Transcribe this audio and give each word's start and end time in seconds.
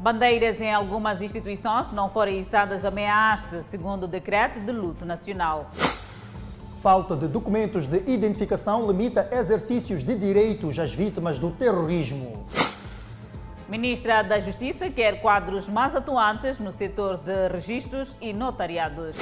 Bandeiras 0.00 0.58
em 0.62 0.72
algumas 0.72 1.20
instituições 1.20 1.92
não 1.92 2.08
foram 2.08 2.32
içadas 2.32 2.86
a 2.86 2.90
segundo 3.62 4.04
o 4.04 4.08
decreto 4.08 4.58
de 4.58 4.72
luto 4.72 5.04
nacional. 5.04 5.70
Falta 6.80 7.14
de 7.14 7.28
documentos 7.28 7.86
de 7.86 7.98
identificação 8.10 8.86
limita 8.86 9.28
exercícios 9.30 10.02
de 10.02 10.16
direitos 10.16 10.78
às 10.78 10.94
vítimas 10.94 11.38
do 11.38 11.50
terrorismo. 11.50 12.46
Ministra 13.68 14.22
da 14.22 14.40
Justiça 14.40 14.88
quer 14.88 15.20
quadros 15.20 15.68
mais 15.68 15.94
atuantes 15.94 16.58
no 16.58 16.72
setor 16.72 17.18
de 17.18 17.48
registros 17.48 18.16
e 18.22 18.32
notariados. 18.32 19.18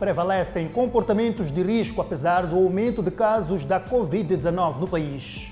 Prevalecem 0.00 0.66
comportamentos 0.66 1.52
de 1.52 1.62
risco 1.62 2.00
apesar 2.00 2.44
do 2.44 2.56
aumento 2.56 3.04
de 3.04 3.12
casos 3.12 3.64
da 3.64 3.80
Covid-19 3.80 4.80
no 4.80 4.88
país. 4.88 5.51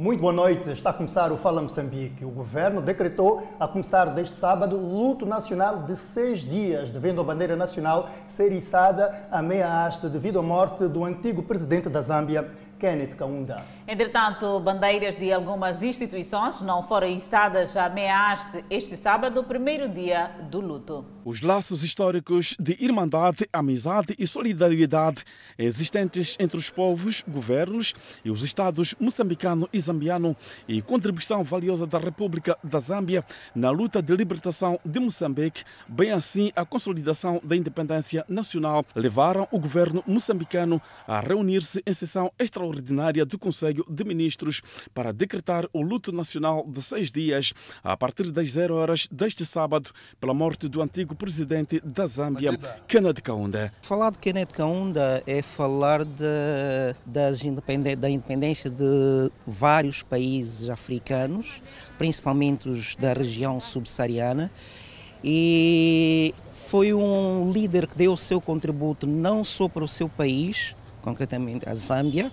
Muito 0.00 0.20
boa 0.20 0.32
noite. 0.32 0.70
Está 0.70 0.90
a 0.90 0.92
começar 0.92 1.32
o 1.32 1.36
Fala 1.36 1.60
Moçambique. 1.60 2.24
O 2.24 2.30
governo 2.30 2.80
decretou, 2.80 3.42
a 3.58 3.66
começar 3.66 4.04
deste 4.14 4.36
sábado, 4.36 4.76
luto 4.76 5.26
nacional 5.26 5.82
de 5.82 5.96
seis 5.96 6.42
dias, 6.42 6.88
devendo 6.88 7.20
a 7.20 7.24
bandeira 7.24 7.56
nacional 7.56 8.08
ser 8.28 8.52
içada 8.52 9.26
a 9.28 9.42
meia 9.42 9.84
haste 9.84 10.06
devido 10.06 10.38
à 10.38 10.42
morte 10.42 10.86
do 10.86 11.04
antigo 11.04 11.42
presidente 11.42 11.88
da 11.88 12.00
Zâmbia, 12.00 12.48
Kenneth 12.78 13.16
Kaunda. 13.16 13.64
Entretanto, 13.90 14.60
bandeiras 14.60 15.16
de 15.16 15.32
algumas 15.32 15.82
instituições 15.82 16.60
não 16.60 16.82
foram 16.82 17.08
içadas 17.08 17.74
à 17.74 17.88
meia 17.88 18.32
haste 18.32 18.62
este 18.68 18.98
sábado, 18.98 19.42
primeiro 19.42 19.88
dia 19.88 20.30
do 20.50 20.60
luto. 20.60 21.06
Os 21.24 21.40
laços 21.40 21.82
históricos 21.82 22.54
de 22.60 22.76
irmandade, 22.84 23.48
amizade 23.50 24.14
e 24.18 24.26
solidariedade 24.26 25.24
existentes 25.58 26.36
entre 26.38 26.58
os 26.58 26.68
povos, 26.68 27.24
governos 27.26 27.94
e 28.22 28.30
os 28.30 28.42
estados 28.42 28.94
moçambicano 29.00 29.66
e 29.72 29.80
zambiano 29.80 30.36
e 30.68 30.82
contribuição 30.82 31.42
valiosa 31.42 31.86
da 31.86 31.98
República 31.98 32.58
da 32.62 32.80
Zâmbia 32.80 33.24
na 33.54 33.70
luta 33.70 34.02
de 34.02 34.14
libertação 34.14 34.78
de 34.84 35.00
Moçambique, 35.00 35.64
bem 35.88 36.12
assim 36.12 36.52
a 36.54 36.62
consolidação 36.62 37.40
da 37.42 37.56
independência 37.56 38.22
nacional, 38.28 38.84
levaram 38.94 39.48
o 39.50 39.58
governo 39.58 40.04
moçambicano 40.06 40.78
a 41.06 41.20
reunir-se 41.20 41.82
em 41.86 41.92
sessão 41.94 42.30
extraordinária 42.38 43.24
do 43.24 43.38
Conselho 43.38 43.77
de 43.88 44.04
Ministros 44.04 44.62
para 44.94 45.12
decretar 45.12 45.68
o 45.72 45.82
luto 45.82 46.12
nacional 46.12 46.64
de 46.66 46.82
seis 46.82 47.10
dias 47.10 47.52
a 47.82 47.96
partir 47.96 48.30
das 48.30 48.50
zero 48.50 48.74
horas 48.74 49.08
deste 49.10 49.44
sábado 49.44 49.90
pela 50.20 50.34
morte 50.34 50.68
do 50.68 50.80
antigo 50.80 51.14
presidente 51.14 51.80
da 51.84 52.06
Zâmbia, 52.06 52.58
Kenneth 52.86 53.20
Kaunda. 53.22 53.72
Falar 53.82 54.10
de 54.10 54.18
Kenneth 54.18 54.52
Kaunda 54.52 55.22
é 55.26 55.42
falar 55.42 56.04
de, 56.04 56.94
das 57.04 57.44
independência, 57.44 57.96
da 57.96 58.10
independência 58.10 58.70
de 58.70 59.30
vários 59.46 60.02
países 60.02 60.68
africanos, 60.68 61.62
principalmente 61.96 62.68
os 62.68 62.94
da 62.96 63.12
região 63.12 63.60
subsaariana, 63.60 64.50
e 65.22 66.34
foi 66.68 66.92
um 66.92 67.50
líder 67.50 67.86
que 67.86 67.96
deu 67.96 68.12
o 68.12 68.16
seu 68.16 68.40
contributo 68.40 69.06
não 69.06 69.42
só 69.42 69.68
para 69.68 69.82
o 69.82 69.88
seu 69.88 70.08
país, 70.08 70.76
concretamente 71.00 71.68
a 71.68 71.74
Zâmbia, 71.74 72.30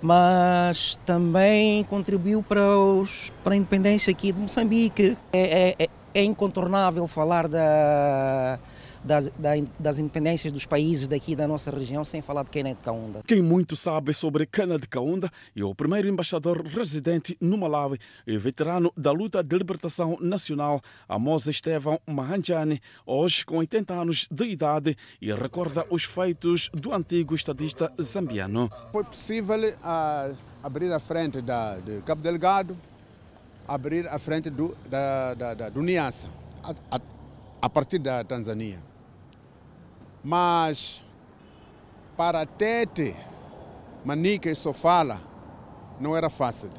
mas 0.00 0.98
também 1.04 1.84
contribuiu 1.84 2.42
para, 2.42 2.78
os, 2.78 3.32
para 3.42 3.54
a 3.54 3.56
independência 3.56 4.10
aqui 4.10 4.32
de 4.32 4.38
Moçambique. 4.38 5.16
É, 5.32 5.74
é, 5.78 5.88
é 6.14 6.22
incontornável 6.22 7.06
falar 7.06 7.48
da, 7.48 8.58
das, 9.04 9.30
das, 9.78 9.98
independências 9.98 10.52
dos 10.52 10.66
países 10.66 11.08
daqui 11.08 11.34
da 11.34 11.46
nossa 11.46 11.70
região 11.70 12.04
sem 12.04 12.20
falar 12.20 12.42
de 12.44 12.50
Kenneth 12.50 12.78
Kaunda. 12.84 13.22
Quem 13.26 13.42
muito 13.42 13.76
sabe 13.76 14.14
sobre 14.14 14.46
Kenneth 14.46 14.86
Kaunda 14.88 15.30
é 15.56 15.64
o 15.64 15.74
primeiro 15.74 16.08
embaixador 16.08 16.64
residente 16.66 17.36
no 17.40 17.58
Malawi 17.58 17.98
e 18.26 18.36
veterano 18.36 18.92
da 18.96 19.12
luta 19.12 19.42
de 19.42 19.56
libertação 19.56 20.16
nacional, 20.20 20.80
Amos 21.08 21.46
Estevão 21.46 22.00
Mahanjani, 22.06 22.80
hoje 23.06 23.44
com 23.44 23.58
80 23.58 23.94
anos 23.94 24.28
de 24.30 24.44
idade 24.44 24.96
e 25.20 25.32
recorda 25.32 25.86
os 25.90 26.04
feitos 26.04 26.70
do 26.72 26.92
antigo 26.92 27.34
estadista 27.34 27.92
zambiano. 28.00 28.70
Foi 28.92 29.04
possível 29.04 29.58
uh, 29.58 30.36
abrir 30.62 30.92
a 30.92 31.00
frente 31.00 31.40
da, 31.40 31.76
de 31.78 32.00
Cabo 32.02 32.22
Delgado, 32.22 32.76
abrir 33.66 34.06
a 34.08 34.18
frente 34.18 34.50
do, 34.50 34.76
da, 34.88 35.34
da, 35.34 35.54
da, 35.54 35.68
do 35.68 35.82
Niassa, 35.82 36.28
a, 36.62 36.96
a, 36.96 37.00
a 37.60 37.68
partir 37.68 37.98
da 37.98 38.22
Tanzânia. 38.24 38.82
Mas 40.22 41.02
para 42.16 42.44
Tete, 42.44 43.16
Manica 44.04 44.50
e 44.50 44.54
Sofala, 44.54 45.20
não 46.00 46.16
era 46.16 46.28
fácil. 46.28 46.70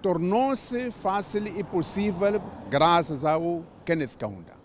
Tornou-se 0.00 0.90
fácil 0.90 1.46
e 1.46 1.62
possível 1.62 2.42
graças 2.68 3.24
ao 3.24 3.64
Kenneth 3.84 4.16
Kaunda. 4.18 4.61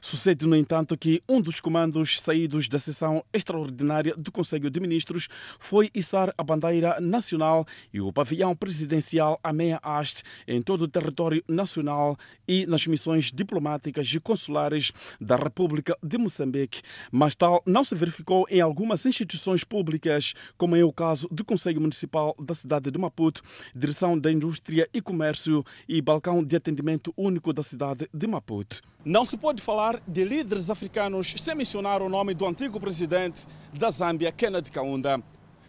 Sucede, 0.00 0.46
no 0.46 0.56
entanto, 0.56 0.96
que 0.96 1.22
um 1.28 1.40
dos 1.40 1.60
comandos 1.60 2.20
saídos 2.20 2.68
da 2.68 2.78
sessão 2.78 3.24
extraordinária 3.32 4.14
do 4.16 4.32
Conselho 4.32 4.70
de 4.70 4.80
Ministros 4.80 5.28
foi 5.58 5.90
içar 5.94 6.32
a 6.36 6.42
bandeira 6.42 7.00
nacional 7.00 7.66
e 7.92 8.00
o 8.00 8.12
pavilhão 8.12 8.54
presidencial 8.54 9.38
a 9.42 9.52
meia 9.52 9.80
haste 9.82 10.22
em 10.46 10.62
todo 10.62 10.82
o 10.82 10.88
território 10.88 11.42
nacional 11.48 12.16
e 12.46 12.66
nas 12.66 12.86
missões 12.86 13.30
diplomáticas 13.32 14.08
e 14.12 14.20
consulares 14.20 14.92
da 15.20 15.36
República 15.36 15.96
de 16.02 16.18
Moçambique. 16.18 16.82
Mas 17.10 17.34
tal 17.34 17.62
não 17.66 17.84
se 17.84 17.94
verificou 17.94 18.46
em 18.50 18.60
algumas 18.60 19.04
instituições 19.06 19.64
públicas, 19.64 20.34
como 20.56 20.76
é 20.76 20.84
o 20.84 20.92
caso 20.92 21.28
do 21.30 21.44
Conselho 21.44 21.80
Municipal 21.80 22.34
da 22.38 22.54
cidade 22.54 22.90
de 22.90 22.98
Maputo, 22.98 23.42
Direção 23.74 24.18
da 24.18 24.30
Indústria 24.30 24.88
e 24.92 25.00
Comércio 25.00 25.64
e 25.88 26.00
Balcão 26.00 26.42
de 26.42 26.56
Atendimento 26.56 27.12
Único 27.16 27.52
da 27.52 27.62
cidade 27.62 28.08
de 28.12 28.26
Maputo. 28.26 28.80
Não 29.04 29.24
se 29.24 29.36
pode 29.38 29.62
falar 29.70 30.02
de 30.04 30.24
líderes 30.24 30.68
africanos 30.68 31.32
sem 31.36 31.54
mencionar 31.54 32.02
o 32.02 32.08
nome 32.08 32.34
do 32.34 32.44
antigo 32.44 32.80
presidente 32.80 33.46
da 33.72 33.88
Zâmbia, 33.88 34.32
Kenneth 34.32 34.68
Kaunda, 34.68 35.22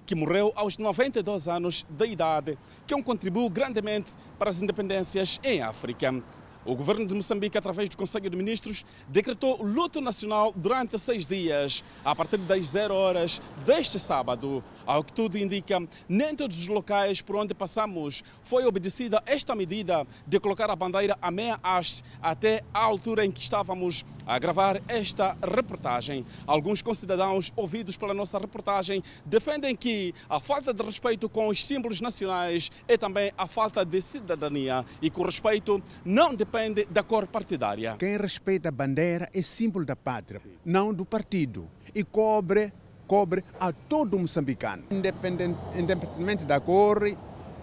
que 0.07 0.15
morreu 0.15 0.51
aos 0.55 0.79
92 0.79 1.47
anos 1.47 1.85
de 1.87 2.07
idade, 2.07 2.57
que 2.87 2.99
contribuiu 3.03 3.47
grandemente 3.47 4.09
para 4.39 4.49
as 4.49 4.59
independências 4.59 5.39
em 5.43 5.61
África. 5.61 6.15
O 6.63 6.75
governo 6.75 7.07
de 7.07 7.15
Moçambique, 7.15 7.57
através 7.57 7.89
do 7.89 7.97
Conselho 7.97 8.29
de 8.29 8.37
Ministros, 8.37 8.85
decretou 9.07 9.63
luto 9.63 9.99
nacional 9.99 10.53
durante 10.55 10.99
seis 10.99 11.25
dias, 11.25 11.83
a 12.05 12.15
partir 12.15 12.37
das 12.37 12.67
zero 12.67 12.93
horas 12.93 13.41
deste 13.65 13.99
sábado. 13.99 14.63
Ao 14.85 15.03
que 15.03 15.11
tudo 15.11 15.39
indica, 15.39 15.81
nem 16.07 16.35
todos 16.35 16.59
os 16.59 16.67
locais 16.67 17.19
por 17.19 17.35
onde 17.35 17.55
passamos 17.55 18.23
foi 18.43 18.63
obedecida 18.63 19.23
esta 19.25 19.55
medida 19.55 20.05
de 20.27 20.39
colocar 20.39 20.69
a 20.69 20.75
bandeira 20.75 21.17
a 21.19 21.31
meia 21.31 21.59
haste 21.63 22.03
até 22.21 22.63
a 22.71 22.83
altura 22.83 23.25
em 23.25 23.31
que 23.31 23.41
estávamos 23.41 24.05
a 24.25 24.37
gravar 24.37 24.79
esta 24.87 25.35
reportagem. 25.41 26.23
Alguns 26.45 26.83
concidadãos 26.83 27.51
ouvidos 27.55 27.97
pela 27.97 28.13
nossa 28.13 28.37
reportagem 28.37 29.01
defendem 29.25 29.75
que 29.75 30.13
a 30.29 30.39
falta 30.39 30.71
de 30.71 30.83
respeito 30.83 31.27
com 31.27 31.47
os 31.47 31.65
símbolos 31.65 32.01
nacionais 32.01 32.69
é 32.87 32.97
também 32.97 33.31
a 33.35 33.47
falta 33.47 33.83
de 33.83 33.99
cidadania 33.99 34.85
e 35.01 35.09
que 35.09 35.19
o 35.19 35.25
respeito 35.25 35.81
não 36.05 36.35
depende 36.35 36.50
depende 36.51 36.85
da 36.91 37.01
cor 37.01 37.25
partidária. 37.25 37.95
Quem 37.97 38.17
respeita 38.17 38.67
a 38.67 38.71
bandeira 38.71 39.29
é 39.33 39.41
símbolo 39.41 39.85
da 39.85 39.95
pátria, 39.95 40.41
não 40.65 40.93
do 40.93 41.05
partido. 41.05 41.65
E 41.95 42.03
cobre, 42.03 42.73
cobre 43.07 43.41
a 43.57 43.71
todo 43.71 44.19
moçambicano, 44.19 44.83
independente, 44.91 45.57
independentemente 45.75 46.43
da 46.43 46.59
cor, 46.59 47.07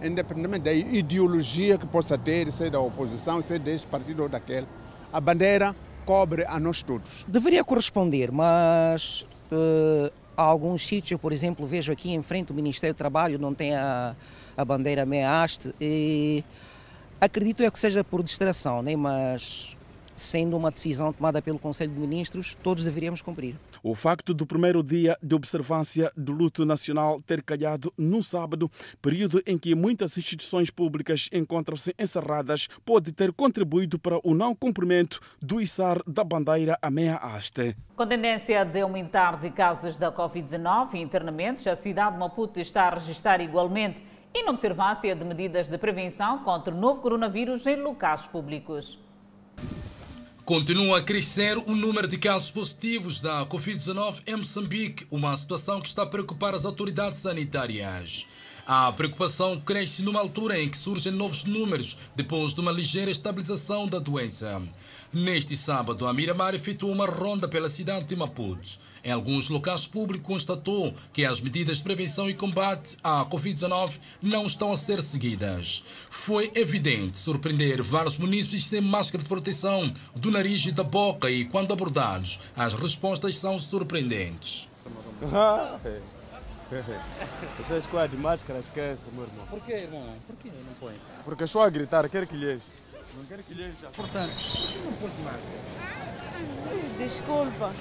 independentemente 0.03 0.65
da 0.65 0.73
ideologia 0.73 1.77
que 1.77 1.87
possa 1.87 2.17
ter, 2.17 2.51
seja 2.51 2.71
da 2.71 2.81
oposição, 2.81 3.43
seja 3.43 3.59
deste 3.59 3.87
partido 3.87 4.23
ou 4.23 4.29
daquele. 4.29 4.67
A 5.13 5.21
bandeira 5.21 5.77
cobre 6.07 6.47
a 6.47 6.59
nós 6.59 6.83
todos. 6.83 7.27
Deveria 7.29 7.63
corresponder, 7.63 8.33
mas 8.33 9.27
uh, 9.53 10.11
há 10.35 10.43
alguns 10.43 10.87
sítios, 10.87 11.21
por 11.21 11.31
exemplo, 11.31 11.67
vejo 11.67 11.93
aqui 11.93 12.11
em 12.11 12.23
frente 12.23 12.53
o 12.53 12.55
Ministério 12.55 12.95
do 12.95 12.99
Trabalho, 12.99 13.39
não 13.39 13.53
tem 13.53 13.75
a, 13.75 14.17
a 14.57 14.65
bandeira 14.65 15.05
meia 15.05 15.43
haste 15.43 15.75
e 15.79 16.43
Acredito 17.21 17.65
é 17.65 17.71
que 17.71 17.79
seja 17.79 18.05
por 18.05 18.23
distração, 18.23 18.81
né? 18.81 18.95
mas 18.95 19.77
sendo 20.15 20.57
uma 20.57 20.71
decisão 20.71 21.13
tomada 21.13 21.43
pelo 21.43 21.59
Conselho 21.59 21.93
de 21.93 21.99
Ministros, 21.99 22.57
todos 22.63 22.85
deveríamos 22.85 23.23
cumprir. 23.23 23.57
O 23.83 23.95
facto 23.95 24.33
do 24.33 24.47
primeiro 24.47 24.83
dia 24.85 25.17
de 25.23 25.35
observância 25.35 26.13
do 26.17 26.33
luto 26.33 26.65
nacional 26.65 27.21
ter 27.21 27.43
calhado 27.43 27.93
no 27.99 28.23
sábado, 28.23 28.71
período 29.03 29.43
em 29.47 29.59
que 29.59 29.75
muitas 29.75 30.17
instituições 30.17 30.71
públicas 30.71 31.29
encontram-se 31.33 31.93
encerradas, 31.99 32.69
pode 32.85 33.13
ter 33.13 33.33
contribuído 33.33 33.99
para 33.99 34.21
o 34.23 34.35
não 34.35 34.55
cumprimento 34.55 35.21
do 35.41 35.61
içar 35.61 36.01
da 36.07 36.23
bandeira 36.23 36.79
a 36.83 36.91
meia 36.91 37.17
haste. 37.17 37.77
Com 37.97 38.07
tendência 38.07 38.65
de 38.65 38.81
aumentar 38.81 39.41
de 39.41 39.51
casos 39.51 39.97
da 39.97 40.13
Covid-19 40.13 40.95
e 40.95 40.99
internamentos, 40.99 41.67
a 41.67 41.75
cidade 41.75 42.13
de 42.13 42.19
Maputo 42.19 42.61
está 42.61 42.85
a 42.85 42.95
registrar 42.95 43.41
igualmente 43.41 44.03
inobservância 44.35 45.15
de 45.15 45.25
medidas 45.25 45.69
de 45.69 45.79
prevenção 45.79 46.45
contra 46.45 46.75
o 46.75 46.79
novo 46.79 47.01
coronavírus 47.01 47.67
em 47.67 47.77
locais 47.77 48.23
públicos. 48.27 48.99
Continua 50.45 50.99
a 50.99 51.03
crescer 51.03 51.59
o 51.59 51.75
número 51.75 52.09
de 52.09 52.17
casos 52.17 52.51
positivos 52.51 53.21
da 53.21 53.45
Covid-19 53.45 54.23
em 54.27 54.37
Moçambique, 54.37 55.07
uma 55.11 55.37
situação 55.37 55.79
que 55.79 55.89
está 55.89 56.05
a 56.05 56.07
preocupar 56.07 56.55
as 56.55 56.65
autoridades 56.65 57.21
sanitárias. 57.21 58.27
A 58.67 58.91
preocupação 58.93 59.61
cresce 59.61 60.03
numa 60.03 60.21
altura 60.21 60.59
em 60.59 60.69
que 60.69 60.77
surgem 60.79 61.13
novos 61.13 61.45
números 61.45 61.99
depois 62.17 62.55
de 62.55 62.61
uma 62.61 62.73
ligeira 62.73 63.11
estabilização 63.11 63.87
da 63.87 63.99
doença. 63.99 64.63
Neste 65.13 65.57
sábado, 65.57 66.07
a 66.07 66.13
Miramar 66.13 66.55
efetuou 66.55 66.93
uma 66.93 67.07
ronda 67.07 67.49
pela 67.49 67.71
cidade 67.71 68.05
de 68.05 68.15
Maputo. 68.15 68.79
Em 69.03 69.11
alguns 69.11 69.49
locais 69.49 69.87
públicos, 69.87 70.27
constatou 70.27 70.93
que 71.15 71.25
as 71.25 71.41
medidas 71.41 71.79
de 71.79 71.83
prevenção 71.83 72.29
e 72.29 72.35
combate 72.35 72.99
à 73.03 73.25
Covid-19 73.25 73.99
não 74.21 74.45
estão 74.45 74.71
a 74.71 74.77
ser 74.77 75.01
seguidas. 75.03 75.83
Foi 76.11 76.53
evidente 76.55 77.17
surpreender 77.17 77.83
vários 77.83 78.19
munícipes 78.19 78.67
sem 78.67 78.83
máscara 78.83 79.23
de 79.23 79.29
proteção 79.29 79.91
do 80.15 80.31
nariz 80.31 80.67
e 80.67 80.73
da 80.73 80.85
boca 80.85 81.31
e, 81.31 81.47
quando 81.47 81.73
abordados, 81.73 82.39
as 82.55 82.75
respostas 82.75 83.39
são 83.39 83.59
surpreendentes. 83.59 84.69
Vocês 86.69 87.87
com 87.87 87.97
a 87.97 88.07
de 88.07 88.17
máscara 88.19 88.59
esquece, 88.59 89.01
meu 89.15 89.25
irmão. 89.25 89.47
Por 89.47 89.61
que, 89.61 89.73
irmão? 89.73 90.15
Por 90.27 90.37
que 90.37 90.49
não 90.51 90.75
põe? 90.79 90.93
Porque 91.25 91.47
só 91.47 91.63
a 91.63 91.71
gritar, 91.71 92.07
quer 92.11 92.27
que 92.27 92.37
lhes. 92.37 92.61
Não 93.19 93.25
quero 93.25 93.43
que 93.43 93.55
lhes 93.55 93.81
já. 93.81 93.91
Portanto, 93.91 94.31
por 94.33 94.69
que 94.69 94.79
não 94.79 94.93
pôs 94.93 95.13
máscara? 95.25 95.59
Desculpa. 96.99 97.75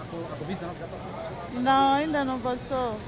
A 0.00 0.36
Covid-19 0.38 0.78
já 0.78 0.86
passou? 0.86 1.60
Não, 1.60 1.94
ainda 1.94 2.24
não 2.24 2.40
passou. 2.40 2.98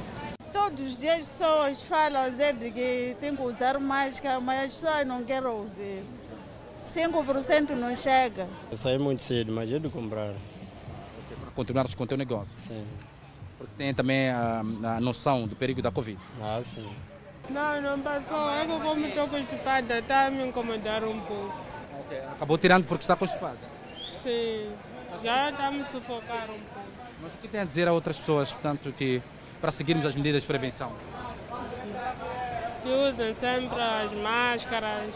Todos 0.52 0.92
os 0.92 0.98
dias 0.98 1.20
as 1.20 1.28
pessoas 1.28 1.82
falam 1.82 2.30
dizer 2.30 2.54
de 2.54 2.70
que 2.70 3.16
tem 3.18 3.34
que 3.34 3.40
usar 3.42 3.78
máscara, 3.78 4.38
mas 4.38 4.66
as 4.66 4.74
pessoas 4.74 5.06
não 5.06 5.24
querem 5.24 5.48
ouvir. 5.48 6.04
5% 6.94 7.70
não 7.70 7.96
chega. 7.96 8.46
Eu 8.70 8.76
saí 8.76 8.98
muito 8.98 9.22
cedo, 9.22 9.52
mas 9.52 9.70
eu 9.70 9.80
de 9.80 9.88
comprar. 9.88 10.34
Para 11.40 11.50
continuar 11.52 11.86
com 11.94 12.04
o 12.04 12.06
teu 12.06 12.18
negócio? 12.18 12.52
Sim. 12.58 12.84
Porque 13.56 13.72
tem 13.78 13.94
também 13.94 14.28
a, 14.28 14.60
a 14.60 15.00
noção 15.00 15.48
do 15.48 15.56
perigo 15.56 15.80
da 15.80 15.90
Covid. 15.90 16.20
Ah, 16.42 16.60
sim. 16.62 16.86
Não, 17.50 17.80
não 17.80 18.00
passou. 18.00 18.50
É 18.50 18.66
que 18.66 18.80
como 18.80 19.06
estou 19.06 19.28
constipada, 19.28 19.98
está 19.98 20.26
a 20.26 20.30
me 20.30 20.46
incomodar 20.46 21.04
um 21.04 21.20
pouco. 21.20 21.54
Okay. 22.06 22.18
Acabou 22.18 22.58
tirando 22.58 22.86
porque 22.86 23.02
está 23.02 23.16
constipada? 23.16 23.58
Sim. 24.22 24.70
Já 25.22 25.50
está 25.50 25.68
a 25.68 25.70
me 25.70 25.84
sufocar 25.84 26.44
um 26.44 26.60
pouco. 26.60 26.88
Mas 27.22 27.32
o 27.34 27.36
que 27.38 27.48
tem 27.48 27.60
a 27.60 27.64
dizer 27.64 27.88
a 27.88 27.92
outras 27.92 28.18
pessoas, 28.18 28.52
portanto, 28.52 28.92
que 28.92 29.22
para 29.60 29.70
seguirmos 29.72 30.04
as 30.04 30.14
medidas 30.14 30.42
de 30.42 30.48
prevenção? 30.48 30.92
Que 32.82 32.88
usem 32.88 33.34
sempre 33.34 33.80
as 33.80 34.12
máscaras, 34.12 35.10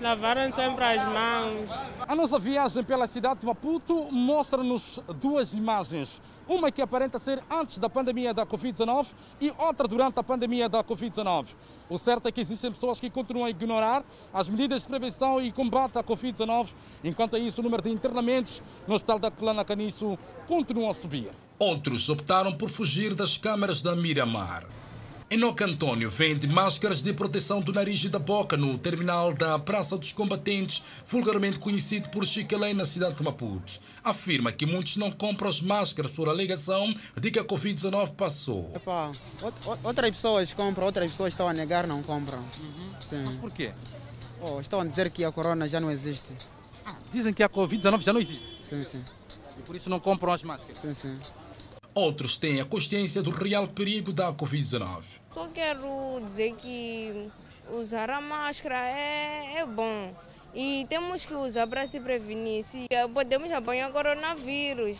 lavaram 0.00 0.52
sempre 0.52 0.84
as 0.84 1.04
mãos. 1.04 1.68
A 2.08 2.14
nossa 2.14 2.38
viagem 2.38 2.82
pela 2.82 3.06
cidade 3.06 3.40
de 3.40 3.46
Maputo 3.46 4.10
mostra-nos 4.10 5.00
duas 5.20 5.54
imagens. 5.54 6.20
Uma 6.48 6.70
que 6.70 6.82
aparenta 6.82 7.18
ser 7.18 7.42
antes 7.50 7.78
da 7.78 7.88
pandemia 7.88 8.34
da 8.34 8.44
Covid-19 8.44 9.06
e 9.40 9.52
outra 9.56 9.86
durante 9.86 10.18
a 10.18 10.22
pandemia 10.22 10.68
da 10.68 10.82
Covid-19. 10.82 11.48
O 11.88 11.98
certo 11.98 12.26
é 12.26 12.32
que 12.32 12.40
existem 12.40 12.72
pessoas 12.72 12.98
que 12.98 13.08
continuam 13.10 13.46
a 13.46 13.50
ignorar 13.50 14.02
as 14.32 14.48
medidas 14.48 14.82
de 14.82 14.88
prevenção 14.88 15.40
e 15.40 15.52
combate 15.52 15.98
à 15.98 16.02
Covid-19. 16.02 16.68
Enquanto 17.04 17.36
isso, 17.36 17.60
o 17.60 17.64
número 17.64 17.82
de 17.82 17.90
internamentos 17.90 18.62
no 18.88 18.94
Hospital 18.94 19.18
da 19.18 19.30
Plana 19.30 19.64
Caniço 19.64 20.18
continua 20.48 20.90
a 20.90 20.94
subir. 20.94 21.30
Outros 21.58 22.08
optaram 22.08 22.52
por 22.52 22.70
fugir 22.70 23.14
das 23.14 23.36
câmaras 23.36 23.82
da 23.82 23.94
Miramar. 23.94 24.66
Enoque 25.32 25.62
Antônio 25.62 26.10
vende 26.10 26.48
máscaras 26.48 27.00
de 27.00 27.12
proteção 27.12 27.60
do 27.60 27.72
nariz 27.72 28.02
e 28.02 28.08
da 28.08 28.18
boca 28.18 28.56
no 28.56 28.76
terminal 28.76 29.32
da 29.32 29.56
Praça 29.60 29.96
dos 29.96 30.12
Combatentes, 30.12 30.82
vulgarmente 31.06 31.60
conhecido 31.60 32.08
por 32.08 32.26
Chiquelém, 32.26 32.74
na 32.74 32.84
cidade 32.84 33.14
de 33.14 33.22
Maputo. 33.22 33.78
Afirma 34.02 34.50
que 34.50 34.66
muitos 34.66 34.96
não 34.96 35.08
compram 35.08 35.48
as 35.48 35.60
máscaras 35.60 36.10
por 36.10 36.28
alegação 36.28 36.92
de 37.16 37.30
que 37.30 37.38
a 37.38 37.44
Covid-19 37.44 38.16
passou. 38.16 38.72
Epa, 38.74 39.12
outras 39.84 40.10
pessoas 40.10 40.52
compram, 40.52 40.86
outras 40.86 41.08
pessoas 41.12 41.32
estão 41.32 41.48
a 41.48 41.52
negar, 41.52 41.86
não 41.86 42.02
compram. 42.02 42.40
Uhum. 42.40 42.90
Mas 43.24 43.36
por 43.36 43.52
quê? 43.52 43.72
Oh, 44.40 44.60
estão 44.60 44.80
a 44.80 44.84
dizer 44.84 45.12
que 45.12 45.24
a 45.24 45.30
corona 45.30 45.68
já 45.68 45.78
não 45.78 45.92
existe. 45.92 46.26
Ah, 46.84 46.96
dizem 47.12 47.32
que 47.32 47.44
a 47.44 47.48
Covid-19 47.48 48.02
já 48.02 48.12
não 48.12 48.20
existe? 48.20 48.44
Sim, 48.60 48.82
sim. 48.82 49.04
E 49.56 49.62
por 49.62 49.76
isso 49.76 49.88
não 49.88 50.00
compram 50.00 50.32
as 50.32 50.42
máscaras? 50.42 50.80
Sim, 50.80 50.92
sim. 50.92 51.16
Outros 51.94 52.36
têm 52.36 52.60
a 52.60 52.64
consciência 52.64 53.22
do 53.22 53.30
real 53.30 53.68
perigo 53.68 54.12
da 54.12 54.32
Covid-19. 54.32 55.19
Só 55.32 55.46
quero 55.48 56.20
dizer 56.26 56.54
que 56.56 57.30
usar 57.72 58.10
a 58.10 58.20
máscara 58.20 58.76
é, 58.76 59.58
é 59.58 59.66
bom. 59.66 60.12
E 60.52 60.86
temos 60.88 61.24
que 61.24 61.34
usar 61.34 61.66
para 61.66 61.86
se 61.86 62.00
prevenir. 62.00 62.64
Se 62.64 62.86
podemos 63.14 63.50
apanhar 63.52 63.92
coronavírus. 63.92 64.98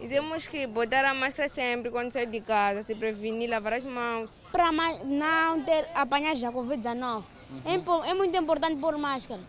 E 0.00 0.08
temos 0.08 0.46
que 0.46 0.66
botar 0.66 1.04
a 1.04 1.14
máscara 1.14 1.48
sempre 1.48 1.90
quando 1.90 2.12
sair 2.12 2.26
de 2.26 2.40
casa, 2.40 2.82
se 2.82 2.94
prevenir, 2.94 3.48
lavar 3.48 3.74
as 3.74 3.84
mãos. 3.84 4.28
Para 4.50 4.70
não 4.72 5.62
ter 5.62 5.88
apanhar 5.94 6.34
já 6.34 6.50
Covid-19. 6.52 7.22
Uhum. 7.64 8.04
É, 8.04 8.10
é 8.10 8.14
muito 8.14 8.36
importante 8.36 8.76
pôr 8.80 8.98
máscara. 8.98 9.40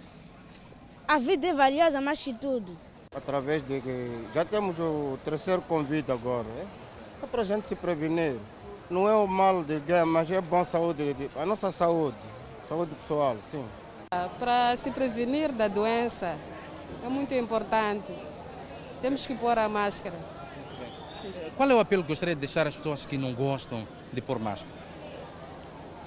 A 1.08 1.18
vida 1.18 1.48
é 1.48 1.54
valiosa 1.54 2.00
mais 2.00 2.24
que 2.24 2.34
tudo 2.34 2.78
através 3.16 3.62
de 3.68 3.80
que 3.80 4.28
já 4.34 4.44
temos 4.44 4.80
o 4.80 5.18
terceiro 5.24 5.62
convite 5.62 6.12
agora, 6.12 6.48
é, 6.58 6.66
é 7.24 7.28
para 7.28 7.42
a 7.42 7.46
gente 7.46 7.70
se 7.70 7.76
prevenir. 7.76 8.38
Não 8.90 9.08
é 9.08 9.16
o 9.16 9.26
mal 9.26 9.64
de 9.64 9.76
ninguém, 9.76 10.06
mas 10.06 10.30
é 10.30 10.42
bom 10.42 10.64
saúde, 10.64 11.30
a 11.36 11.46
nossa 11.46 11.72
saúde, 11.72 12.18
saúde 12.62 12.94
pessoal, 12.96 13.38
sim. 13.40 13.66
Para 14.38 14.76
se 14.76 14.92
prevenir 14.92 15.52
da 15.52 15.68
doença 15.68 16.36
é 17.04 17.10
muito 17.10 17.34
importante. 17.34 18.14
Temos 19.02 19.26
que 19.26 19.36
pôr 19.36 19.58
a 19.58 19.68
máscara. 19.68 20.16
Qual 21.56 21.70
é 21.70 21.74
o 21.74 21.80
apelo 21.80 22.04
que 22.04 22.10
gostaria 22.10 22.36
de 22.36 22.42
deixar 22.42 22.68
às 22.68 22.76
pessoas 22.76 23.06
que 23.06 23.18
não 23.18 23.34
gostam 23.34 23.88
de 24.12 24.22
pôr 24.22 24.38
máscara? 24.38 24.76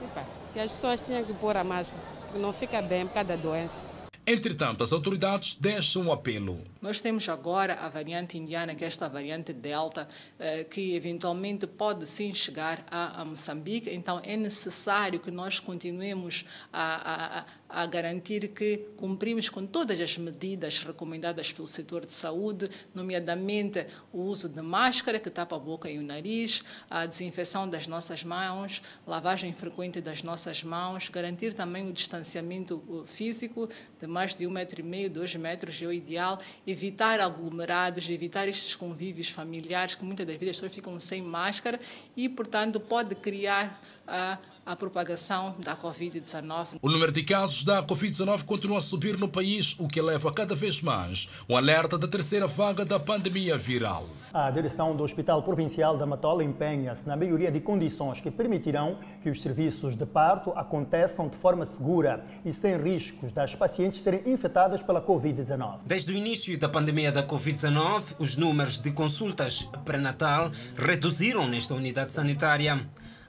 Epa, 0.02 0.24
que 0.52 0.60
as 0.60 0.70
pessoas 0.70 1.04
tinham 1.04 1.24
que 1.24 1.32
pôr 1.32 1.56
a 1.56 1.64
máscara, 1.64 2.00
que 2.32 2.38
não 2.38 2.52
fica 2.52 2.80
bem 2.82 3.06
por 3.06 3.14
causa 3.14 3.28
da 3.28 3.36
doença. 3.36 3.82
Entretanto, 4.28 4.82
as 4.82 4.92
autoridades 4.92 5.54
deixam 5.54 6.06
um 6.06 6.12
apelo. 6.12 6.60
Nós 6.82 7.00
temos 7.00 7.28
agora 7.28 7.74
a 7.74 7.88
variante 7.88 8.36
indiana, 8.36 8.74
que 8.74 8.82
é 8.82 8.88
esta 8.88 9.08
variante 9.08 9.52
Delta, 9.52 10.08
eh, 10.36 10.64
que 10.64 10.96
eventualmente 10.96 11.64
pode 11.64 12.04
sim 12.08 12.34
chegar 12.34 12.84
a, 12.90 13.24
Moçambique. 13.24 13.88
Então, 13.88 14.20
é 14.24 14.36
necessário 14.36 15.20
que 15.20 15.30
nós 15.30 15.60
continuemos 15.60 16.44
a, 16.72 17.38
a, 17.38 17.38
a 17.40 17.65
garantir 17.90 18.48
que 18.48 18.78
cumprimos 18.96 19.48
com 19.48 19.66
todas 19.66 20.00
as 20.00 20.16
medidas 20.16 20.82
recomendadas 20.84 21.52
pelo 21.52 21.66
setor 21.66 22.06
de 22.06 22.12
saúde, 22.12 22.70
nomeadamente 22.94 23.86
o 24.12 24.20
uso 24.22 24.48
de 24.48 24.62
máscara 24.62 25.18
que 25.18 25.28
tapa 25.28 25.56
a 25.56 25.58
boca 25.58 25.90
e 25.90 25.98
o 25.98 26.02
nariz, 26.02 26.62
a 26.88 27.06
desinfecção 27.06 27.68
das 27.68 27.86
nossas 27.86 28.22
mãos, 28.22 28.82
lavagem 29.06 29.52
frequente 29.52 30.00
das 30.00 30.22
nossas 30.22 30.62
mãos, 30.62 31.08
garantir 31.08 31.52
também 31.54 31.88
o 31.88 31.92
distanciamento 31.92 32.82
uh, 32.88 33.04
físico 33.04 33.68
de 34.00 34.06
mais 34.06 34.34
de 34.34 34.46
um 34.46 34.50
metro 34.50 34.80
e 34.80 34.84
meio, 34.84 35.10
dois 35.10 35.34
metros 35.34 35.80
é 35.82 35.86
o 35.86 35.92
ideal, 35.92 36.40
evitar 36.66 37.20
aglomerados, 37.20 38.08
evitar 38.08 38.48
estes 38.48 38.74
convívios 38.74 39.28
familiares 39.28 39.94
que 39.94 40.04
muitas 40.04 40.26
das 40.26 40.36
vezes 40.36 40.50
as 40.50 40.56
pessoas 40.56 40.74
ficam 40.74 41.00
sem 41.00 41.22
máscara 41.22 41.80
e, 42.16 42.28
portanto, 42.28 42.78
pode 42.78 43.14
criar 43.14 43.82
a 44.06 44.38
a 44.66 44.74
propagação 44.74 45.54
da 45.62 45.76
Covid-19. 45.76 46.78
O 46.82 46.90
número 46.90 47.12
de 47.12 47.22
casos 47.22 47.62
da 47.64 47.84
Covid-19 47.84 48.42
continua 48.42 48.78
a 48.78 48.80
subir 48.80 49.16
no 49.16 49.28
país, 49.28 49.76
o 49.78 49.86
que 49.86 50.02
leva 50.02 50.32
cada 50.32 50.56
vez 50.56 50.82
mais 50.82 51.28
um 51.48 51.56
alerta 51.56 51.96
da 51.96 52.08
terceira 52.08 52.48
vaga 52.48 52.84
da 52.84 52.98
pandemia 52.98 53.56
viral. 53.56 54.08
A 54.34 54.50
direção 54.50 54.94
do 54.96 55.04
Hospital 55.04 55.40
Provincial 55.44 55.96
da 55.96 56.04
Matola 56.04 56.42
empenha-se 56.42 57.06
na 57.06 57.14
melhoria 57.14 57.50
de 57.50 57.60
condições 57.60 58.20
que 58.20 58.30
permitirão 58.30 58.98
que 59.22 59.30
os 59.30 59.40
serviços 59.40 59.96
de 59.96 60.04
parto 60.04 60.50
aconteçam 60.56 61.28
de 61.28 61.36
forma 61.36 61.64
segura 61.64 62.26
e 62.44 62.52
sem 62.52 62.76
riscos 62.76 63.30
das 63.30 63.54
pacientes 63.54 64.02
serem 64.02 64.22
infectadas 64.26 64.82
pela 64.82 65.00
Covid-19. 65.00 65.78
Desde 65.86 66.12
o 66.12 66.16
início 66.16 66.58
da 66.58 66.68
pandemia 66.68 67.12
da 67.12 67.24
Covid-19, 67.24 68.16
os 68.18 68.36
números 68.36 68.78
de 68.78 68.90
consultas 68.90 69.70
pré-natal 69.84 70.50
reduziram 70.76 71.46
nesta 71.46 71.72
unidade 71.72 72.12
sanitária. 72.12 72.84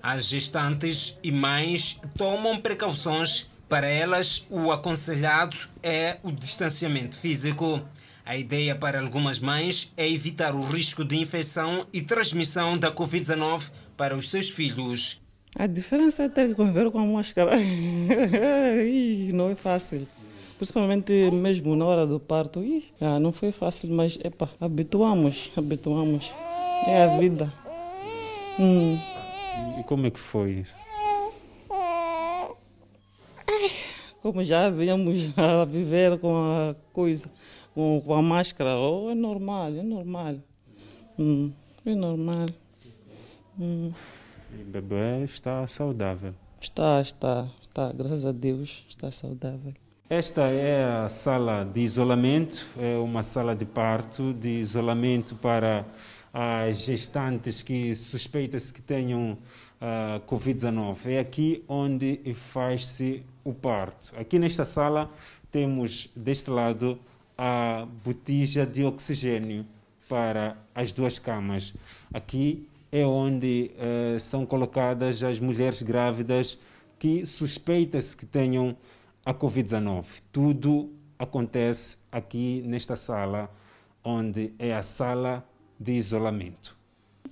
As 0.09 0.29
gestantes 0.29 1.19
e 1.21 1.33
mães 1.33 1.99
tomam 2.17 2.61
precauções. 2.61 3.51
Para 3.67 3.89
elas, 3.89 4.47
o 4.49 4.71
aconselhado 4.71 5.57
é 5.83 6.15
o 6.23 6.31
distanciamento 6.31 7.19
físico. 7.19 7.81
A 8.25 8.37
ideia 8.37 8.73
para 8.73 9.01
algumas 9.01 9.37
mães 9.41 9.91
é 9.97 10.09
evitar 10.09 10.55
o 10.55 10.61
risco 10.61 11.03
de 11.03 11.17
infecção 11.17 11.85
e 11.91 12.01
transmissão 12.01 12.77
da 12.77 12.89
Covid-19 12.89 13.69
para 13.97 14.15
os 14.15 14.31
seus 14.31 14.49
filhos. 14.49 15.21
A 15.53 15.67
diferença 15.67 16.23
é 16.23 16.29
ter 16.29 16.47
que 16.47 16.55
conviver 16.55 16.89
com 16.89 16.99
a 16.99 17.05
máscara. 17.05 17.51
não 19.33 19.49
é 19.49 19.55
fácil. 19.55 20.07
Principalmente 20.55 21.11
mesmo 21.31 21.75
na 21.75 21.83
hora 21.83 22.07
do 22.07 22.17
parto. 22.17 22.63
Ah, 23.01 23.19
não 23.19 23.33
foi 23.33 23.51
fácil, 23.51 23.89
mas 23.89 24.17
epa, 24.23 24.49
habituamos, 24.61 25.51
habituamos. 25.57 26.31
É 26.87 27.03
a 27.03 27.17
vida. 27.19 27.51
E 29.79 29.83
como 29.83 30.07
é 30.07 30.11
que 30.11 30.19
foi 30.19 30.51
isso? 30.51 30.75
como 34.21 34.43
já 34.43 34.69
viemos 34.69 35.31
a 35.37 35.63
viver 35.63 36.19
com 36.19 36.35
a 36.35 36.75
coisa, 36.91 37.29
com, 37.73 38.13
a 38.13 38.21
máscara, 38.21 38.77
oh, 38.77 39.09
é 39.09 39.15
normal, 39.15 39.67
é 39.69 39.83
normal. 39.83 40.35
Hum, 41.17 41.51
é 41.85 41.95
normal. 41.95 42.47
Hum. 43.59 43.91
E 44.51 44.61
o 44.61 44.65
bebê 44.65 45.23
está 45.23 45.65
saudável. 45.67 46.33
Está, 46.59 47.01
está, 47.01 47.47
está, 47.61 47.91
graças 47.93 48.25
a 48.25 48.31
Deus, 48.31 48.85
está 48.89 49.11
saudável. 49.11 49.73
Esta 50.09 50.43
é 50.47 50.85
a 50.85 51.09
sala 51.09 51.63
de 51.63 51.81
isolamento, 51.81 52.65
é 52.77 52.97
uma 52.97 53.23
sala 53.23 53.55
de 53.55 53.65
parto, 53.65 54.33
de 54.33 54.49
isolamento 54.49 55.35
para 55.35 55.85
as 56.39 56.81
gestantes 56.81 57.63
que 57.63 57.95
suspeitas 57.95 58.71
que 58.71 58.79
tenham 58.79 59.39
uh, 59.81 60.19
Covid-19. 60.27 61.07
É 61.07 61.17
aqui 61.17 61.63
onde 61.67 62.19
faz-se 62.35 63.23
o 63.43 63.51
parto. 63.51 64.13
Aqui 64.15 64.37
nesta 64.37 64.63
sala 64.63 65.09
temos 65.51 66.11
deste 66.15 66.51
lado 66.51 66.99
a 67.35 67.87
botija 68.05 68.67
de 68.67 68.83
oxigênio 68.83 69.65
para 70.07 70.55
as 70.75 70.93
duas 70.93 71.17
camas. 71.17 71.73
Aqui 72.13 72.69
é 72.91 73.03
onde 73.03 73.71
uh, 73.73 74.19
são 74.19 74.45
colocadas 74.45 75.23
as 75.23 75.39
mulheres 75.39 75.81
grávidas 75.81 76.59
que 76.99 77.25
suspeitas 77.25 78.13
que 78.13 78.27
tenham 78.27 78.77
a 79.25 79.33
Covid-19. 79.33 80.05
Tudo 80.31 80.93
acontece 81.17 81.97
aqui 82.11 82.61
nesta 82.63 82.95
sala, 82.95 83.49
onde 84.03 84.53
é 84.59 84.75
a 84.75 84.83
sala 84.83 85.43
de 85.79 85.93
isolamento. 85.93 86.77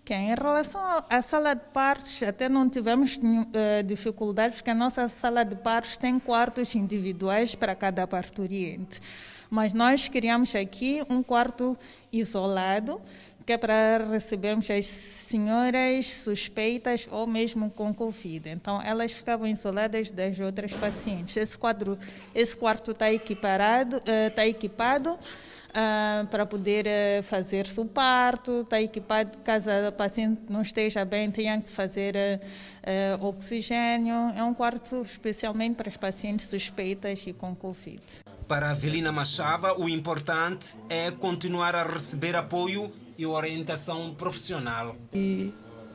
Okay. 0.06 0.16
Em 0.16 0.36
relação 0.36 0.82
à 1.10 1.22
sala 1.24 1.56
de 1.56 1.64
partos, 1.74 2.22
até 2.22 2.48
não 2.48 2.70
tivemos 2.70 3.18
uh, 3.18 3.84
dificuldades, 3.84 4.58
porque 4.58 4.70
a 4.70 4.76
nossa 4.76 5.08
sala 5.10 5.44
de 5.44 5.56
partos 5.56 5.98
tem 5.98 6.20
quartos 6.20 6.76
individuais 6.76 7.56
para 7.56 7.74
cada 7.74 8.06
parturiente. 8.06 9.02
Mas 9.50 9.74
nós 9.74 10.08
criamos 10.08 10.54
aqui 10.54 11.02
um 11.10 11.24
quarto 11.24 11.76
isolado, 12.12 13.02
que 13.46 13.54
é 13.54 13.58
para 13.58 14.04
recebermos 14.10 14.70
as 14.72 14.86
senhoras 14.86 16.08
suspeitas 16.08 17.08
ou 17.12 17.28
mesmo 17.28 17.70
com 17.70 17.94
Covid. 17.94 18.50
Então, 18.50 18.82
elas 18.82 19.12
ficavam 19.12 19.46
isoladas 19.46 20.10
das 20.10 20.40
outras 20.40 20.74
pacientes. 20.74 21.38
Esse, 21.38 21.58
quadro, 21.58 21.98
esse 22.34 22.58
quarto 22.58 22.92
está 22.92 23.12
equiparado, 23.12 24.02
está 24.28 24.48
equipado 24.48 25.12
uh, 25.12 26.28
para 26.28 26.46
poder 26.46 26.88
uh, 26.88 27.24
fazer 27.24 27.68
o 27.78 27.86
parto, 27.86 28.62
está 28.62 28.82
equipado 28.82 29.38
caso 29.44 29.70
a 29.70 29.92
paciente 29.92 30.42
não 30.50 30.64
esteja 30.64 31.06
bem, 31.06 31.30
tenha 31.30 31.62
que 31.62 31.70
fazer 31.70 32.16
uh, 32.16 33.26
oxigênio. 33.26 34.34
É 34.36 34.44
um 34.44 34.56
quarto 34.56 35.04
especialmente 35.04 35.76
para 35.76 35.90
as 35.90 35.98
pacientes 35.98 36.48
suspeitas 36.48 37.28
e 37.28 37.34
com 37.34 37.56
Covid. 37.56 38.02
Para 38.48 38.72
Avelina 38.72 39.12
Machava, 39.12 39.80
o 39.80 39.88
importante 39.90 40.78
é 40.90 41.12
continuar 41.12 41.76
a 41.76 41.84
receber 41.84 42.36
apoio 42.36 42.92
e 43.18 43.26
orientação 43.26 44.14
profissional. 44.14 44.96
E 45.14 45.54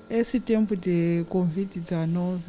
esse 0.09 0.41
tempo 0.41 0.77
de 0.77 1.25
Covid-19, 1.31 2.41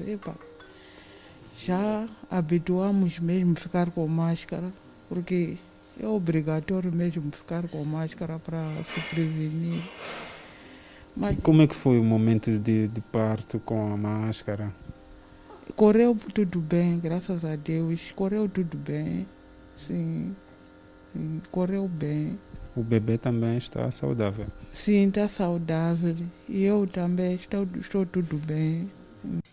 já 1.58 2.08
habituamos 2.30 3.20
mesmo 3.20 3.54
a 3.54 3.60
ficar 3.60 3.92
com 3.92 4.08
máscara, 4.08 4.72
porque 5.08 5.58
é 6.00 6.08
obrigatório 6.08 6.92
mesmo 6.92 7.32
ficar 7.32 7.68
com 7.68 7.84
máscara 7.86 8.40
para 8.40 8.68
se 8.84 9.00
prevenir. 9.10 9.84
Mas, 11.16 11.38
e 11.38 11.42
como 11.42 11.62
é 11.62 11.68
que 11.68 11.76
foi 11.76 12.00
o 12.00 12.04
momento 12.04 12.58
de, 12.58 12.88
de 12.88 13.02
parto 13.02 13.60
com 13.60 13.94
a 13.94 13.98
máscara? 13.98 14.74
Correu 15.76 16.18
tudo 16.34 16.60
bem, 16.60 17.00
graças 17.00 17.46
a 17.46 17.56
Deus. 17.56 18.12
Correu 18.16 18.48
tudo 18.50 18.78
bem. 18.78 19.28
Sim, 19.76 20.36
sim 21.14 21.42
correu 21.52 21.88
bem. 21.88 22.40
O 22.76 22.84
bebê 22.84 23.18
também 23.18 23.58
está 23.58 23.92
saudável? 23.92 24.48
Sim, 24.72 25.10
está 25.10 25.28
saudável. 25.28 26.16
E 26.48 26.64
eu 26.64 26.88
também 26.88 27.36
estou, 27.36 27.68
estou 27.80 28.06
tudo 28.06 28.38
bem. 28.38 28.90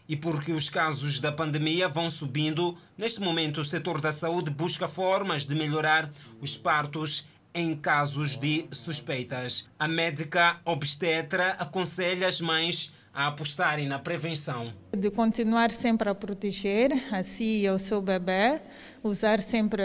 E 0.09 0.17
porque 0.17 0.53
os 0.53 0.71
casos 0.71 1.21
da 1.21 1.31
pandemia 1.31 1.89
vão 1.89 2.09
subindo, 2.09 2.77
neste 2.97 3.21
momento 3.21 3.61
o 3.61 3.65
setor 3.65 4.01
da 4.01 4.13
saúde 4.13 4.51
busca 4.51 4.89
formas 4.89 5.45
de 5.45 5.55
melhorar 5.55 6.11
os 6.41 6.57
partos 6.57 7.29
em 7.53 7.75
casos 7.75 8.39
de 8.39 8.67
suspeitas. 8.71 9.69
A 9.79 9.89
médica 9.89 10.61
obstetra 10.65 11.51
aconselha 11.59 12.29
as 12.29 12.41
mães 12.41 12.95
a 13.13 13.27
apostarem 13.27 13.89
na 13.89 13.99
prevenção. 13.99 14.73
De 14.91 15.11
continuar 15.11 15.71
sempre 15.71 16.09
a 16.09 16.15
proteger 16.15 16.91
a 17.13 17.23
si 17.23 17.63
e 17.63 17.69
o 17.69 17.79
seu 17.79 18.01
bebê, 18.01 18.59
usar 19.03 19.41
sempre 19.41 19.83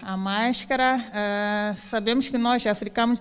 a 0.00 0.16
máscara. 0.16 0.96
Uh, 0.96 1.76
sabemos 1.76 2.28
que 2.28 2.38
nós, 2.38 2.64
africanos, 2.64 3.20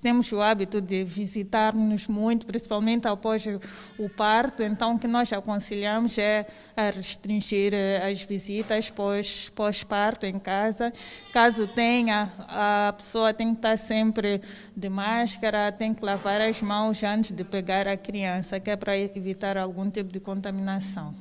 temos 0.00 0.30
o 0.30 0.40
hábito 0.40 0.80
de 0.80 1.02
visitar-nos 1.02 2.06
muito, 2.06 2.46
principalmente 2.46 3.08
após 3.08 3.44
o 3.98 4.08
parto, 4.08 4.62
então 4.62 4.94
o 4.94 4.98
que 4.98 5.08
nós 5.08 5.32
aconselhamos 5.32 6.16
é 6.16 6.46
a 6.76 6.90
restringir 6.90 7.74
eh, 7.74 8.08
as 8.08 8.22
visitas 8.22 8.92
pós-parto 9.52 10.24
em 10.26 10.38
casa. 10.38 10.92
Caso 11.32 11.66
tenha, 11.66 12.32
a 12.38 12.94
pessoa 12.96 13.34
tem 13.34 13.48
que 13.48 13.58
estar 13.58 13.76
sempre 13.76 14.40
de 14.76 14.88
máscara, 14.88 15.72
tem 15.72 15.92
que 15.92 16.04
lavar 16.04 16.40
as 16.40 16.62
mãos 16.62 17.02
antes 17.02 17.32
de 17.32 17.42
pegar 17.42 17.88
a 17.88 17.96
criança, 17.96 18.60
que 18.60 18.70
é 18.70 18.76
para 18.76 18.96
evitar 18.96 19.58
algum 19.58 19.90
tipo 19.90 20.12
de 20.12 20.20
contaminação 20.20 20.67
nação. 20.68 21.14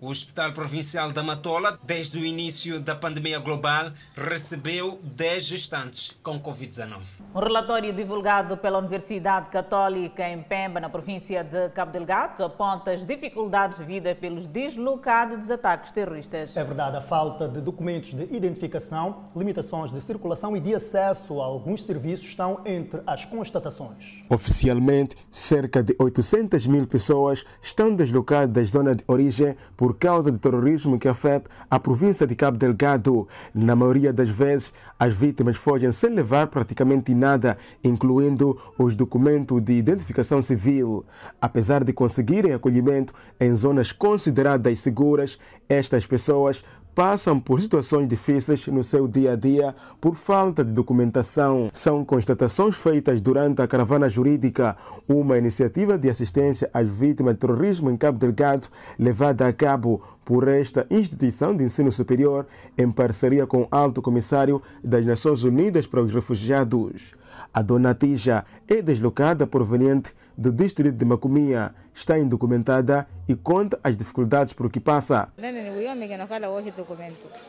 O 0.00 0.10
Hospital 0.10 0.52
Provincial 0.52 1.10
da 1.10 1.24
Matola, 1.24 1.76
desde 1.82 2.20
o 2.20 2.24
início 2.24 2.78
da 2.78 2.94
pandemia 2.94 3.40
global, 3.40 3.90
recebeu 4.14 5.00
10 5.02 5.42
gestantes 5.42 6.16
com 6.22 6.38
Covid-19. 6.38 7.00
Um 7.34 7.40
relatório 7.40 7.92
divulgado 7.92 8.56
pela 8.56 8.78
Universidade 8.78 9.50
Católica 9.50 10.28
em 10.28 10.40
Pemba, 10.40 10.78
na 10.78 10.88
província 10.88 11.42
de 11.42 11.70
Cabo 11.70 11.90
Delgado, 11.90 12.44
aponta 12.44 12.92
as 12.92 13.04
dificuldades 13.04 13.76
vividas 13.78 14.16
pelos 14.16 14.46
deslocados 14.46 15.38
dos 15.38 15.50
ataques 15.50 15.90
terroristas. 15.90 16.56
É 16.56 16.62
verdade, 16.62 16.96
a 16.96 17.02
falta 17.02 17.48
de 17.48 17.60
documentos 17.60 18.14
de 18.14 18.22
identificação, 18.32 19.24
limitações 19.34 19.90
de 19.90 20.00
circulação 20.00 20.56
e 20.56 20.60
de 20.60 20.76
acesso 20.76 21.40
a 21.40 21.44
alguns 21.44 21.82
serviços 21.82 22.26
estão 22.26 22.60
entre 22.64 23.00
as 23.04 23.24
constatações. 23.24 24.22
Oficialmente, 24.30 25.16
cerca 25.28 25.82
de 25.82 25.96
800 25.98 26.68
mil 26.68 26.86
pessoas 26.86 27.44
estão 27.60 27.92
deslocadas 27.92 28.52
da 28.52 28.62
zona 28.62 28.94
de 28.94 29.02
origem 29.08 29.56
por 29.76 29.87
por 29.88 29.96
causa 29.96 30.30
do 30.30 30.36
terrorismo 30.36 30.98
que 30.98 31.08
afeta 31.08 31.50
a 31.70 31.80
província 31.80 32.26
de 32.26 32.34
Cabo 32.34 32.58
Delgado. 32.58 33.26
Na 33.54 33.74
maioria 33.74 34.12
das 34.12 34.28
vezes, 34.28 34.70
as 34.98 35.14
vítimas 35.14 35.56
fogem 35.56 35.90
sem 35.92 36.10
levar 36.10 36.48
praticamente 36.48 37.14
nada, 37.14 37.56
incluindo 37.82 38.60
os 38.76 38.94
documentos 38.94 39.62
de 39.62 39.72
identificação 39.72 40.42
civil. 40.42 41.06
Apesar 41.40 41.84
de 41.84 41.94
conseguirem 41.94 42.52
acolhimento 42.52 43.14
em 43.40 43.54
zonas 43.54 43.90
consideradas 43.90 44.78
seguras, 44.80 45.38
estas 45.70 46.06
pessoas 46.06 46.62
passam 46.98 47.38
por 47.38 47.62
situações 47.62 48.08
difíceis 48.08 48.66
no 48.66 48.82
seu 48.82 49.06
dia 49.06 49.34
a 49.34 49.36
dia 49.36 49.72
por 50.00 50.16
falta 50.16 50.64
de 50.64 50.72
documentação. 50.72 51.70
São 51.72 52.04
constatações 52.04 52.74
feitas 52.74 53.20
durante 53.20 53.62
a 53.62 53.68
caravana 53.68 54.08
jurídica, 54.08 54.76
uma 55.08 55.38
iniciativa 55.38 55.96
de 55.96 56.10
assistência 56.10 56.68
às 56.74 56.90
vítimas 56.90 57.34
de 57.34 57.38
terrorismo 57.38 57.88
em 57.88 57.96
Cabo 57.96 58.18
Delgado, 58.18 58.66
levada 58.98 59.46
a 59.46 59.52
cabo 59.52 60.02
por 60.24 60.48
esta 60.48 60.88
instituição 60.90 61.56
de 61.56 61.62
ensino 61.62 61.92
superior 61.92 62.48
em 62.76 62.90
parceria 62.90 63.46
com 63.46 63.62
o 63.62 63.68
Alto 63.70 64.02
Comissário 64.02 64.60
das 64.82 65.06
Nações 65.06 65.44
Unidas 65.44 65.86
para 65.86 66.02
os 66.02 66.12
Refugiados. 66.12 67.14
A 67.54 67.62
dona 67.62 67.94
Tija 67.94 68.44
é 68.66 68.82
deslocada 68.82 69.46
proveniente 69.46 70.12
do 70.38 70.52
distrito 70.52 70.96
de 70.96 71.04
Macomia 71.04 71.74
está 71.92 72.16
indocumentada 72.16 73.08
e 73.26 73.34
conta 73.34 73.76
as 73.82 73.96
dificuldades 73.96 74.52
por 74.52 74.70
que 74.70 74.78
passa. 74.78 75.28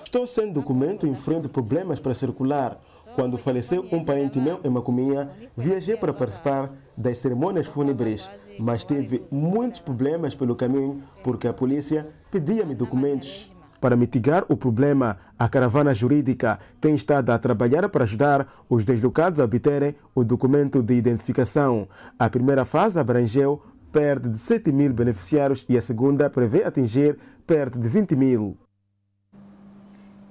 Estou 0.03 0.25
sem 0.25 0.51
documento 0.51 1.05
e 1.05 1.09
enfrento 1.09 1.47
problemas 1.47 1.99
para 1.99 2.15
circular. 2.15 2.81
Quando 3.13 3.37
faleceu 3.37 3.85
um 3.91 4.03
parente 4.03 4.39
meu 4.39 4.59
em 4.63 4.69
Macomia, 4.69 5.29
viajei 5.55 5.97
para 5.97 6.13
participar 6.13 6.71
das 6.97 7.19
cerimônias 7.19 7.67
fúnebres, 7.67 8.27
mas 8.59 8.83
tive 8.83 9.23
muitos 9.29 9.79
problemas 9.79 10.33
pelo 10.33 10.55
caminho 10.55 11.03
porque 11.23 11.47
a 11.47 11.53
polícia 11.53 12.07
pedia-me 12.31 12.73
documentos. 12.73 13.53
Para 13.79 13.95
mitigar 13.95 14.45
o 14.49 14.57
problema, 14.57 15.17
a 15.37 15.47
caravana 15.47 15.93
jurídica 15.93 16.59
tem 16.81 16.95
estado 16.95 17.31
a 17.31 17.39
trabalhar 17.39 17.87
para 17.87 18.03
ajudar 18.03 18.47
os 18.67 18.83
deslocados 18.83 19.39
a 19.39 19.45
obterem 19.45 19.95
o 20.13 20.23
documento 20.23 20.83
de 20.83 20.95
identificação. 20.95 21.87
A 22.17 22.29
primeira 22.29 22.65
fase 22.65 22.99
abrangeu 22.99 23.63
perto 23.91 24.29
de 24.29 24.37
7 24.37 24.71
mil 24.71 24.93
beneficiários 24.93 25.65
e 25.69 25.77
a 25.77 25.81
segunda 25.81 26.29
prevê 26.29 26.63
atingir 26.63 27.17
perto 27.47 27.79
de 27.79 27.87
20 27.87 28.15
mil. 28.15 28.57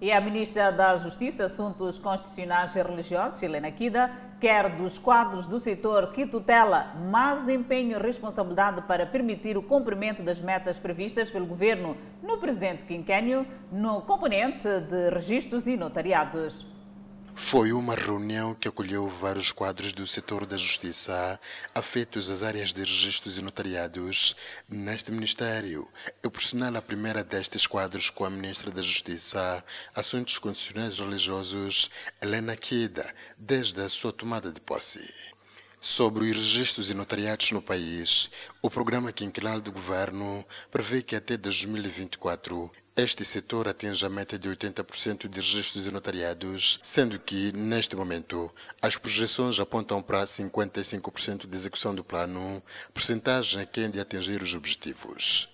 E 0.00 0.12
a 0.12 0.20
ministra 0.20 0.70
da 0.70 0.94
Justiça, 0.96 1.46
Assuntos 1.46 1.98
Constitucionais 1.98 2.76
e 2.76 2.82
Religiosos, 2.82 3.42
Helena 3.42 3.70
Kida, 3.72 4.10
quer 4.40 4.76
dos 4.76 4.98
quadros 4.98 5.46
do 5.46 5.58
setor 5.58 6.12
que 6.12 6.26
tutela 6.26 6.94
mais 7.10 7.48
empenho 7.48 7.98
e 7.98 8.02
responsabilidade 8.02 8.82
para 8.82 9.06
permitir 9.06 9.56
o 9.56 9.62
cumprimento 9.62 10.22
das 10.22 10.40
metas 10.40 10.78
previstas 10.78 11.30
pelo 11.30 11.46
governo 11.46 11.96
no 12.22 12.38
presente 12.38 12.84
quinquênio 12.84 13.46
no 13.70 14.02
componente 14.02 14.68
de 14.88 15.10
registros 15.10 15.66
e 15.66 15.76
notariados. 15.76 16.77
Foi 17.40 17.72
uma 17.72 17.94
reunião 17.94 18.52
que 18.52 18.66
acolheu 18.66 19.06
vários 19.08 19.52
quadros 19.52 19.92
do 19.92 20.06
setor 20.06 20.44
da 20.44 20.56
justiça 20.56 21.40
afetos 21.72 22.28
às 22.28 22.42
áreas 22.42 22.74
de 22.74 22.80
registros 22.80 23.38
e 23.38 23.42
notariados 23.42 24.34
neste 24.68 25.12
Ministério. 25.12 25.88
Eu 26.20 26.32
personal 26.32 26.76
a 26.76 26.82
primeira 26.82 27.22
destes 27.22 27.64
quadros 27.64 28.10
com 28.10 28.24
a 28.24 28.30
Ministra 28.30 28.72
da 28.72 28.82
Justiça, 28.82 29.64
Assuntos 29.94 30.36
Constitucionais 30.38 30.98
Religiosos, 30.98 31.88
Helena 32.20 32.56
Kida, 32.56 33.14
desde 33.38 33.80
a 33.80 33.88
sua 33.88 34.12
tomada 34.12 34.50
de 34.50 34.60
posse. 34.60 35.08
Sobre 35.80 36.24
os 36.24 36.36
registros 36.36 36.90
e 36.90 36.94
notariados 36.94 37.52
no 37.52 37.62
país, 37.62 38.30
o 38.60 38.68
programa 38.68 39.12
quinquenal 39.12 39.60
do 39.60 39.70
governo 39.70 40.44
prevê 40.72 41.02
que 41.02 41.14
até 41.14 41.36
2024 41.36 42.70
este 43.02 43.24
setor 43.24 43.68
atinge 43.68 44.04
a 44.04 44.08
meta 44.08 44.38
de 44.38 44.48
80% 44.48 45.28
de 45.28 45.40
registros 45.40 45.86
e 45.86 45.92
notariados, 45.92 46.80
sendo 46.82 47.18
que, 47.18 47.52
neste 47.52 47.94
momento, 47.94 48.50
as 48.82 48.96
projeções 48.96 49.60
apontam 49.60 50.02
para 50.02 50.24
55% 50.24 51.46
de 51.46 51.56
execução 51.56 51.94
do 51.94 52.02
plano, 52.02 52.62
percentagem 52.92 53.66
que 53.70 53.80
é 53.80 53.88
de 53.88 54.00
atingir 54.00 54.42
os 54.42 54.54
objetivos. 54.54 55.48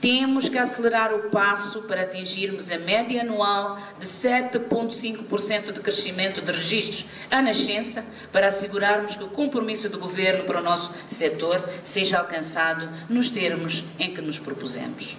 Temos 0.00 0.48
que 0.48 0.56
acelerar 0.56 1.14
o 1.14 1.30
passo 1.30 1.82
para 1.82 2.02
atingirmos 2.02 2.70
a 2.70 2.78
média 2.78 3.20
anual 3.20 3.78
de 3.98 4.06
7,5% 4.06 5.72
de 5.72 5.80
crescimento 5.80 6.40
de 6.40 6.52
registros 6.52 7.04
à 7.30 7.42
nascença, 7.42 8.04
para 8.32 8.48
assegurarmos 8.48 9.16
que 9.16 9.24
o 9.24 9.28
compromisso 9.28 9.88
do 9.88 9.98
Governo 9.98 10.44
para 10.44 10.60
o 10.60 10.62
nosso 10.62 10.92
setor 11.08 11.68
seja 11.84 12.18
alcançado 12.18 12.88
nos 13.08 13.28
termos 13.28 13.84
em 13.98 14.14
que 14.14 14.20
nos 14.20 14.38
propusemos. 14.38 15.16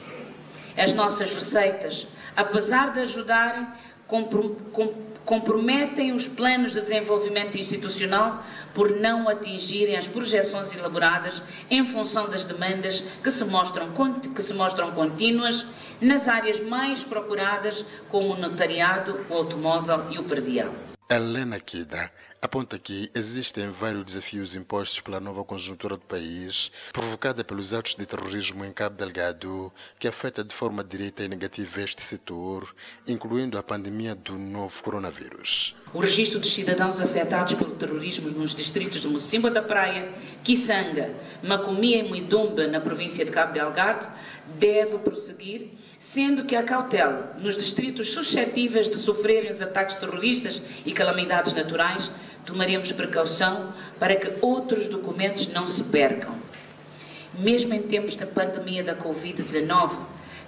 As 0.78 0.94
nossas 0.94 1.34
receitas, 1.34 2.08
apesar 2.36 2.94
de 2.94 3.02
ajudarem, 3.02 3.68
comprometem 5.26 6.12
os 6.12 6.28
planos 6.28 6.74
de 6.74 6.82
desenvolvimento 6.82 7.58
institucional 7.58 8.44
por 8.74 8.92
não 8.92 9.30
atingirem 9.30 9.96
as 9.96 10.08
projeções 10.08 10.74
elaboradas 10.76 11.42
em 11.70 11.86
função 11.86 12.28
das 12.30 12.44
demandas 12.44 13.02
que 13.24 13.32
se 13.32 13.46
mostram, 13.46 13.90
que 14.36 14.42
se 14.42 14.54
mostram 14.54 14.92
contínuas 14.92 15.66
nas 16.02 16.28
áreas 16.28 16.60
mais 16.60 17.04
procuradas, 17.04 17.86
como 18.10 18.34
o 18.34 18.38
notariado, 18.38 19.26
o 19.30 19.34
automóvel 19.34 20.08
e 20.10 20.20
o 20.20 20.24
perdial. 20.24 20.74
Helena 21.14 21.60
Kida 21.60 22.10
aponta 22.42 22.80
que 22.80 23.12
existem 23.14 23.70
vários 23.70 24.06
desafios 24.06 24.56
impostos 24.56 25.02
pela 25.02 25.20
nova 25.20 25.44
conjuntura 25.44 25.98
do 25.98 26.06
país, 26.06 26.72
provocada 26.94 27.44
pelos 27.44 27.74
atos 27.74 27.96
de 27.96 28.06
terrorismo 28.06 28.64
em 28.64 28.72
Cabo 28.72 28.96
Delgado, 28.96 29.74
que 30.00 30.08
afeta 30.08 30.42
de 30.42 30.56
forma 30.56 30.82
direta 30.86 31.22
e 31.22 31.28
negativa 31.28 31.82
este 31.82 32.02
setor, 32.02 32.74
incluindo 33.06 33.58
a 33.58 33.64
pandemia 33.64 34.16
do 34.16 34.38
novo 34.38 34.82
coronavírus. 34.82 35.76
O 35.94 36.00
registro 36.00 36.40
dos 36.40 36.54
cidadãos 36.54 37.02
afetados 37.02 37.56
pelo 37.56 37.76
terrorismo 37.76 38.30
nos 38.30 38.56
distritos 38.56 39.02
de 39.02 39.10
Mocimba 39.10 39.52
da 39.52 39.62
Praia, 39.62 40.14
Kisanga, 40.46 41.14
Macomia 41.44 41.98
e 41.98 42.08
Muidumba, 42.08 42.68
na 42.68 42.80
província 42.80 43.26
de 43.26 43.32
Cabo 43.32 43.52
Delgado, 43.52 44.08
deve 44.58 44.98
prosseguir 45.00 45.74
sendo 46.02 46.46
que 46.46 46.56
a 46.56 46.64
cautela 46.64 47.38
nos 47.38 47.56
distritos 47.56 48.12
suscetíveis 48.12 48.90
de 48.90 48.98
sofrerem 48.98 49.52
os 49.52 49.62
ataques 49.62 49.98
terroristas 49.98 50.60
e 50.84 50.92
calamidades 50.92 51.54
naturais, 51.54 52.10
tomaremos 52.44 52.92
precaução 52.92 53.72
para 54.00 54.16
que 54.16 54.34
outros 54.42 54.88
documentos 54.88 55.48
não 55.50 55.68
se 55.68 55.84
percam. 55.84 56.34
Mesmo 57.38 57.76
em 57.76 57.84
tempos 57.84 58.16
da 58.16 58.26
pandemia 58.26 58.84
da 58.84 58.96
Covid-19, 58.96 59.92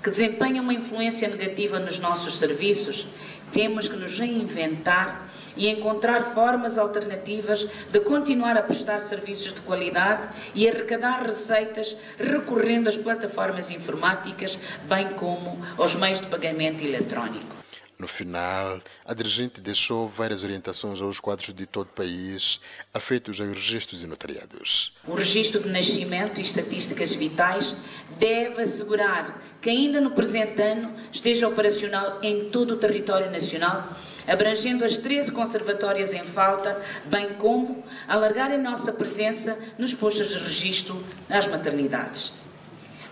que 0.01 0.09
desempenha 0.09 0.59
uma 0.59 0.73
influência 0.73 1.27
negativa 1.27 1.77
nos 1.77 1.99
nossos 1.99 2.39
serviços, 2.39 3.05
temos 3.51 3.87
que 3.87 3.95
nos 3.95 4.17
reinventar 4.17 5.29
e 5.55 5.69
encontrar 5.69 6.33
formas 6.33 6.77
alternativas 6.77 7.67
de 7.91 7.99
continuar 7.99 8.57
a 8.57 8.61
prestar 8.61 8.99
serviços 8.99 9.53
de 9.53 9.61
qualidade 9.61 10.29
e 10.53 10.67
arrecadar 10.67 11.23
receitas 11.23 11.95
recorrendo 12.17 12.89
às 12.89 12.97
plataformas 12.97 13.69
informáticas, 13.69 14.57
bem 14.87 15.09
como 15.09 15.59
aos 15.77 15.95
meios 15.95 16.19
de 16.19 16.27
pagamento 16.27 16.83
eletrónico. 16.83 17.63
No 18.03 18.07
final, 18.07 18.81
a 19.05 19.13
dirigente 19.13 19.61
deixou 19.61 20.09
várias 20.09 20.43
orientações 20.43 20.99
aos 20.99 21.21
quadros 21.21 21.53
de 21.53 21.65
todo 21.65 21.87
o 21.87 21.93
país 21.93 22.59
afeitos 22.93 23.39
aos 23.39 23.49
registros 23.49 24.03
e 24.03 24.07
notariados. 24.07 24.91
O 25.07 25.13
registro 25.13 25.61
de 25.61 25.69
nascimento 25.69 26.39
e 26.39 26.41
estatísticas 26.41 27.13
vitais 27.13 27.75
deve 28.19 28.61
assegurar 28.61 29.41
que 29.61 29.69
ainda 29.69 30.01
no 30.01 30.11
presente 30.11 30.61
ano 30.61 30.93
esteja 31.13 31.47
operacional 31.47 32.19
em 32.21 32.49
todo 32.49 32.71
o 32.71 32.77
território 32.77 33.31
nacional 33.31 33.95
abrangendo 34.27 34.85
as 34.85 34.97
13 34.97 35.31
conservatórias 35.31 36.13
em 36.13 36.23
falta, 36.23 36.79
bem 37.05 37.33
como 37.33 37.83
alargar 38.07 38.51
a 38.51 38.57
nossa 38.57 38.91
presença 38.91 39.57
nos 39.77 39.93
postos 39.93 40.29
de 40.29 40.37
registro 40.37 41.03
às 41.29 41.47
maternidades. 41.47 42.33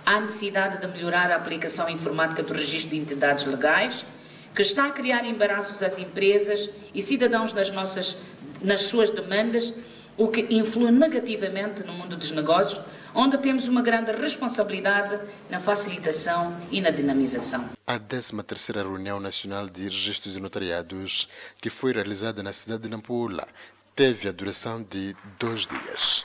Há 0.06 0.20
necessidade 0.20 0.80
de 0.80 0.88
melhorar 0.88 1.32
a 1.32 1.36
aplicação 1.36 1.90
informática 1.90 2.42
do 2.42 2.54
registro 2.54 2.92
de 2.92 2.98
entidades 2.98 3.46
legais, 3.46 4.06
que 4.54 4.62
está 4.62 4.88
a 4.88 4.92
criar 4.92 5.26
embaraços 5.26 5.82
às 5.82 5.98
empresas 5.98 6.70
e 6.94 7.02
cidadãos 7.02 7.54
nas, 7.54 7.72
nossas, 7.72 8.18
nas 8.62 8.84
suas 8.84 9.10
demandas, 9.10 9.74
o 10.18 10.28
que 10.28 10.46
influi 10.50 10.92
negativamente 10.92 11.84
no 11.84 11.94
mundo 11.94 12.18
dos 12.18 12.32
negócios, 12.32 12.82
onde 13.14 13.38
temos 13.38 13.68
uma 13.68 13.82
grande 13.82 14.12
responsabilidade 14.12 15.20
na 15.50 15.60
facilitação 15.60 16.56
e 16.72 16.82
na 16.82 16.90
dinamização. 16.90 17.70
A 17.86 18.00
13ª 18.00 18.84
Reunião 18.84 19.20
Nacional 19.20 19.68
de 19.68 19.84
Registros 19.84 20.36
e 20.36 20.40
Notariados, 20.40 21.28
que 21.60 21.70
foi 21.70 21.92
realizada 21.92 22.42
na 22.42 22.54
cidade 22.54 22.84
de 22.84 22.90
Nampula, 22.90 23.48
teve 23.96 24.30
a 24.30 24.32
duração 24.32 24.82
de 24.84 25.16
dois 25.40 25.68
dias. 25.68 26.24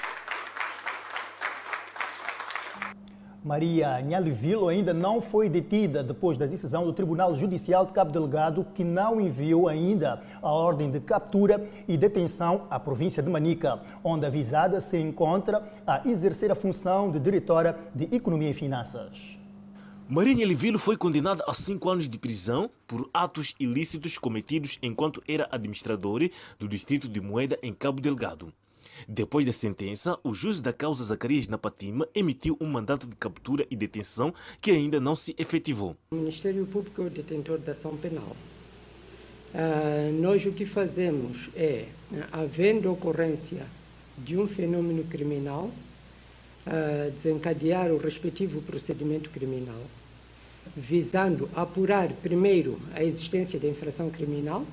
Maria 3.47 4.01
Nhalivilo 4.03 4.67
ainda 4.67 4.93
não 4.93 5.21
foi 5.21 5.49
detida 5.49 6.03
depois 6.03 6.37
da 6.37 6.47
decisão 6.47 6.85
do 6.85 6.93
Tribunal 6.93 7.37
Judicial 7.37 7.87
de 7.87 7.93
Cabo 7.93 8.11
Delgado, 8.11 8.67
que 8.75 8.83
não 8.83 9.21
enviou 9.21 9.69
ainda 9.69 10.21
a 10.43 10.51
ordem 10.51 10.91
de 10.91 10.99
captura 10.99 11.65
e 11.87 11.97
detenção 11.97 12.67
à 12.69 12.81
província 12.81 13.23
de 13.23 13.31
Manica, 13.31 13.81
onde 14.03 14.27
a 14.27 14.31
visada 14.31 14.81
se 14.81 14.99
encontra 14.99 15.63
a 15.87 16.03
exercer 16.09 16.51
a 16.51 16.57
função 16.57 17.13
de 17.13 17.21
diretora 17.21 17.79
de 17.95 18.09
Economia 18.13 18.51
e 18.51 18.55
Finanças. 18.55 19.39
Maria 20.09 20.35
Nhalivilo 20.35 20.77
foi 20.77 20.97
condenada 20.97 21.45
a 21.47 21.55
cinco 21.55 21.89
anos 21.89 22.09
de 22.09 22.19
prisão 22.19 22.69
por 22.85 23.09
atos 23.15 23.55
ilícitos 23.61 24.19
cometidos 24.19 24.77
enquanto 24.83 25.23
era 25.29 25.47
administradora 25.53 26.29
do 26.59 26.67
distrito 26.67 27.07
de 27.07 27.21
Moeda 27.21 27.57
em 27.63 27.73
Cabo 27.73 28.01
Delgado. 28.01 28.53
Depois 29.09 29.45
da 29.45 29.53
sentença, 29.53 30.19
o 30.23 30.33
juiz 30.33 30.61
da 30.61 30.73
causa 30.73 31.05
Zacarias 31.05 31.49
Napatima 31.49 32.09
emitiu 32.15 32.57
um 32.61 32.67
mandato 32.67 33.07
de 33.07 33.17
captura 33.17 33.67
e 33.71 33.77
detenção 33.77 34.33
que 34.61 34.71
ainda 34.71 35.01
não 35.01 35.15
se 35.15 35.35
efetivou. 35.39 35.97
O 36.11 36.17
Ministério 36.17 36.67
Público 36.67 37.03
é 37.03 37.07
o 37.07 37.11
detentor 37.11 37.59
da 37.59 37.73
ação 37.73 37.97
penal. 37.97 38.37
Uh, 39.55 40.13
nós 40.21 40.45
o 40.45 40.53
que 40.53 40.67
fazemos 40.67 41.49
é, 41.57 41.87
havendo 42.31 42.93
ocorrência 42.93 43.65
de 44.19 44.37
um 44.37 44.47
fenômeno 44.47 45.05
criminal, 45.05 45.71
uh, 46.67 47.11
desencadear 47.13 47.91
o 47.91 47.97
respectivo 47.97 48.61
procedimento 48.63 49.31
criminal, 49.31 49.81
visando 50.77 51.49
apurar 51.55 52.09
primeiro 52.23 52.79
a 52.95 53.03
existência 53.03 53.59
da 53.59 53.69
infração 53.69 54.11
criminal, 54.11 54.65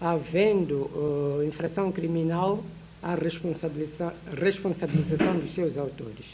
havendo 0.00 0.90
uh, 0.94 1.44
infração 1.46 1.92
criminal, 1.92 2.64
a 3.02 3.14
responsabilização, 3.14 4.12
responsabilização 4.32 5.38
dos 5.38 5.52
seus 5.52 5.76
autores. 5.76 6.26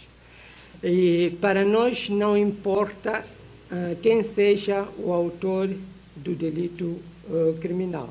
E 0.82 1.36
para 1.40 1.64
nós 1.64 2.08
não 2.08 2.36
importa 2.36 3.24
uh, 3.70 3.96
quem 4.00 4.22
seja 4.22 4.86
o 4.98 5.12
autor 5.12 5.70
do 6.14 6.34
delito 6.34 6.84
uh, 6.84 7.58
criminal. 7.60 8.10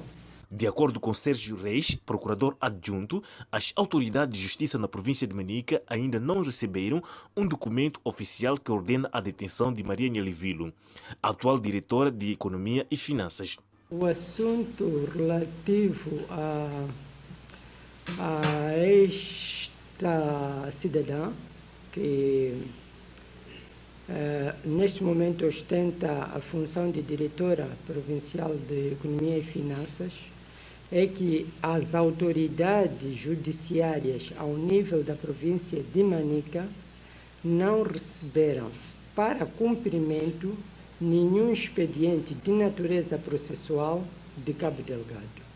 De 0.50 0.65
acordo 0.65 0.98
com 0.98 1.13
Sérgio 1.13 1.58
Reis, 1.58 1.93
procurador 1.93 2.56
adjunto, 2.60 3.22
as 3.52 3.74
autoridades 3.76 4.38
de 4.38 4.41
justiça 4.43 4.78
na 4.78 4.88
província 4.88 5.28
de 5.28 5.36
Manica 5.36 5.82
ainda 5.86 6.22
não 6.22 6.41
receberam 6.41 7.04
um 7.36 7.46
documento 7.46 8.00
oficial 8.02 8.58
que 8.58 8.72
ordena 8.72 9.10
a 9.12 9.20
detenção 9.20 9.74
de 9.74 9.84
Maria 9.84 10.10
Nhalivilo, 10.10 10.72
atual 11.22 11.60
diretora 11.60 12.10
de 12.10 12.32
Economia 12.32 12.88
e 12.89 12.96
Finanças. 12.96 13.58
O 13.89 14.06
assunto 14.06 15.10
relativo 15.13 16.22
a 16.30 16.88
a 18.20 18.72
esta 18.74 20.72
cidadã 20.72 21.32
que 21.91 22.54
uh, 24.10 24.67
neste 24.67 25.04
momento 25.04 25.46
ostenta 25.46 26.30
a 26.34 26.39
função 26.39 26.89
de 26.89 27.02
diretora 27.02 27.67
provincial 27.86 28.56
de 28.56 28.93
Economia 28.93 29.38
e 29.38 29.43
Finanças 29.43 30.12
é 30.91 31.06
que 31.06 31.48
as 31.62 31.93
autoridades 31.93 33.17
judiciárias 33.17 34.32
ao 34.38 34.56
nível 34.56 35.04
da 35.04 35.15
província 35.15 35.84
de 35.93 36.02
Manica 36.02 36.65
não 37.43 37.84
receberam 37.84 38.72
para 39.13 39.46
cumprimento 39.46 40.56
nenhum 41.00 41.52
expediente 41.52 42.34
de 42.34 42.52
natureza 42.52 43.17
processual 43.17 44.04
de 44.38 44.54
Cabo 44.54 44.82
Delgado. 44.82 45.48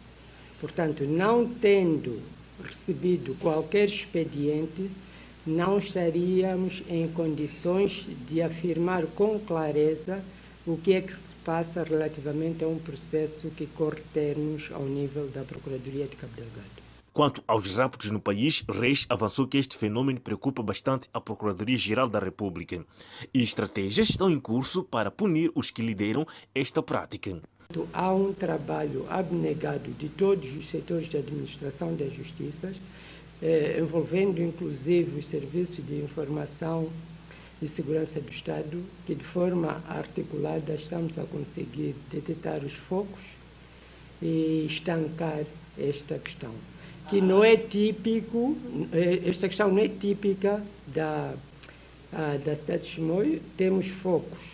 Portanto, 0.59 1.03
não 1.05 1.47
tendo 1.47 2.19
recebido 2.63 3.35
qualquer 3.39 3.87
expediente, 3.87 4.89
não 5.45 5.79
estaríamos 5.79 6.83
em 6.87 7.07
condições 7.07 8.05
de 8.27 8.41
afirmar 8.41 9.05
com 9.07 9.39
clareza 9.39 10.23
o 10.65 10.77
que 10.77 10.93
é 10.93 11.01
que 11.01 11.13
se 11.13 11.33
passa 11.43 11.83
relativamente 11.83 12.63
a 12.63 12.67
um 12.67 12.77
processo 12.77 13.49
que 13.49 13.65
corre 13.65 14.01
termos 14.13 14.69
ao 14.71 14.83
nível 14.83 15.27
da 15.29 15.43
Procuradoria 15.43 16.05
de 16.05 16.15
Cabo 16.15 16.33
Delgado. 16.35 16.81
Quanto 17.13 17.43
aos 17.45 17.75
raptos 17.75 18.09
no 18.09 18.21
país, 18.21 18.63
Reis 18.69 19.05
avançou 19.09 19.45
que 19.45 19.57
este 19.57 19.77
fenômeno 19.77 20.21
preocupa 20.21 20.63
bastante 20.63 21.09
a 21.13 21.19
Procuradoria-Geral 21.19 22.07
da 22.07 22.19
República 22.19 22.85
e 23.33 23.43
estratégias 23.43 24.09
estão 24.09 24.29
em 24.29 24.39
curso 24.39 24.83
para 24.83 25.11
punir 25.11 25.51
os 25.53 25.69
que 25.69 25.81
lideram 25.81 26.25
esta 26.55 26.81
prática. 26.81 27.41
Há 27.93 28.13
um 28.13 28.34
trabalho 28.34 29.05
abnegado 29.10 29.91
de 29.91 30.10
todos 30.10 30.53
os 30.55 30.69
setores 30.69 31.10
de 31.10 31.17
administração 31.17 31.95
da 31.95 32.05
justiça, 32.05 32.73
eh, 33.41 33.77
envolvendo 33.79 34.41
inclusive 34.41 35.19
os 35.19 35.27
serviços 35.27 35.86
de 35.86 35.95
informação 35.95 36.89
e 37.62 37.67
segurança 37.67 38.19
do 38.19 38.29
Estado, 38.29 38.84
que 39.05 39.15
de 39.15 39.23
forma 39.23 39.81
articulada 39.88 40.73
estamos 40.73 41.17
a 41.17 41.23
conseguir 41.23 41.95
detectar 42.12 42.63
os 42.63 42.73
focos 42.73 43.21
e 44.21 44.67
estancar 44.69 45.43
esta 45.77 46.19
questão, 46.19 46.51
que 47.10 47.21
não 47.21 47.43
é 47.43 47.55
típico, 47.55 48.57
eh, 48.91 49.21
esta 49.25 49.47
questão 49.47 49.69
não 49.69 49.79
é 49.79 49.88
típica 49.88 50.62
da, 50.88 51.34
da 52.43 52.55
cidade 52.55 52.84
de 52.84 52.89
Chimoio, 52.89 53.41
temos 53.55 53.88
focos 53.88 54.50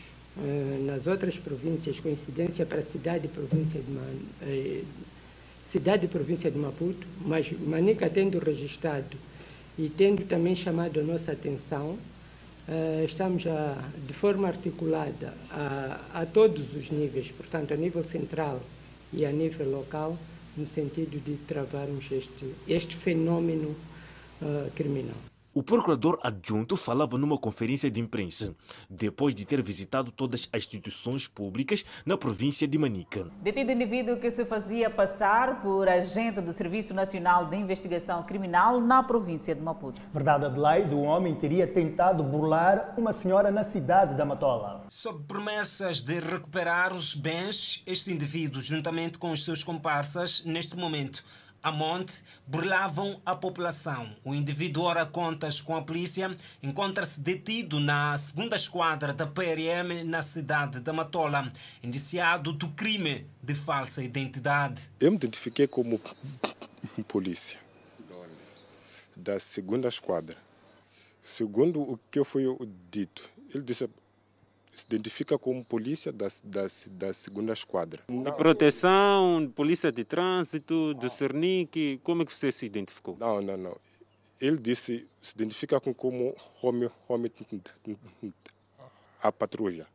nas 0.86 1.08
outras 1.08 1.38
províncias, 1.38 2.00
coincidência 2.00 2.66
para 2.66 2.80
a 2.80 2.84
cidade 2.84 3.26
e 3.26 3.30
província 3.30 3.82
de 3.82 3.92
Man, 3.92 4.14
eh, 4.42 4.84
cidade 5.70 6.06
e 6.06 6.08
província 6.08 6.52
de 6.52 6.58
Maputo, 6.58 7.08
mas 7.26 7.52
Manica 7.52 8.10
tendo 8.10 8.40
registrado 8.40 9.18
e 9.78 9.90
tendo 9.90 10.26
também 10.26 10.56
chamado 10.56 11.00
a 11.00 11.04
nossa 11.04 11.32
atenção, 11.32 11.98
eh, 12.68 13.06
estamos 13.08 13.46
a, 13.48 13.84
de 14.08 14.14
forma 14.14 14.48
articulada 14.48 15.34
a, 15.50 16.22
a 16.22 16.26
todos 16.26 16.74
os 16.76 16.90
níveis, 16.92 17.32
portanto, 17.32 17.74
a 17.74 17.78
nível 17.78 18.04
central 18.04 18.62
e 19.12 19.26
a 19.26 19.32
nível 19.32 19.70
local, 19.70 20.18
no 20.56 20.66
sentido 20.66 21.24
de 21.24 21.36
travarmos 21.48 22.06
este, 22.12 22.54
este 22.68 22.96
fenômeno 22.96 23.76
criminal. 24.76 25.18
O 25.58 25.64
procurador 25.64 26.20
adjunto 26.22 26.78
falava 26.78 27.18
numa 27.18 27.36
conferência 27.36 27.90
de 27.90 28.00
imprensa, 28.00 28.56
depois 28.88 29.34
de 29.34 29.44
ter 29.44 29.60
visitado 29.60 30.12
todas 30.12 30.48
as 30.54 30.62
instituições 30.62 31.28
públicas 31.28 31.84
na 32.06 32.16
província 32.16 32.68
de 32.68 32.78
Manica. 32.78 33.32
Detido 33.42 33.72
indivíduo 33.72 34.18
que 34.18 34.30
se 34.30 34.46
fazia 34.46 34.88
passar 34.88 35.64
por 35.64 35.90
agente 35.90 36.42
do 36.42 36.54
Serviço 36.54 36.94
Nacional 36.94 37.48
de 37.50 37.58
Investigação 37.58 38.22
Criminal 38.22 38.80
na 38.80 39.02
província 39.02 39.56
de 39.56 39.62
Maputo. 39.62 40.06
Verdade, 40.14 40.46
Adelaide, 40.46 40.94
o 40.94 41.02
homem 41.02 41.34
teria 41.34 41.66
tentado 41.66 42.24
burlar 42.24 42.94
uma 42.96 43.12
senhora 43.12 43.50
na 43.50 43.64
cidade 43.64 44.16
da 44.16 44.24
Matola. 44.24 44.86
Sob 44.88 45.24
promessas 45.24 46.02
de 46.02 46.20
recuperar 46.20 46.94
os 46.94 47.16
bens, 47.16 47.82
este 47.88 48.14
indivíduo, 48.14 48.62
juntamente 48.62 49.18
com 49.18 49.32
os 49.32 49.44
seus 49.44 49.64
comparsas, 49.64 50.46
neste 50.46 50.78
momento, 50.78 51.24
a 51.68 51.72
monte 51.72 52.24
burlavam 52.48 53.22
a 53.26 53.36
população. 53.36 54.16
O 54.24 54.34
indivíduo, 54.34 54.84
ora 54.84 55.06
contas 55.06 55.60
com 55.60 55.76
a 55.76 55.82
polícia, 55.82 56.36
encontra-se 56.64 57.20
detido 57.20 57.78
na 57.80 58.18
segunda 58.18 58.56
esquadra 58.56 59.14
da 59.14 59.28
PRM 59.28 60.06
na 60.06 60.24
cidade 60.24 60.80
da 60.80 60.94
Matola, 60.94 61.52
indiciado 61.84 62.54
do 62.54 62.70
crime 62.70 63.28
de 63.44 63.54
falsa 63.54 64.02
identidade. 64.02 64.90
Eu 64.98 65.12
me 65.12 65.18
identifiquei 65.18 65.68
como 65.68 66.00
polícia 67.06 67.60
da 69.14 69.38
segunda 69.40 69.90
esquadra. 69.90 70.38
Segundo 71.22 71.82
o 71.82 72.00
que 72.10 72.24
foi 72.24 72.46
dito, 72.90 73.30
ele 73.54 73.64
disse 73.64 73.90
se 74.78 74.86
identifica 74.86 75.38
como 75.40 75.66
polícia 75.66 76.12
da, 76.12 76.28
da, 76.44 76.68
da 76.92 77.14
segunda 77.14 77.52
esquadra. 77.52 78.04
De 78.08 78.32
proteção, 78.34 79.52
polícia 79.56 79.92
de 79.92 80.04
trânsito, 80.04 80.94
do 80.94 81.10
Cernic, 81.10 82.00
como 82.04 82.22
é 82.22 82.26
que 82.26 82.38
você 82.38 82.52
se 82.52 82.68
identificou? 82.68 83.18
Não, 83.20 83.42
não, 83.42 83.58
não. 83.58 83.78
Ele 84.40 84.58
disse, 84.58 85.08
se 85.20 85.34
identifica 85.34 85.80
como 85.80 86.36
homem, 86.62 86.90
homem 87.08 87.32
a 89.20 89.32
patrulha. 89.32 89.88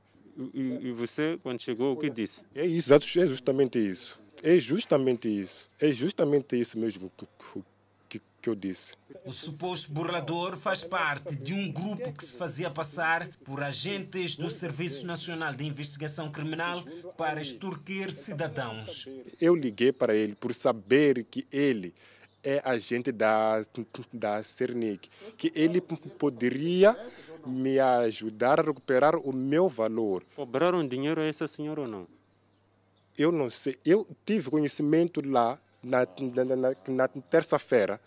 E, 0.52 0.88
e, 0.88 0.92
você, 0.92 1.38
quando 1.44 1.60
chegou, 1.60 1.92
o 1.92 1.96
que 1.96 2.10
disse? 2.10 2.44
É 2.52 2.66
isso, 2.66 2.92
é 2.92 3.26
justamente 3.26 3.78
isso. 3.78 4.18
É 4.42 4.58
justamente 4.58 5.28
isso. 5.28 5.70
É 5.78 5.92
justamente 5.92 6.58
isso 6.58 6.76
mesmo 6.76 7.08
que 8.42 8.50
eu 8.50 8.56
disse. 8.56 8.94
O 9.24 9.32
suposto 9.32 9.92
burlador 9.92 10.56
faz 10.56 10.82
parte 10.82 11.36
de 11.36 11.54
um 11.54 11.70
grupo 11.70 12.12
que 12.12 12.24
se 12.24 12.36
fazia 12.36 12.68
passar 12.68 13.28
por 13.44 13.62
agentes 13.62 14.36
do 14.36 14.50
Serviço 14.50 15.06
Nacional 15.06 15.54
de 15.54 15.64
Investigação 15.64 16.30
Criminal 16.30 16.84
para 17.16 17.40
extorquir 17.40 18.12
cidadãos. 18.12 19.08
Eu 19.40 19.54
liguei 19.54 19.92
para 19.92 20.14
ele 20.14 20.34
por 20.34 20.52
saber 20.52 21.24
que 21.24 21.46
ele 21.52 21.94
é 22.42 22.60
agente 22.64 23.12
da, 23.12 23.62
da 24.12 24.42
Cernic, 24.42 25.08
que 25.36 25.52
ele 25.54 25.80
poderia 25.80 26.96
me 27.46 27.78
ajudar 27.78 28.58
a 28.58 28.64
recuperar 28.64 29.16
o 29.16 29.32
meu 29.32 29.68
valor. 29.68 30.24
Cobraram 30.34 30.86
dinheiro 30.86 31.20
a 31.20 31.24
essa 31.24 31.46
senhora 31.46 31.82
ou 31.82 31.86
não? 31.86 32.08
Eu 33.16 33.30
não 33.30 33.48
sei. 33.48 33.78
Eu 33.84 34.08
tive 34.26 34.50
conhecimento 34.50 35.22
lá 35.24 35.60
na, 35.82 36.00
na, 36.34 36.56
na, 36.56 36.74
na 36.88 37.08
terça-feira 37.08 38.00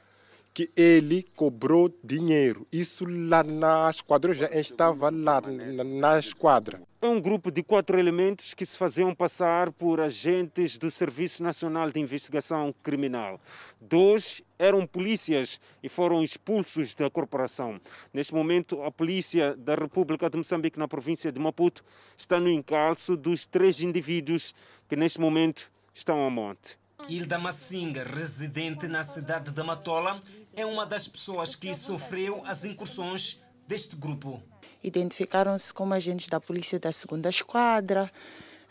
que 0.56 0.72
ele 0.74 1.22
cobrou 1.36 1.94
dinheiro. 2.02 2.65
Isso 2.72 3.04
lá 3.06 3.44
na 3.44 3.89
esquadra, 3.89 4.34
já 4.34 4.48
estava 4.48 5.10
lá 5.12 5.41
na 5.41 6.18
esquadra. 6.18 6.82
É 7.02 7.08
um 7.08 7.20
grupo 7.20 7.52
de 7.52 7.62
quatro 7.62 8.00
elementos 8.00 8.54
que 8.54 8.65
se 8.65 8.78
faziam 8.78 9.13
passar 9.13 9.70
por 9.74 10.00
agentes 10.00 10.78
do 10.78 10.89
Serviço 10.89 11.44
Nacional 11.44 11.91
de 11.91 12.00
Investigação 12.00 12.74
Criminal. 12.82 13.38
Dois 13.82 14.41
eram 14.58 14.88
polícias 14.88 15.60
e 15.84 15.89
foram 15.89 16.24
expulsos 16.24 16.96
da 16.96 17.10
corporação. 17.10 17.78
Neste 18.13 18.34
momento, 18.34 18.82
a 18.82 18.89
polícia 18.89 19.58
da 19.58 19.76
República 19.76 20.30
de 20.30 20.38
Moçambique, 20.38 20.80
na 20.80 20.88
província 20.88 21.34
de 21.34 21.39
Maputo, 21.39 21.84
está 22.15 22.39
no 22.39 22.50
encalço 22.50 23.18
dos 23.18 23.46
três 23.46 23.82
indivíduos 23.82 24.56
que 24.88 24.96
neste 24.96 25.20
momento 25.20 25.70
estão 25.94 26.26
a 26.26 26.30
monte. 26.30 26.80
Hilda 27.08 27.38
Massinga, 27.38 28.04
residente 28.04 28.88
na 28.88 29.04
cidade 29.04 29.52
de 29.52 29.63
Matola, 29.63 30.20
é 30.56 30.65
uma 30.65 30.86
das 30.86 31.08
pessoas 31.08 31.56
que 31.56 31.74
sofreu 31.74 32.41
as 32.46 32.63
incursões 32.65 33.39
deste 33.68 33.96
grupo. 33.96 34.41
Identificaram-se 34.84 35.74
como 35.74 35.94
agentes 35.94 36.28
da 36.30 36.39
polícia 36.39 36.80
da 36.80 36.91
segunda 36.91 37.30
esquadra 37.30 38.12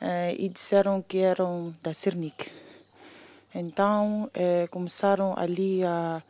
eh, 0.01 0.37
e 0.39 0.49
disseram 0.49 1.03
que 1.03 1.19
eram 1.19 1.75
da 1.83 1.93
Cernic. 1.93 2.51
Então 3.55 4.31
eh, 4.35 4.67
começaram 4.71 5.35
ali 5.37 5.85
a, 5.85 6.23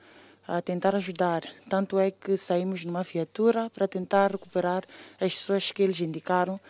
a 0.48 0.62
tentar 0.62 0.94
ajudar. 0.96 1.42
Tanto 1.68 1.98
é 1.98 2.10
que 2.10 2.36
saímos 2.36 2.84
numa 2.84 3.02
viatura 3.02 3.70
para 3.70 3.86
tentar 3.86 4.30
recuperar 4.32 4.84
as 5.20 5.34
pessoas 5.34 5.70
que 5.70 5.82
eles 5.82 6.00
indicaram 6.00 6.60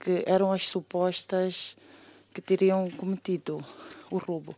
que 0.00 0.22
eram 0.26 0.52
as 0.52 0.68
supostas 0.68 1.76
que 2.34 2.40
teriam 2.40 2.90
cometido 2.90 3.64
o 4.10 4.18
roubo. 4.18 4.54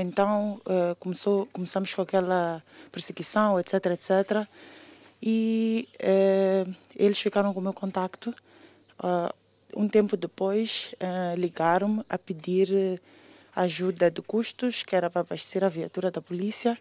Então 0.00 0.60
uh, 0.66 0.94
começou, 0.98 1.46
começamos 1.52 1.94
com 1.94 2.02
aquela 2.02 2.62
perseguição, 2.90 3.58
etc, 3.58 3.86
etc. 3.86 4.46
E 5.22 5.88
uh, 6.02 6.74
eles 6.96 7.18
ficaram 7.18 7.52
com 7.52 7.60
o 7.60 7.62
meu 7.62 7.72
contacto. 7.72 8.34
Uh, 8.98 9.32
um 9.76 9.88
tempo 9.88 10.16
depois 10.16 10.92
ligaram-me 11.36 12.04
a 12.08 12.18
pedir 12.18 13.00
ajuda 13.54 14.10
de 14.10 14.20
custos, 14.20 14.82
que 14.82 14.96
era 14.96 15.08
para 15.08 15.20
abastecer 15.20 15.62
a 15.62 15.68
viatura 15.68 16.10
da 16.10 16.20
polícia. 16.20 16.76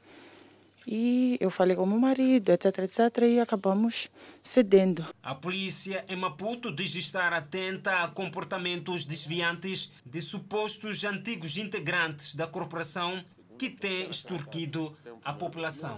E 0.92 1.38
eu 1.40 1.52
falei 1.52 1.76
com 1.76 1.86
meu 1.86 2.00
marido, 2.00 2.52
etc, 2.52 2.80
etc, 2.80 3.22
e 3.28 3.40
acabamos 3.40 4.10
cedendo. 4.42 5.06
A 5.22 5.36
polícia 5.36 6.04
em 6.10 6.16
Maputo 6.16 6.72
diz 6.72 6.96
estar 6.96 7.32
atenta 7.32 8.02
a 8.02 8.08
comportamentos 8.08 9.06
desviantes 9.06 9.94
de 10.04 10.20
supostos 10.20 11.04
antigos 11.04 11.58
integrantes 11.58 12.34
da 12.34 12.48
corporação 12.48 13.24
que 13.60 13.70
têm 13.70 14.10
extorquido 14.10 14.98
a 15.24 15.32
população. 15.32 15.96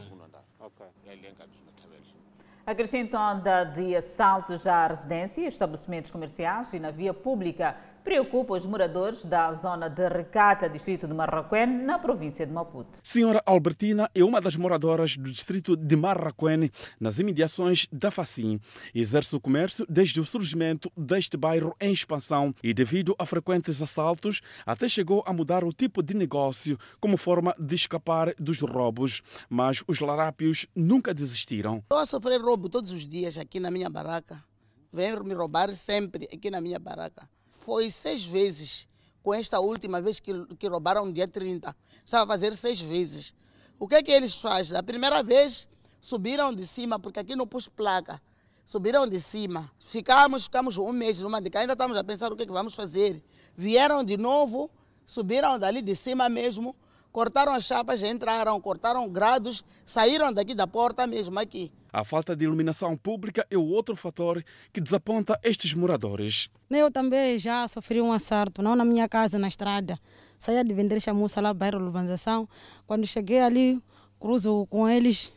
Acrescenta 2.66 3.18
onda 3.18 3.64
de 3.64 3.96
assaltos 3.96 4.68
à 4.68 4.88
residência, 4.88 5.48
estabelecimentos 5.48 6.12
comerciais 6.12 6.74
e 6.74 6.80
na 6.80 6.92
via 6.92 7.14
pública 7.14 7.78
preocupa 8.04 8.56
os 8.56 8.66
moradores 8.66 9.24
da 9.24 9.52
zona 9.54 9.88
de 9.88 10.08
Recata, 10.08 10.68
distrito 10.70 11.08
de 11.08 11.14
Marraquém, 11.14 11.68
na 11.68 12.00
província 12.00 12.46
de 12.46 12.52
Maputo. 12.52 13.00
Senhora 13.04 13.42
Albertina 13.46 14.10
é 14.14 14.24
uma 14.24 14.42
das 14.42 14.56
moradoras 14.56 15.16
do 15.16 15.32
distrito 15.32 15.76
de 15.76 15.96
Marraquém, 15.96 16.72
nas 17.00 17.20
imediações 17.20 17.88
da 17.92 18.12
Facim. 18.12 18.60
Exerce 18.94 19.36
o 19.36 19.40
comércio 19.40 19.86
desde 19.90 20.20
o 20.20 20.26
surgimento 20.26 20.92
deste 20.98 21.38
bairro 21.38 21.76
em 21.80 21.92
expansão 21.92 22.54
e, 22.64 22.74
devido 22.74 23.16
a 23.20 23.26
frequentes 23.26 23.82
assaltos, 23.82 24.42
até 24.66 24.88
chegou 24.88 25.24
a 25.26 25.34
mudar 25.34 25.64
o 25.64 25.72
tipo 25.72 26.02
de 26.02 26.16
negócio 26.16 26.78
como 27.00 27.18
forma 27.18 27.56
de 27.60 27.76
escapar 27.76 28.34
dos 28.40 28.60
roubos. 28.60 29.22
Mas 29.50 29.84
os 29.88 30.00
larápios 30.00 30.68
nunca 30.76 31.14
desistiram. 31.14 31.78
Estou 31.78 32.00
a 32.00 32.06
sofrer 32.06 32.42
roubo 32.42 32.70
todos 32.70 32.92
os 32.92 33.08
dias 33.08 33.38
aqui 33.38 33.60
na 33.60 33.70
minha 33.70 33.90
barraca. 33.90 34.44
Vêm 34.92 35.18
me 35.24 35.34
roubar 35.34 35.72
sempre 35.74 36.28
aqui 36.34 36.50
na 36.50 36.60
minha 36.60 36.80
barraca. 36.80 37.30
Foi 37.64 37.92
seis 37.92 38.24
vezes. 38.24 38.88
Com 39.24 39.34
esta 39.34 39.60
última 39.60 40.02
vez 40.02 40.20
que, 40.20 40.34
que 40.56 40.68
roubaram 40.68 41.12
dia 41.12 41.28
30. 41.28 41.76
Estava 42.04 42.24
a 42.24 42.28
fazer 42.28 42.56
seis 42.56 42.82
vezes. 42.82 43.34
O 43.80 43.88
que 43.88 43.96
é 43.96 44.04
que 44.04 44.12
eles 44.12 44.36
fazem? 44.36 44.76
A 44.78 44.84
primeira 44.84 45.22
vez 45.22 45.70
subiram 46.02 46.54
de 46.54 46.66
cima, 46.66 47.00
porque 47.00 47.20
aqui 47.20 47.36
não 47.36 47.46
pus 47.46 47.68
placa. 47.68 48.20
Subiram 48.66 49.06
de 49.06 49.22
cima. 49.22 49.72
Ficamos, 49.86 50.46
ficamos 50.46 50.78
um 50.78 50.92
mês 50.92 51.22
numa 51.22 51.40
de 51.40 51.50
cá. 51.50 51.60
Ainda 51.60 51.74
estamos 51.74 51.96
a 51.98 52.04
pensar 52.04 52.32
o 52.32 52.36
que, 52.36 52.44
é 52.44 52.46
que 52.46 52.52
vamos 52.52 52.74
fazer. 52.74 53.24
Vieram 53.56 54.04
de 54.04 54.18
novo, 54.18 54.70
subiram 55.06 55.60
dali 55.60 55.82
de 55.82 55.96
cima 55.96 56.30
mesmo, 56.30 56.76
cortaram 57.12 57.54
as 57.54 57.66
chapas, 57.66 58.02
entraram, 58.02 58.60
cortaram 58.60 59.08
grados, 59.08 59.64
saíram 59.86 60.34
daqui 60.34 60.56
da 60.56 60.66
porta 60.66 61.06
mesmo 61.06 61.40
aqui. 61.40 61.72
A 61.94 62.06
falta 62.06 62.36
de 62.36 62.46
iluminação 62.46 62.96
pública 62.96 63.46
é 63.50 63.58
o 63.58 63.66
outro 63.66 63.98
fator 63.98 64.42
que 64.72 64.80
desaponta 64.80 65.38
estes 65.44 65.74
moradores. 65.74 66.50
Eu 66.70 66.90
também 66.90 67.38
já 67.38 67.68
sofri 67.68 68.00
um 68.00 68.14
assalto, 68.14 68.62
não 68.62 68.78
na 68.78 68.86
minha 68.86 69.10
casa, 69.10 69.38
na 69.38 69.50
estrada. 69.50 70.00
Saía 70.40 70.64
de 70.64 70.74
vender 70.74 71.02
chamuça 71.02 71.42
lá, 71.42 71.54
bairro 71.54 71.84
Urbanização. 71.84 72.48
Quando 72.88 73.06
cheguei 73.06 73.42
ali, 73.42 73.84
cruzo 74.20 74.66
com 74.70 74.88
eles, 74.88 75.36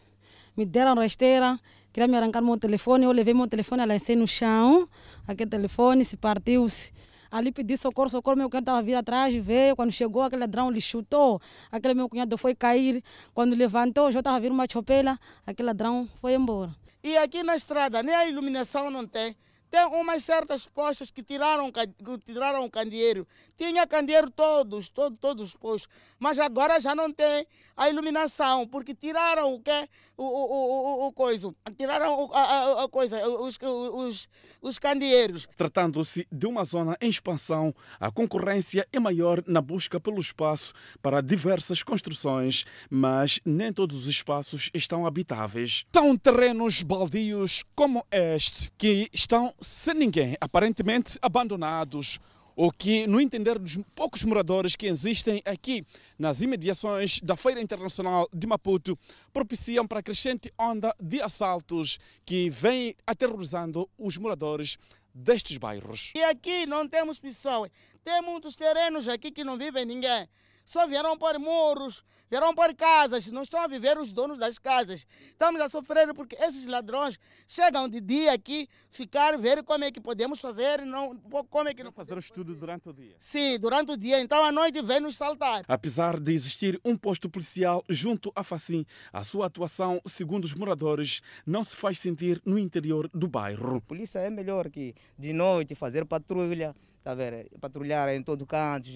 me 0.56 0.64
deram 0.64 0.94
rasteira, 0.94 1.58
queria 1.92 2.06
me 2.06 2.16
arrancar 2.16 2.40
meu 2.40 2.56
telefone, 2.56 3.04
eu 3.04 3.10
levei 3.10 3.34
meu 3.34 3.48
telefone, 3.48 3.84
lancei 3.84 4.14
no 4.14 4.28
chão, 4.28 4.88
aquele 5.26 5.50
telefone 5.50 6.04
se 6.04 6.16
partiu-se. 6.16 6.92
Ali 7.34 7.50
pedi 7.50 7.76
socorro, 7.76 8.08
socorro, 8.08 8.36
meu 8.36 8.48
cunhado 8.48 8.62
estava 8.62 8.80
vir 8.80 8.94
atrás, 8.94 9.34
veio, 9.34 9.74
quando 9.74 9.90
chegou 9.90 10.22
aquele 10.22 10.42
ladrão, 10.42 10.70
ele 10.70 10.80
chutou, 10.80 11.42
aquele 11.68 11.92
meu 11.92 12.08
cunhado 12.08 12.38
foi 12.38 12.54
cair, 12.54 13.02
quando 13.34 13.56
levantou, 13.56 14.12
já 14.12 14.20
estava 14.20 14.38
vir 14.38 14.52
uma 14.52 14.66
chopela, 14.70 15.18
aquele 15.44 15.66
ladrão 15.66 16.08
foi 16.20 16.34
embora. 16.34 16.70
E 17.02 17.16
aqui 17.16 17.42
na 17.42 17.56
estrada, 17.56 18.04
nem 18.04 18.14
a 18.14 18.24
iluminação 18.24 18.88
não 18.88 19.04
tem. 19.04 19.34
Tem 19.74 19.84
umas 19.86 20.22
certas 20.22 20.68
postas 20.68 21.10
que 21.10 21.20
tiraram, 21.20 21.72
que 21.72 22.18
tiraram 22.24 22.64
o 22.64 22.70
candeeiro. 22.70 23.26
Tinha 23.56 23.84
candeeiro 23.88 24.30
todos, 24.30 24.88
todos, 24.88 25.18
todos 25.18 25.56
postos. 25.56 25.92
Mas 26.16 26.38
agora 26.38 26.78
já 26.78 26.94
não 26.94 27.12
tem 27.12 27.44
a 27.76 27.88
iluminação, 27.88 28.68
porque 28.68 28.94
tiraram 28.94 29.52
o 29.52 29.60
quê? 29.60 29.88
O, 30.16 30.22
o, 30.22 31.04
o, 31.04 31.06
o 31.08 31.12
coisa. 31.12 31.52
Tiraram 31.76 32.30
a, 32.32 32.40
a, 32.40 32.84
a 32.84 32.88
coisa, 32.88 33.28
os, 33.28 33.58
os, 33.60 34.28
os 34.62 34.78
candeeiros. 34.78 35.48
Tratando-se 35.56 36.24
de 36.30 36.46
uma 36.46 36.62
zona 36.62 36.96
em 37.00 37.08
expansão, 37.08 37.74
a 37.98 38.12
concorrência 38.12 38.86
é 38.92 39.00
maior 39.00 39.42
na 39.44 39.60
busca 39.60 39.98
pelo 39.98 40.20
espaço 40.20 40.72
para 41.02 41.20
diversas 41.20 41.82
construções, 41.82 42.64
mas 42.88 43.40
nem 43.44 43.72
todos 43.72 44.02
os 44.02 44.06
espaços 44.06 44.70
estão 44.72 45.04
habitáveis. 45.04 45.84
São 45.92 46.16
terrenos 46.16 46.80
baldios 46.84 47.64
como 47.74 48.06
este 48.12 48.70
que 48.78 49.10
estão 49.12 49.52
sem 49.64 49.94
ninguém, 49.94 50.36
aparentemente 50.40 51.18
abandonados, 51.20 52.20
o 52.54 52.70
que, 52.70 53.06
no 53.06 53.20
entender 53.20 53.58
dos 53.58 53.78
poucos 53.94 54.22
moradores 54.22 54.76
que 54.76 54.86
existem 54.86 55.42
aqui 55.44 55.84
nas 56.16 56.40
imediações 56.40 57.18
da 57.20 57.34
Feira 57.34 57.60
Internacional 57.60 58.28
de 58.32 58.46
Maputo, 58.46 58.96
propiciam 59.32 59.86
para 59.86 59.98
a 59.98 60.02
crescente 60.02 60.52
onda 60.56 60.94
de 61.00 61.20
assaltos 61.20 61.98
que 62.24 62.48
vem 62.50 62.94
aterrorizando 63.04 63.90
os 63.98 64.16
moradores 64.16 64.76
destes 65.12 65.58
bairros. 65.58 66.12
E 66.14 66.22
aqui 66.22 66.64
não 66.66 66.86
temos 66.86 67.18
pessoas, 67.18 67.70
tem 68.04 68.22
muitos 68.22 68.54
terrenos 68.54 69.08
aqui 69.08 69.32
que 69.32 69.42
não 69.42 69.56
vivem 69.56 69.84
ninguém 69.84 70.28
só 70.64 70.86
vieram 70.86 71.16
para 71.16 71.38
muros, 71.38 72.02
vieram 72.30 72.54
para 72.54 72.74
casas, 72.74 73.30
não 73.30 73.42
estão 73.42 73.60
a 73.60 73.66
viver 73.66 73.98
os 73.98 74.12
donos 74.12 74.38
das 74.38 74.58
casas. 74.58 75.06
Estamos 75.30 75.60
a 75.60 75.68
sofrer 75.68 76.12
porque 76.14 76.36
esses 76.36 76.66
ladrões 76.66 77.18
chegam 77.46 77.88
de 77.88 78.00
dia 78.00 78.32
aqui, 78.32 78.68
ficar, 78.90 79.38
ver 79.38 79.62
como 79.62 79.84
é 79.84 79.90
que 79.90 80.00
podemos 80.00 80.40
fazer, 80.40 80.84
não, 80.84 81.16
como 81.50 81.68
é 81.68 81.74
que 81.74 81.82
não 81.82 81.92
fazer 81.92 82.16
o 82.16 82.20
estudo 82.20 82.54
durante 82.54 82.88
o 82.88 82.92
dia. 82.92 83.16
Sim, 83.18 83.58
durante 83.58 83.92
o 83.92 83.96
dia. 83.96 84.20
Então 84.20 84.44
à 84.44 84.50
noite 84.50 84.82
vem 84.82 85.00
nos 85.00 85.16
saltar. 85.16 85.64
Apesar 85.68 86.18
de 86.18 86.32
existir 86.32 86.80
um 86.84 86.96
posto 86.96 87.28
policial 87.28 87.84
junto 87.88 88.32
à 88.34 88.42
Facim, 88.42 88.84
a 89.12 89.22
sua 89.24 89.46
atuação, 89.46 90.00
segundo 90.06 90.44
os 90.44 90.54
moradores, 90.54 91.20
não 91.46 91.62
se 91.64 91.76
faz 91.76 91.98
sentir 91.98 92.40
no 92.44 92.58
interior 92.58 93.08
do 93.12 93.28
bairro. 93.28 93.76
A 93.76 93.80
polícia 93.80 94.18
é 94.18 94.30
melhor 94.30 94.70
que 94.70 94.94
de 95.18 95.32
noite 95.32 95.74
fazer 95.74 96.04
patrulha 96.04 96.74
tá 97.04 97.12
a 97.12 97.14
ver? 97.14 97.50
Patrulhar 97.60 98.08
em 98.08 98.22
todo 98.22 98.46
canto, 98.46 98.88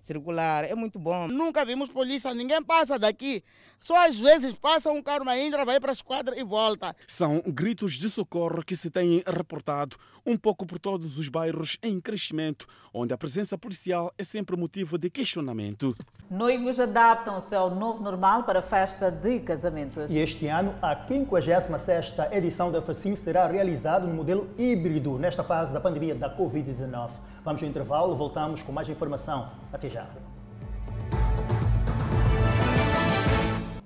circular, 0.00 0.64
é 0.64 0.74
muito 0.76 0.98
bom. 0.98 1.26
Nunca 1.26 1.64
vimos 1.64 1.90
polícia, 1.90 2.32
ninguém 2.32 2.62
passa 2.62 2.98
daqui. 2.98 3.42
Só 3.80 4.06
às 4.06 4.18
vezes 4.18 4.54
passa 4.54 4.90
um 4.90 5.02
carro 5.02 5.24
na 5.24 5.38
Indra, 5.38 5.64
vai 5.64 5.78
para 5.80 5.90
a 5.90 5.92
esquadra 5.92 6.38
e 6.38 6.44
volta. 6.44 6.94
São 7.06 7.42
gritos 7.46 7.94
de 7.94 8.08
socorro 8.08 8.64
que 8.64 8.76
se 8.76 8.90
têm 8.90 9.22
reportado 9.26 9.96
um 10.24 10.36
pouco 10.36 10.64
por 10.64 10.78
todos 10.78 11.18
os 11.18 11.28
bairros 11.28 11.78
em 11.82 12.00
crescimento, 12.00 12.66
onde 12.94 13.12
a 13.12 13.18
presença 13.18 13.58
policial 13.58 14.12
é 14.16 14.22
sempre 14.22 14.56
motivo 14.56 14.96
de 14.96 15.10
questionamento. 15.10 15.96
Noivos 16.30 16.78
adaptam-se 16.78 17.54
ao 17.54 17.74
novo 17.74 18.02
normal 18.02 18.44
para 18.44 18.60
a 18.60 18.62
festa 18.62 19.10
de 19.10 19.40
casamentos. 19.40 20.10
E 20.10 20.18
este 20.18 20.46
ano, 20.46 20.74
a 20.82 20.94
56ª 20.94 22.32
edição 22.32 22.70
da 22.70 22.82
FACIM 22.82 23.16
será 23.16 23.46
realizada 23.46 24.06
no 24.06 24.14
modelo 24.14 24.48
híbrido 24.58 25.18
nesta 25.18 25.42
fase 25.42 25.72
da 25.72 25.80
pandemia 25.80 26.14
da 26.14 26.34
Covid-19. 26.36 27.10
Vamos 27.48 27.62
ao 27.62 27.68
intervalo, 27.70 28.14
voltamos 28.14 28.62
com 28.62 28.70
mais 28.70 28.90
informação. 28.90 29.48
Até 29.72 29.88
já. 29.88 30.06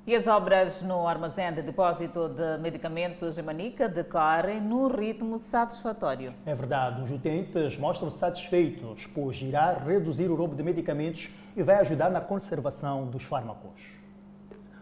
E 0.04 0.16
as 0.16 0.26
obras 0.26 0.82
no 0.82 1.06
armazém 1.06 1.52
de 1.52 1.62
depósito 1.62 2.28
de 2.28 2.58
medicamentos 2.58 3.38
em 3.38 3.42
Manica 3.42 3.88
decorrem 3.88 4.60
num 4.60 4.88
ritmo 4.88 5.38
satisfatório. 5.38 6.34
É 6.44 6.56
verdade, 6.56 7.02
os 7.02 7.12
utentes 7.12 7.78
mostram-se 7.78 8.18
satisfeitos, 8.18 9.06
pois 9.06 9.40
irá 9.40 9.74
reduzir 9.74 10.28
o 10.28 10.34
roubo 10.34 10.56
de 10.56 10.64
medicamentos 10.64 11.28
e 11.56 11.62
vai 11.62 11.76
ajudar 11.76 12.10
na 12.10 12.20
conservação 12.20 13.06
dos 13.06 13.22
fármacos. 13.22 14.01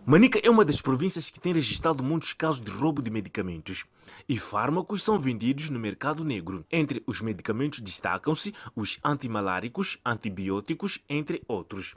Manica 0.06 0.40
é 0.42 0.48
uma 0.48 0.64
das 0.64 0.80
províncias 0.80 1.28
que 1.28 1.38
tem 1.38 1.52
registrado 1.52 2.02
muitos 2.02 2.32
casos 2.32 2.62
de 2.62 2.70
roubo 2.70 3.02
de 3.02 3.10
medicamentos 3.10 3.84
e 4.28 4.38
fármacos 4.38 5.02
são 5.02 5.18
vendidos 5.18 5.68
no 5.68 5.78
mercado 5.78 6.24
negro. 6.24 6.64
Entre 6.72 7.02
os 7.06 7.20
medicamentos 7.20 7.80
destacam-se 7.80 8.54
os 8.74 8.98
antimaláricos, 9.04 9.98
antibióticos, 10.04 10.98
entre 11.08 11.42
outros. 11.46 11.94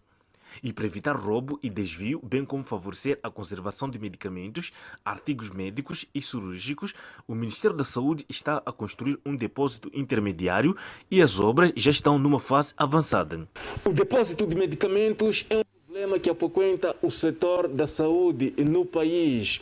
E 0.62 0.74
para 0.74 0.86
evitar 0.86 1.16
roubo 1.16 1.58
e 1.64 1.70
desvio, 1.70 2.22
bem 2.22 2.46
como 2.46 2.64
favorecer 2.64 3.18
a 3.24 3.32
conservação 3.32 3.90
de 3.90 3.98
medicamentos, 3.98 4.72
artigos 5.04 5.50
médicos 5.50 6.06
e 6.14 6.22
cirúrgicos, 6.22 6.94
o 7.26 7.34
Ministério 7.34 7.76
da 7.76 7.84
Saúde 7.86 8.26
está 8.30 8.62
a 8.66 8.72
construir 8.72 9.18
um 9.26 9.36
depósito 9.36 9.90
intermediário 9.94 10.76
e 11.10 11.22
as 11.22 11.40
obras 11.40 11.72
já 11.76 11.90
estão 11.90 12.20
numa 12.20 12.40
fase 12.40 12.74
avançada. 12.78 13.48
O 13.84 13.90
depósito 13.90 14.46
de 14.46 14.56
medicamentos 14.56 15.46
é 15.50 15.64
problema 15.94 16.18
que 16.18 16.28
apoquenta 16.28 16.96
o 17.04 17.12
setor 17.12 17.68
da 17.68 17.86
saúde 17.86 18.52
no 18.58 18.84
país 18.84 19.62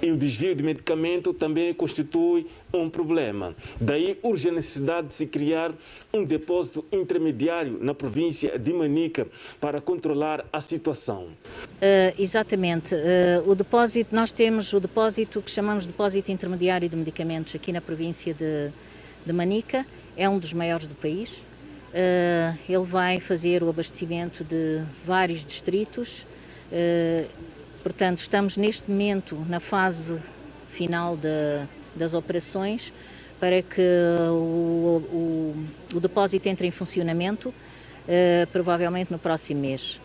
e 0.00 0.12
o 0.12 0.16
desvio 0.16 0.54
de 0.54 0.62
medicamento 0.62 1.34
também 1.34 1.74
constitui 1.74 2.46
um 2.72 2.88
problema. 2.88 3.52
Daí 3.80 4.16
urge 4.22 4.48
a 4.48 4.52
necessidade 4.52 5.08
de 5.08 5.14
se 5.14 5.26
criar 5.26 5.72
um 6.14 6.24
depósito 6.24 6.84
intermediário 6.92 7.78
na 7.80 7.92
província 7.92 8.56
de 8.56 8.72
Manica 8.72 9.26
para 9.60 9.80
controlar 9.80 10.44
a 10.52 10.60
situação. 10.60 11.24
Uh, 11.24 12.14
exatamente. 12.16 12.94
Uh, 12.94 13.50
o 13.50 13.56
depósito, 13.56 14.14
nós 14.14 14.30
temos 14.30 14.72
o 14.72 14.78
depósito 14.78 15.42
que 15.42 15.50
chamamos 15.50 15.82
de 15.82 15.90
depósito 15.90 16.30
intermediário 16.30 16.88
de 16.88 16.94
medicamentos 16.94 17.56
aqui 17.56 17.72
na 17.72 17.80
província 17.80 18.32
de, 18.32 18.70
de 19.26 19.32
Manica, 19.32 19.84
é 20.16 20.28
um 20.28 20.38
dos 20.38 20.52
maiores 20.52 20.86
do 20.86 20.94
país. 20.94 21.42
Uh, 21.92 22.58
ele 22.68 22.84
vai 22.84 23.20
fazer 23.20 23.62
o 23.62 23.68
abastecimento 23.68 24.42
de 24.42 24.82
vários 25.06 25.44
distritos. 25.44 26.26
Portanto, 27.82 28.20
estamos 28.20 28.56
neste 28.56 28.90
momento 28.90 29.36
na 29.46 29.60
fase 29.60 30.18
final 30.72 31.16
de, 31.16 31.66
das 31.94 32.14
operações 32.14 32.92
para 33.42 33.60
que 33.60 33.82
o, 34.30 35.02
o, 35.12 35.66
o 35.96 36.00
depósito 36.00 36.48
entre 36.48 36.64
em 36.64 36.70
funcionamento, 36.70 37.48
uh, 37.48 38.46
provavelmente 38.52 39.10
no 39.10 39.18
próximo 39.18 39.60
mês. 39.60 40.00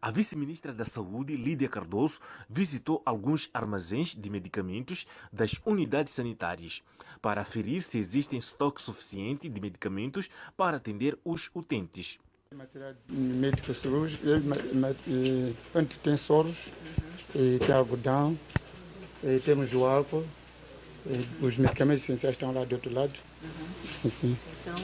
A 0.00 0.10
vice-ministra 0.10 0.72
da 0.72 0.84
Saúde, 0.84 1.36
Lídia 1.36 1.68
Cardoso, 1.68 2.20
visitou 2.48 3.02
alguns 3.04 3.50
armazéns 3.52 4.14
de 4.14 4.30
medicamentos 4.30 5.06
das 5.32 5.60
unidades 5.66 6.14
sanitárias 6.14 6.82
para 7.20 7.40
aferir 7.40 7.82
se 7.82 7.98
existe 7.98 8.36
estoque 8.36 8.80
suficiente 8.80 9.48
de 9.48 9.60
medicamentos 9.60 10.30
para 10.56 10.76
atender 10.76 11.18
os 11.24 11.50
utentes. 11.54 12.18
Material 12.54 12.94
médico 13.08 13.72
cirúrgico, 13.72 14.24
antitensores, 15.74 16.56
tem 17.32 17.74
algodão, 17.74 18.38
temos 19.44 19.72
o 19.72 19.84
álcool, 19.86 20.24
os 21.40 21.56
medicamentos 21.56 22.04
essenciais 22.04 22.34
estão 22.34 22.52
lá 22.52 22.64
do 22.64 22.74
outro 22.74 22.92
lado. 22.92 23.12
Sim, 23.90 24.08
sim. 24.08 24.36
Então, 24.60 24.74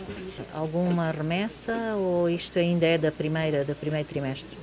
alguma 0.55 1.11
remessa 1.11 1.95
ou 1.97 2.29
isto 2.29 2.59
ainda 2.59 2.87
é 2.87 2.99
da 2.99 3.13
primeira, 3.13 3.65
do 3.65 3.75
primeiro 3.75 4.09
trimestre? 4.09 4.57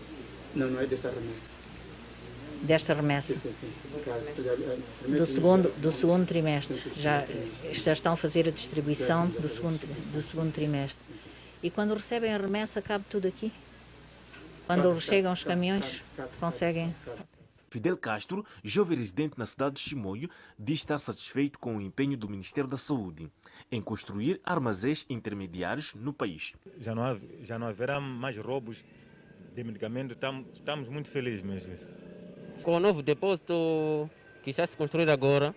Não, 0.55 0.69
não 0.69 0.79
é 0.79 0.85
dessa 0.85 1.09
remessa. 1.09 1.55
Desta 2.61 2.93
remessa? 2.93 3.35
Sim, 3.35 3.51
sim, 3.51 3.71
sim. 3.71 5.11
Do 5.11 5.25
segundo, 5.25 5.69
do 5.79 5.91
segundo 5.91 6.25
trimestre. 6.25 6.81
Já, 6.97 7.25
já 7.71 7.93
estão 7.93 8.13
a 8.13 8.17
fazer 8.17 8.47
a 8.47 8.51
distribuição 8.51 9.27
do 9.27 9.47
segundo, 9.47 9.79
do 10.11 10.23
segundo 10.23 10.53
trimestre. 10.53 10.97
E 11.61 11.69
quando 11.69 11.93
recebem 11.93 12.33
a 12.33 12.37
remessa, 12.37 12.81
cabe 12.81 13.05
tudo 13.09 13.27
aqui? 13.27 13.51
Quando 14.65 14.99
chegam 14.99 15.31
os 15.31 15.43
caminhões, 15.43 16.01
conseguem? 16.39 16.95
Fidel 17.69 17.97
Castro, 17.97 18.45
jovem 18.63 18.97
residente 18.97 19.37
na 19.37 19.45
cidade 19.45 19.75
de 19.75 19.81
Chimoio, 19.81 20.29
diz 20.57 20.79
estar 20.79 20.97
satisfeito 20.97 21.59
com 21.59 21.75
o 21.75 21.81
empenho 21.81 22.17
do 22.17 22.29
Ministério 22.29 22.69
da 22.69 22.77
Saúde 22.77 23.29
em 23.71 23.81
construir 23.81 24.39
armazéns 24.45 25.05
intermediários 25.09 25.93
no 25.93 26.13
país. 26.13 26.53
Já 26.79 26.95
não, 26.95 27.19
já 27.43 27.59
não 27.59 27.67
haverá 27.67 27.99
mais 27.99 28.37
roubos 28.37 28.83
de 29.55 29.63
medicamentos, 29.63 30.15
estamos, 30.15 30.45
estamos 30.53 30.89
muito 30.89 31.09
felizes 31.09 31.41
mesmo. 31.41 31.73
Com 32.61 32.75
o 32.75 32.79
novo 32.79 33.01
depósito 33.01 34.09
que 34.43 34.49
está 34.49 34.67
se 34.67 34.75
construir 34.75 35.09
agora, 35.09 35.55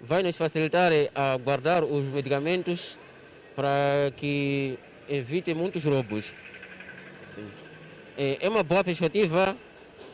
vai 0.00 0.22
nos 0.22 0.36
facilitar 0.36 0.90
a 1.14 1.36
guardar 1.36 1.84
os 1.84 2.04
medicamentos 2.04 2.98
para 3.54 4.12
que 4.16 4.78
evite 5.08 5.54
muitos 5.54 5.84
roubos. 5.84 6.34
Sim. 7.28 7.46
É 8.16 8.48
uma 8.48 8.62
boa 8.62 8.82
perspectiva 8.82 9.56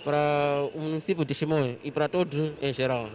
para 0.04 0.68
o 0.74 0.80
município 0.80 1.24
de 1.24 1.34
Chimoio 1.34 1.78
e 1.84 1.90
para 1.90 2.08
todos 2.08 2.52
em 2.60 2.72
geral. 2.72 3.10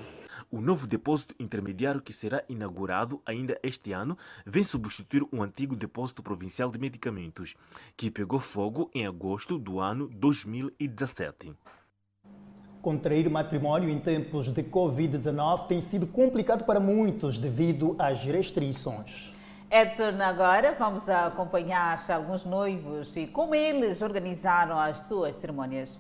O 0.52 0.62
novo 0.62 0.88
depósito 0.88 1.36
intermediário 1.40 2.02
que 2.02 2.14
será 2.14 2.44
inaugurado 2.48 3.22
ainda 3.26 3.60
este 3.64 3.92
ano 3.92 4.18
vem 4.46 4.64
substituir 4.64 5.24
um 5.32 5.42
antigo 5.42 5.76
depósito 5.76 6.22
provincial 6.24 6.72
de 6.72 6.80
medicamentos, 6.80 7.56
que 7.96 8.12
pegou 8.12 8.40
fogo 8.40 8.90
em 8.94 9.06
agosto 9.06 9.58
do 9.58 9.80
ano 9.80 10.08
2017. 10.10 11.54
Contrair 12.82 13.28
matrimónio 13.30 13.90
em 13.90 14.00
tempos 14.00 14.54
de 14.54 14.62
Covid-19 14.62 15.68
tem 15.68 15.82
sido 15.82 16.06
complicado 16.06 16.66
para 16.66 16.80
muitos 16.80 17.38
devido 17.38 17.96
às 17.98 18.24
restrições. 18.24 19.34
Edson, 19.72 20.22
agora 20.22 20.76
vamos 20.78 21.10
acompanhar 21.10 22.00
alguns 22.10 22.46
noivos 22.46 23.16
e 23.18 23.26
como 23.26 23.56
eles 23.56 24.02
organizaram 24.02 24.80
as 24.80 25.00
suas 25.08 25.36
cerimônias. 25.36 26.00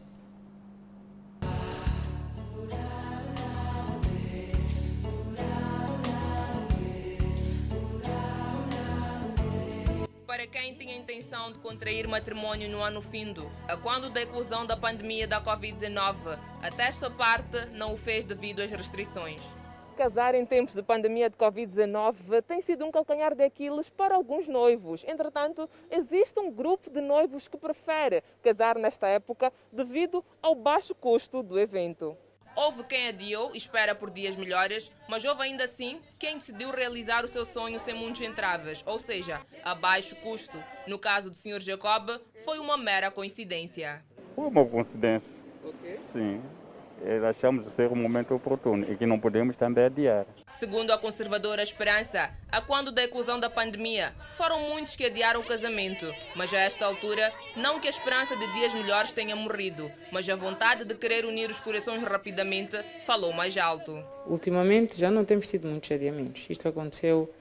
Para 10.35 10.47
quem 10.47 10.73
tinha 10.73 10.97
intenção 10.97 11.49
de 11.49 11.59
contrair 11.59 12.09
matrimônio 12.09 12.69
no 12.69 12.83
ano 12.83 13.01
findo, 13.01 13.49
a 13.69 13.77
quando 13.77 14.09
da 14.09 14.21
eclosão 14.21 14.65
da 14.65 14.75
pandemia 14.75 15.25
da 15.25 15.41
Covid-19, 15.41 16.37
até 16.61 16.87
esta 16.87 17.09
parte 17.09 17.65
não 17.71 17.93
o 17.93 17.97
fez 17.97 18.25
devido 18.25 18.61
às 18.61 18.69
restrições. 18.69 19.41
Casar 19.95 20.35
em 20.35 20.45
tempos 20.45 20.75
de 20.75 20.83
pandemia 20.83 21.29
de 21.29 21.37
Covid-19 21.37 22.41
tem 22.45 22.59
sido 22.59 22.83
um 22.83 22.91
calcanhar 22.91 23.33
de 23.33 23.45
Aquiles 23.45 23.89
para 23.89 24.13
alguns 24.13 24.45
noivos. 24.45 25.05
Entretanto, 25.07 25.69
existe 25.89 26.37
um 26.37 26.51
grupo 26.51 26.89
de 26.89 26.99
noivos 26.99 27.47
que 27.47 27.55
prefere 27.55 28.21
casar 28.43 28.77
nesta 28.77 29.07
época 29.07 29.53
devido 29.71 30.21
ao 30.41 30.53
baixo 30.53 30.93
custo 30.93 31.41
do 31.41 31.57
evento. 31.57 32.17
Houve 32.55 32.83
quem 32.85 33.09
adiou 33.09 33.51
e 33.53 33.57
espera 33.57 33.93
por 33.93 34.09
dias 34.09 34.35
melhores, 34.35 34.89
mas 35.09 35.25
houve 35.25 35.43
ainda 35.43 35.65
assim 35.65 35.99
quem 36.17 36.37
decidiu 36.37 36.71
realizar 36.71 37.25
o 37.25 37.27
seu 37.27 37.45
sonho 37.45 37.77
sem 37.79 37.93
muitos 37.93 38.21
entraves, 38.21 38.81
ou 38.85 38.97
seja, 38.97 39.41
a 39.63 39.75
baixo 39.75 40.15
custo. 40.17 40.57
No 40.87 40.97
caso 40.97 41.29
do 41.29 41.35
Sr. 41.35 41.59
Jacob, 41.61 42.09
foi 42.45 42.59
uma 42.59 42.77
mera 42.77 43.11
coincidência. 43.11 44.03
Foi 44.35 44.47
uma 44.47 44.65
coincidência. 44.65 45.29
Okay. 45.63 45.97
Sim. 46.01 46.41
Achamos 47.29 47.71
ser 47.73 47.91
um 47.91 47.95
momento 47.95 48.33
oportuno 48.33 48.85
e 48.91 48.95
que 48.95 49.05
não 49.05 49.19
podemos 49.19 49.55
também 49.55 49.85
adiar. 49.85 50.25
Segundo 50.47 50.91
a 50.91 50.97
conservadora 50.97 51.61
Esperança, 51.61 52.31
a 52.51 52.61
quando 52.61 52.91
da 52.91 53.03
eclosão 53.03 53.39
da 53.39 53.49
pandemia, 53.49 54.13
foram 54.31 54.69
muitos 54.69 54.95
que 54.95 55.05
adiaram 55.05 55.41
o 55.41 55.45
casamento, 55.45 56.05
mas 56.35 56.53
a 56.53 56.59
esta 56.59 56.85
altura, 56.85 57.31
não 57.55 57.79
que 57.79 57.87
a 57.87 57.89
esperança 57.89 58.35
de 58.35 58.51
dias 58.53 58.73
melhores 58.73 59.11
tenha 59.11 59.35
morrido, 59.35 59.91
mas 60.11 60.27
a 60.29 60.35
vontade 60.35 60.85
de 60.85 60.95
querer 60.95 61.25
unir 61.25 61.49
os 61.49 61.59
corações 61.59 62.01
rapidamente 62.03 62.77
falou 63.05 63.33
mais 63.33 63.57
alto. 63.57 64.03
Ultimamente 64.25 64.99
já 64.99 65.11
não 65.11 65.25
temos 65.25 65.47
tido 65.47 65.67
muitos 65.67 65.91
adiamentos. 65.91 66.47
Isto 66.49 66.67
aconteceu 66.67 67.31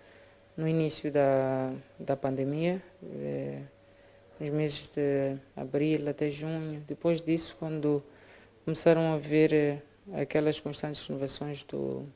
no 0.56 0.68
início 0.68 1.10
da, 1.10 1.72
da 1.98 2.16
pandemia, 2.16 2.82
eh, 3.02 3.60
nos 4.38 4.50
meses 4.50 4.88
de 4.88 5.36
abril 5.56 6.08
até 6.08 6.30
junho. 6.30 6.82
Depois 6.86 7.20
disso, 7.20 7.56
quando 7.58 8.02
começaram 8.64 9.12
a 9.12 9.18
ver 9.18 9.53
eh, 9.53 9.79
aquelas 10.14 10.59
constantes 10.59 11.07
renovações 11.07 11.62
do, 11.64 12.07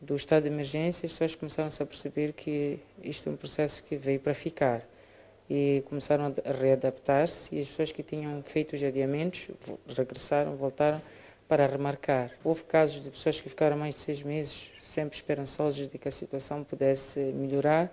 do 0.00 0.14
estado 0.14 0.42
de 0.42 0.48
emergência, 0.48 1.06
as 1.06 1.12
pessoas 1.12 1.34
começaram 1.34 1.70
-se 1.70 1.82
a 1.82 1.86
perceber 1.86 2.32
que 2.32 2.78
isto 3.02 3.28
é 3.28 3.32
um 3.32 3.36
processo 3.36 3.82
que 3.84 3.96
veio 3.96 4.20
para 4.20 4.34
ficar 4.34 4.86
e 5.48 5.82
começaram 5.88 6.26
a 6.26 6.52
readaptar-se 6.52 7.54
e 7.54 7.60
as 7.60 7.66
pessoas 7.68 7.90
que 7.90 8.02
tinham 8.02 8.42
feito 8.42 8.74
os 8.74 8.82
adiamentos 8.82 9.48
regressaram, 9.88 10.54
voltaram 10.56 11.00
para 11.48 11.66
remarcar. 11.66 12.30
Houve 12.44 12.64
casos 12.64 13.02
de 13.02 13.10
pessoas 13.10 13.40
que 13.40 13.48
ficaram 13.48 13.76
mais 13.76 13.94
de 13.94 14.00
seis 14.00 14.22
meses 14.22 14.70
sempre 14.82 15.16
esperançosas 15.16 15.88
de 15.88 15.96
que 15.96 16.06
a 16.06 16.10
situação 16.10 16.62
pudesse 16.62 17.18
melhorar, 17.20 17.90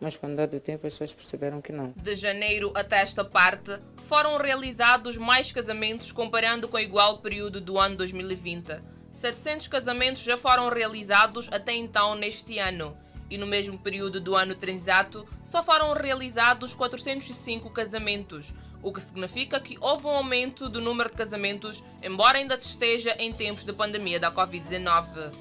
mas 0.00 0.16
quando 0.16 0.36
dado 0.36 0.56
o 0.56 0.60
tempo 0.60 0.86
as 0.86 0.94
pessoas 0.94 1.12
perceberam 1.12 1.60
que 1.60 1.72
não. 1.72 1.92
De 1.96 2.14
janeiro 2.14 2.72
até 2.74 3.00
esta 3.00 3.24
parte, 3.24 3.78
foram 4.06 4.36
realizados 4.36 5.16
mais 5.16 5.50
casamentos 5.50 6.12
comparando 6.12 6.68
com 6.68 6.76
o 6.76 6.80
igual 6.80 7.18
período 7.18 7.60
do 7.60 7.78
ano 7.78 7.96
2020. 7.96 8.80
700 9.10 9.66
casamentos 9.68 10.22
já 10.22 10.36
foram 10.36 10.68
realizados 10.68 11.48
até 11.50 11.72
então 11.72 12.14
neste 12.14 12.58
ano. 12.58 12.96
E 13.28 13.38
no 13.38 13.46
mesmo 13.46 13.78
período 13.78 14.20
do 14.20 14.36
ano 14.36 14.54
transato, 14.54 15.26
só 15.42 15.62
foram 15.62 15.92
realizados 15.94 16.74
405 16.74 17.70
casamentos, 17.70 18.54
o 18.82 18.92
que 18.92 19.00
significa 19.00 19.58
que 19.58 19.76
houve 19.80 20.06
um 20.06 20.10
aumento 20.10 20.68
do 20.68 20.80
número 20.80 21.10
de 21.10 21.16
casamentos, 21.16 21.82
embora 22.02 22.38
ainda 22.38 22.56
se 22.56 22.68
esteja 22.68 23.16
em 23.18 23.32
tempos 23.32 23.64
de 23.64 23.72
pandemia 23.72 24.20
da 24.20 24.30
Covid-19. 24.30 25.32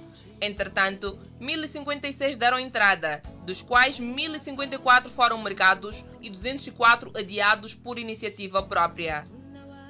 Entretanto, 0.41 1.17
1056 1.39 2.35
deram 2.35 2.59
entrada, 2.59 3.21
dos 3.45 3.61
quais 3.61 3.99
1054 3.99 5.09
foram 5.09 5.37
marcados 5.37 6.03
e 6.21 6.29
204 6.29 7.11
adiados 7.15 7.73
por 7.73 7.97
iniciativa 7.97 8.61
própria. 8.61 9.25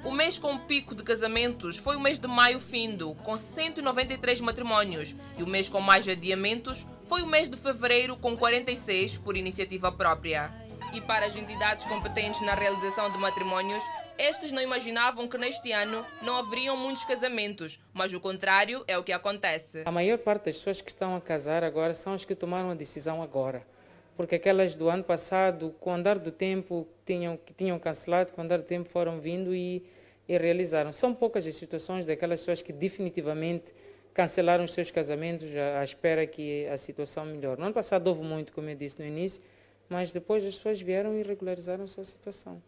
O 0.04 0.12
mês 0.12 0.38
com 0.38 0.56
pico 0.56 0.94
de 0.94 1.02
casamentos 1.02 1.78
foi 1.78 1.96
o 1.96 2.00
mês 2.00 2.18
de 2.18 2.28
maio 2.28 2.60
findo, 2.60 3.14
com 3.24 3.36
193 3.36 4.40
matrimônios, 4.40 5.16
e 5.36 5.42
o 5.42 5.48
mês 5.48 5.68
com 5.68 5.80
mais 5.80 6.06
adiamentos 6.06 6.86
foi 7.06 7.22
o 7.22 7.26
mês 7.26 7.50
de 7.50 7.56
fevereiro, 7.56 8.16
com 8.16 8.36
46 8.36 9.18
por 9.18 9.36
iniciativa 9.36 9.90
própria. 9.90 10.52
E 10.92 11.00
para 11.00 11.26
as 11.26 11.34
entidades 11.34 11.84
competentes 11.86 12.40
na 12.42 12.54
realização 12.54 13.10
de 13.10 13.18
matrimônios, 13.18 13.82
estes 14.18 14.52
não 14.52 14.62
imaginavam 14.62 15.28
que 15.28 15.38
neste 15.38 15.72
ano 15.72 16.04
não 16.22 16.36
haveriam 16.36 16.76
muitos 16.76 17.04
casamentos, 17.04 17.78
mas 17.92 18.12
o 18.12 18.20
contrário 18.20 18.84
é 18.86 18.96
o 18.96 19.02
que 19.02 19.12
acontece. 19.12 19.82
A 19.84 19.90
maior 19.90 20.18
parte 20.18 20.46
das 20.46 20.56
pessoas 20.56 20.80
que 20.80 20.90
estão 20.90 21.14
a 21.14 21.20
casar 21.20 21.62
agora 21.62 21.94
são 21.94 22.12
as 22.12 22.24
que 22.24 22.34
tomaram 22.34 22.70
a 22.70 22.74
decisão 22.74 23.22
agora. 23.22 23.66
Porque 24.14 24.36
aquelas 24.36 24.74
do 24.74 24.88
ano 24.88 25.04
passado, 25.04 25.74
com 25.78 25.90
o 25.90 25.92
andar 25.92 26.18
do 26.18 26.30
tempo, 26.30 26.88
tinham, 27.04 27.36
que 27.36 27.52
tinham 27.52 27.78
cancelado, 27.78 28.32
com 28.32 28.40
o 28.40 28.44
andar 28.44 28.58
do 28.58 28.64
tempo 28.64 28.88
foram 28.88 29.20
vindo 29.20 29.54
e, 29.54 29.84
e 30.26 30.38
realizaram. 30.38 30.92
São 30.92 31.14
poucas 31.14 31.46
as 31.46 31.54
situações 31.54 32.06
daquelas 32.06 32.40
pessoas 32.40 32.62
que 32.62 32.72
definitivamente 32.72 33.74
cancelaram 34.14 34.64
os 34.64 34.72
seus 34.72 34.90
casamentos 34.90 35.48
à 35.78 35.84
espera 35.84 36.26
que 36.26 36.66
a 36.68 36.78
situação 36.78 37.26
melhore. 37.26 37.60
No 37.60 37.66
ano 37.66 37.74
passado 37.74 38.06
houve 38.08 38.22
muito, 38.22 38.54
como 38.54 38.70
eu 38.70 38.74
disse 38.74 38.98
no 38.98 39.06
início, 39.06 39.42
mas 39.90 40.10
depois 40.10 40.42
as 40.44 40.56
pessoas 40.56 40.80
vieram 40.80 41.14
e 41.14 41.22
regularizaram 41.22 41.84
a 41.84 41.86
sua 41.86 42.04
situação. 42.04 42.62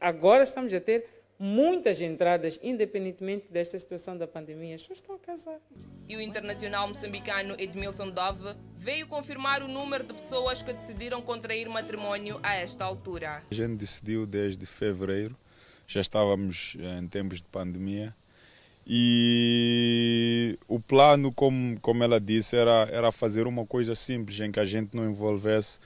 Agora 0.00 0.44
estamos 0.44 0.72
a 0.74 0.80
ter 0.80 1.06
muitas 1.38 2.00
entradas, 2.00 2.60
independentemente 2.62 3.46
desta 3.50 3.78
situação 3.78 4.16
da 4.16 4.26
pandemia. 4.26 4.76
As 4.76 4.82
pessoas 4.82 5.00
estão 5.00 5.16
a 5.16 5.18
casar. 5.18 5.60
E 6.08 6.16
o 6.16 6.20
internacional 6.20 6.86
moçambicano 6.86 7.54
Edmilson 7.58 8.10
Dove 8.10 8.54
veio 8.76 9.06
confirmar 9.08 9.62
o 9.62 9.68
número 9.68 10.04
de 10.04 10.14
pessoas 10.14 10.62
que 10.62 10.72
decidiram 10.72 11.20
contrair 11.22 11.68
matrimônio 11.68 12.38
a 12.42 12.54
esta 12.54 12.84
altura. 12.84 13.42
A 13.50 13.54
gente 13.54 13.76
decidiu 13.76 14.26
desde 14.26 14.64
fevereiro 14.64 15.36
já 15.86 16.00
estávamos 16.00 16.76
em 17.00 17.06
tempos 17.06 17.38
de 17.38 17.44
pandemia. 17.44 18.14
E 18.86 20.58
o 20.68 20.78
plano, 20.78 21.32
como, 21.32 21.78
como 21.80 22.04
ela 22.04 22.20
disse, 22.20 22.56
era, 22.56 22.88
era 22.90 23.10
fazer 23.10 23.46
uma 23.46 23.64
coisa 23.64 23.94
simples, 23.94 24.38
em 24.40 24.52
que 24.52 24.60
a 24.60 24.64
gente 24.64 24.94
não 24.94 25.08
envolvesse 25.08 25.80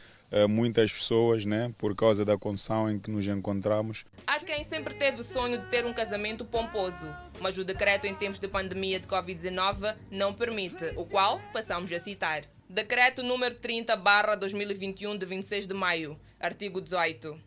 muitas 0.48 0.92
pessoas, 0.92 1.44
né, 1.44 1.72
por 1.78 1.94
causa 1.94 2.24
da 2.24 2.36
condição 2.36 2.90
em 2.90 2.98
que 2.98 3.10
nos 3.10 3.26
encontramos. 3.26 4.04
Há 4.26 4.38
quem 4.40 4.62
sempre 4.62 4.94
teve 4.94 5.20
o 5.20 5.24
sonho 5.24 5.58
de 5.58 5.66
ter 5.66 5.86
um 5.86 5.92
casamento 5.92 6.44
pomposo, 6.44 7.06
mas 7.40 7.56
o 7.56 7.64
decreto 7.64 8.06
em 8.06 8.14
tempos 8.14 8.38
de 8.38 8.48
pandemia 8.48 9.00
de 9.00 9.06
Covid-19 9.06 9.96
não 10.10 10.34
permite, 10.34 10.92
o 10.96 11.06
qual 11.06 11.40
passamos 11.52 11.90
a 11.92 11.98
citar. 11.98 12.42
Decreto 12.68 13.22
número 13.22 13.54
30/2021 13.54 15.16
de 15.16 15.24
26 15.24 15.66
de 15.66 15.72
maio, 15.72 16.20
artigo 16.38 16.80
18. 16.80 17.40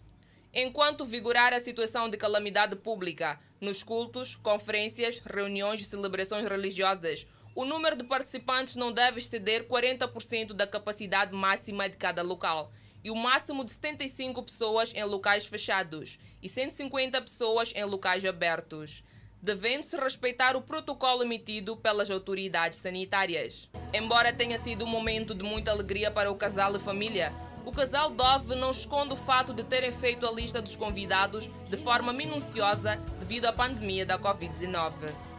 Enquanto 0.54 1.06
vigorar 1.06 1.54
a 1.54 1.60
situação 1.60 2.10
de 2.10 2.18
calamidade 2.18 2.76
pública 2.76 3.40
nos 3.62 3.84
cultos, 3.84 4.36
conferências, 4.36 5.22
reuniões 5.24 5.80
e 5.80 5.86
celebrações 5.86 6.50
religiosas, 6.50 7.28
o 7.56 7.66
número 7.66 7.96
de 7.96 8.04
participantes 8.04 8.76
não 8.76 8.92
deve 8.92 9.20
exceder 9.20 9.68
40% 9.68 10.54
da 10.54 10.66
capacidade 10.66 11.36
máxima 11.36 11.90
de 11.90 11.98
cada 11.98 12.22
local 12.22 12.72
e 13.04 13.12
o 13.12 13.16
máximo 13.16 13.64
de 13.66 13.72
75 13.72 14.44
pessoas 14.44 14.94
em 14.94 15.04
locais 15.04 15.46
fechados 15.46 16.20
e 16.42 16.48
150 16.48 17.22
pessoas 17.22 17.72
em 17.76 17.84
locais 17.84 18.24
abertos, 18.24 19.04
devendo-se 19.42 19.98
respeitar 19.98 20.56
o 20.56 20.62
protocolo 20.62 21.24
emitido 21.24 21.76
pelas 21.76 22.10
autoridades 22.10 22.80
sanitárias. 22.80 23.70
Embora 23.94 24.32
tenha 24.32 24.58
sido 24.60 24.86
um 24.86 24.90
momento 24.90 25.34
de 25.34 25.44
muita 25.44 25.72
alegria 25.72 26.12
para 26.12 26.32
o 26.32 26.36
casal 26.36 26.76
e 26.76 26.80
família, 26.80 27.34
o 27.66 27.72
casal 27.72 28.10
Dove 28.12 28.56
não 28.56 28.72
esconde 28.72 29.14
o 29.14 29.18
fato 29.18 29.54
de 29.54 29.64
terem 29.64 29.92
feito 29.92 30.26
a 30.26 30.32
lista 30.32 30.62
dos 30.62 30.76
convidados 30.76 31.50
de 31.70 31.78
forma 31.78 32.14
minuciosa 32.14 32.96
devido 33.20 33.46
à 33.46 33.54
pandemia 33.54 34.06
da 34.06 34.18
Covid-19. 34.18 35.31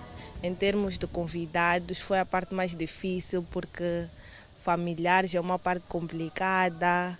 Em 0.43 0.55
termos 0.57 0.99
de 0.99 1.07
convidados, 1.07 2.01
foi 2.01 2.19
a 2.19 2.27
parte 2.27 2.53
mais 2.53 2.75
difícil 2.75 3.47
porque 3.53 4.07
familiares 4.61 5.33
é 5.35 5.41
uma 5.41 5.57
parte 5.57 5.85
complicada, 5.89 7.17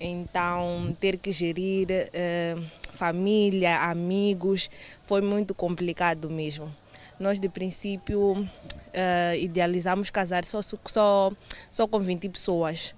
então 0.00 0.96
ter 0.98 1.18
que 1.18 1.30
gerir 1.30 1.88
eh, 1.90 2.56
família, 2.92 3.80
amigos, 3.80 4.70
foi 5.02 5.20
muito 5.20 5.54
complicado 5.54 6.30
mesmo. 6.30 6.74
Nós, 7.20 7.38
de 7.38 7.50
princípio, 7.50 8.48
eh, 8.94 9.36
idealizamos 9.40 10.08
casar 10.08 10.42
só, 10.46 10.62
só, 10.62 11.32
só 11.70 11.86
com 11.86 11.98
20 11.98 12.30
pessoas 12.30 12.94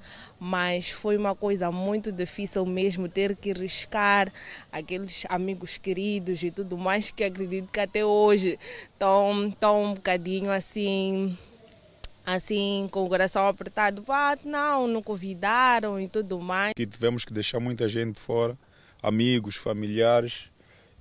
mas 0.47 0.93
foi 0.93 1.17
uma 1.17 1.35
coisa 1.35 1.73
muito 1.73 2.13
difícil 2.13 2.65
mesmo 2.65 3.09
ter 3.09 3.35
que 3.35 3.53
riscar 3.53 4.33
aqueles 4.71 5.27
amigos 5.29 5.77
queridos 5.77 6.41
e 6.45 6.53
tudo 6.53 6.79
mais 6.79 7.11
que 7.11 7.25
acredito 7.25 7.69
que 7.73 7.81
até 7.81 8.05
hoje 8.05 8.57
estão, 8.93 9.49
estão 9.49 9.85
um 9.87 9.95
bocadinho 9.95 10.53
assim 10.53 11.37
assim 12.25 12.89
com 12.93 13.05
o 13.05 13.09
coração 13.09 13.49
apertado, 13.49 14.05
ah, 14.09 14.39
não, 14.45 14.87
não 14.87 15.03
convidaram 15.03 16.01
e 16.01 16.07
tudo 16.07 16.41
mais. 16.41 16.75
Que 16.77 16.87
tivemos 16.87 17.25
que 17.25 17.33
deixar 17.33 17.59
muita 17.59 17.89
gente 17.89 18.21
fora, 18.21 18.57
amigos, 19.03 19.57
familiares 19.57 20.49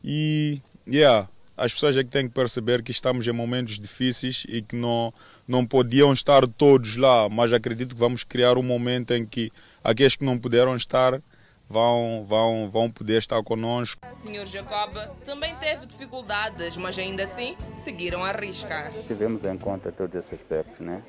e 0.03 0.59
yeah, 0.87 1.29
as 1.57 1.73
pessoas 1.73 1.97
é 1.97 2.03
que 2.03 2.09
têm 2.09 2.27
que 2.27 2.33
perceber 2.33 2.83
que 2.83 2.91
estamos 2.91 3.27
em 3.27 3.31
momentos 3.31 3.79
difíceis 3.79 4.45
e 4.49 4.61
que 4.61 4.75
não, 4.75 5.13
não 5.47 5.65
podiam 5.65 6.11
estar 6.11 6.45
todos 6.47 6.97
lá, 6.97 7.29
mas 7.29 7.53
acredito 7.53 7.95
que 7.95 7.99
vamos 7.99 8.23
criar 8.23 8.57
um 8.57 8.63
momento 8.63 9.13
em 9.13 9.25
que 9.25 9.51
aqueles 9.83 10.15
que 10.15 10.25
não 10.25 10.37
puderam 10.37 10.75
estar 10.75 11.21
vão, 11.69 12.25
vão, 12.27 12.69
vão 12.69 12.89
poder 12.89 13.19
estar 13.19 13.41
conosco. 13.43 14.01
Senhor 14.11 14.45
Jacob 14.45 14.95
também 15.23 15.55
teve 15.55 15.85
dificuldades, 15.85 16.77
mas 16.77 16.97
ainda 16.97 17.23
assim 17.23 17.55
seguiram 17.77 18.23
a 18.23 18.31
risca. 18.31 18.89
Tivemos 19.07 19.43
em 19.45 19.57
conta 19.57 19.91
todos 19.91 20.15
esses 20.15 20.33
aspectos, 20.33 20.79
né? 20.79 21.01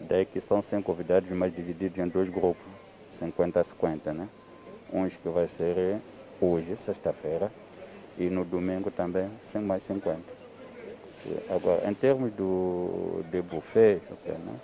Daí 0.00 0.24
que 0.26 0.40
são 0.40 0.60
100 0.60 0.82
convidados, 0.82 1.30
mas 1.30 1.54
divididos 1.54 1.98
em 1.98 2.08
dois 2.08 2.28
grupos, 2.28 2.64
50 3.08 3.60
a 3.60 3.64
50, 3.64 4.12
né? 4.12 4.28
Uns 4.92 5.16
que 5.16 5.28
vai 5.28 5.48
ser 5.48 6.00
hoje, 6.40 6.76
sexta-feira, 6.76 7.52
e 8.18 8.28
no 8.28 8.44
domingo 8.44 8.90
também 8.90 9.30
100 9.42 9.62
mais 9.62 9.82
50. 9.84 10.42
Agora, 11.50 11.88
em 11.88 11.94
termos 11.94 12.32
do, 12.32 13.22
de 13.30 13.40
buffet, 13.42 14.00
né, 14.26 14.60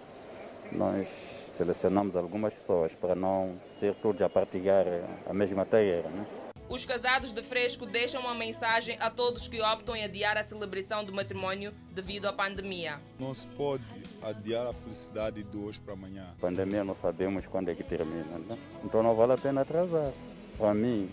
nós 0.72 1.09
selecionamos 1.55 2.16
algumas 2.16 2.55
pessoas 2.55 2.92
para 2.94 3.14
não 3.14 3.57
ser 3.78 3.94
todos 3.96 4.20
a 4.22 4.28
partilhar 4.28 4.84
a 5.28 5.32
mesma 5.32 5.64
tarefa. 5.64 6.09
Né? 6.09 6.26
Os 6.68 6.84
casados 6.84 7.32
de 7.32 7.42
fresco 7.42 7.86
deixam 7.86 8.20
uma 8.20 8.34
mensagem 8.34 8.96
a 9.01 9.11
todos 9.11 9.49
que 9.49 9.61
optam 9.61 9.96
em 9.96 10.05
adiar 10.05 10.36
a 10.36 10.44
celebração 10.44 11.05
do 11.05 11.12
matrimónio 11.14 11.72
devido 11.92 12.26
à 12.26 12.32
pandemia. 12.32 13.01
Não 13.18 13.32
se 13.32 13.46
pode 13.49 13.82
adiar 14.22 14.66
a 14.66 14.72
felicidade 14.72 15.42
de 15.42 15.57
hoje 15.57 15.80
para 15.80 15.94
amanhã. 15.94 16.26
A 16.36 16.40
pandemia 16.40 16.84
não 16.84 16.94
sabemos 16.94 17.46
quando 17.46 17.70
é 17.70 17.74
que 17.74 17.82
termina, 17.82 18.38
né? 18.38 18.59
então 18.84 19.03
não 19.03 19.14
vale 19.14 19.32
a 19.32 19.38
pena 19.38 19.62
atrasar. 19.62 20.12
Para 20.59 20.74
mim, 20.74 21.09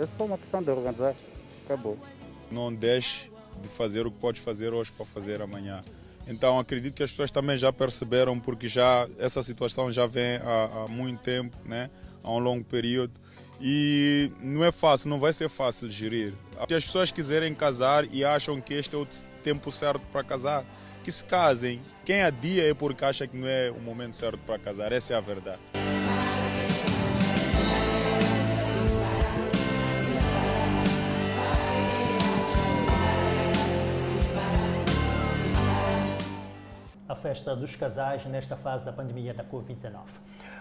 é 0.00 0.06
só 0.06 0.24
uma 0.24 0.38
questão 0.38 0.62
de 0.62 0.70
organizar-se 0.70 1.31
acabou. 1.64 1.98
Não 2.50 2.72
deixe 2.72 3.30
de 3.60 3.68
fazer 3.68 4.06
o 4.06 4.10
que 4.10 4.18
podes 4.18 4.42
fazer 4.42 4.72
hoje 4.72 4.92
para 4.92 5.06
fazer 5.06 5.40
amanhã. 5.40 5.80
Então 6.26 6.58
acredito 6.58 6.94
que 6.94 7.02
as 7.02 7.10
pessoas 7.10 7.30
também 7.30 7.56
já 7.56 7.72
perceberam 7.72 8.38
porque 8.38 8.68
já 8.68 9.08
essa 9.18 9.42
situação 9.42 9.90
já 9.90 10.06
vem 10.06 10.36
há, 10.36 10.84
há 10.84 10.88
muito 10.88 11.20
tempo, 11.20 11.56
né? 11.64 11.90
há 12.22 12.30
um 12.30 12.38
longo 12.38 12.64
período 12.64 13.12
e 13.60 14.30
não 14.40 14.64
é 14.64 14.72
fácil, 14.72 15.08
não 15.08 15.18
vai 15.18 15.32
ser 15.32 15.48
fácil 15.48 15.90
gerir. 15.90 16.34
Se 16.68 16.74
as 16.74 16.84
pessoas 16.84 17.10
quiserem 17.10 17.54
casar 17.54 18.04
e 18.12 18.24
acham 18.24 18.60
que 18.60 18.74
este 18.74 18.94
é 18.94 18.98
o 18.98 19.06
tempo 19.44 19.70
certo 19.70 20.02
para 20.12 20.24
casar, 20.24 20.64
que 21.04 21.10
se 21.10 21.24
casem. 21.24 21.80
Quem 22.04 22.22
adia 22.22 22.68
é 22.68 22.74
porque 22.74 23.04
acha 23.04 23.26
que 23.26 23.36
não 23.36 23.46
é 23.46 23.70
o 23.70 23.80
momento 23.80 24.14
certo 24.14 24.38
para 24.38 24.58
casar, 24.58 24.92
essa 24.92 25.14
é 25.14 25.16
a 25.16 25.20
verdade. 25.20 25.60
Festa 37.14 37.54
dos 37.54 37.74
casais 37.76 38.24
nesta 38.26 38.56
fase 38.56 38.84
da 38.84 38.92
pandemia 38.92 39.34
da 39.34 39.44
Covid-19. 39.44 40.02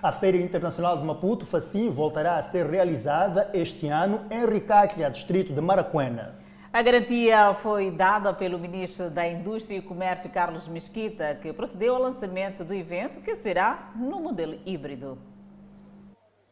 A 0.02 0.12
Feira 0.12 0.38
Internacional 0.38 0.98
de 0.98 1.04
Maputo, 1.04 1.46
FACIM, 1.46 1.90
voltará 1.90 2.38
a 2.38 2.42
ser 2.42 2.66
realizada 2.66 3.50
este 3.54 3.88
ano 3.88 4.26
em 4.30 4.46
Ricáquia, 4.46 5.10
distrito 5.10 5.54
de 5.54 5.62
Maracuena. 5.62 6.36
A 6.74 6.82
garantia 6.82 7.54
foi 7.54 7.92
dada 7.92 8.34
pelo 8.34 8.58
ministro 8.58 9.10
da 9.10 9.28
Indústria 9.28 9.78
e 9.78 9.82
Comércio, 9.82 10.30
Carlos 10.30 10.68
Mesquita, 10.68 11.36
que 11.36 11.52
procedeu 11.52 11.96
ao 11.96 12.02
lançamento 12.02 12.64
do 12.64 12.74
evento, 12.74 13.20
que 13.20 13.36
será 13.36 13.92
no 13.96 14.22
modelo 14.22 14.58
híbrido. 14.66 15.18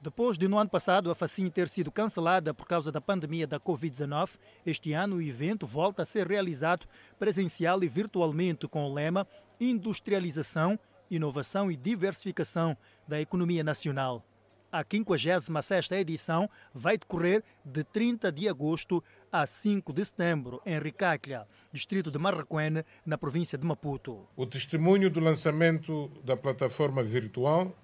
Depois 0.02 0.38
de 0.38 0.47
no 0.47 0.58
ano 0.58 0.70
passado 0.70 1.12
a 1.12 1.16
FACIM 1.16 1.50
ter 1.50 1.68
sido 1.68 1.91
cancelada 1.91 2.54
por 2.54 2.66
causa 2.66 2.89
da 2.89 3.02
pandemia 3.02 3.45
da 3.45 3.60
Covid-19, 3.60 4.38
este 4.66 4.93
ano 4.93 5.18
o 5.18 5.22
evento 5.22 5.68
volta 5.68 6.04
a 6.04 6.06
ser 6.06 6.26
realizado 6.26 6.86
presencial 7.18 7.84
e 7.84 7.88
virtualmente 7.89 8.66
com 8.66 8.86
o 8.86 8.93
lema 8.93 9.28
industrialização, 9.60 10.80
inovação 11.10 11.72
e 11.72 11.76
diversificação 11.76 12.78
da 13.07 13.20
economia 13.20 13.64
nacional. 13.64 14.24
A 14.72 14.84
56ª 14.84 15.97
edição 15.97 16.47
vai 16.72 16.95
decorrer 16.95 17.43
de 17.66 17.84
30 17.84 18.32
de 18.32 18.47
agosto 18.47 19.03
a 19.32 19.45
5 19.47 19.91
de 19.91 20.05
setembro, 20.05 20.62
em 20.64 20.80
Ricáquia, 20.80 21.47
distrito 21.74 22.12
de 22.12 22.20
Marraquene, 22.20 22.86
na 23.03 23.18
província 23.18 23.57
de 23.57 23.66
Maputo. 23.66 24.28
O 24.36 24.45
testemunho 24.45 25.10
do 25.10 25.20
lançamento 25.20 26.12
da 26.24 26.38
plataforma 26.38 27.03
virtual, 27.03 27.76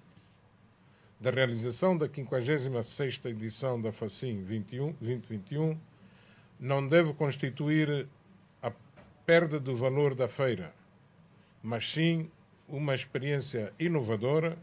da 1.20 1.30
realização 1.30 1.96
da 1.96 2.08
56ª 2.08 3.30
edição 3.30 3.80
da 3.80 3.90
FACIM 3.90 4.44
21, 4.44 4.92
2021, 5.00 5.76
não 6.60 6.86
deve 6.86 7.12
constituir 7.14 8.08
a 8.62 8.70
perda 9.24 9.58
do 9.58 9.74
valor 9.74 10.14
da 10.14 10.28
feira, 10.28 10.72
mas 11.66 11.90
sim 11.90 12.30
uma 12.68 12.94
experiência 12.94 13.72
inovadora 13.76 14.56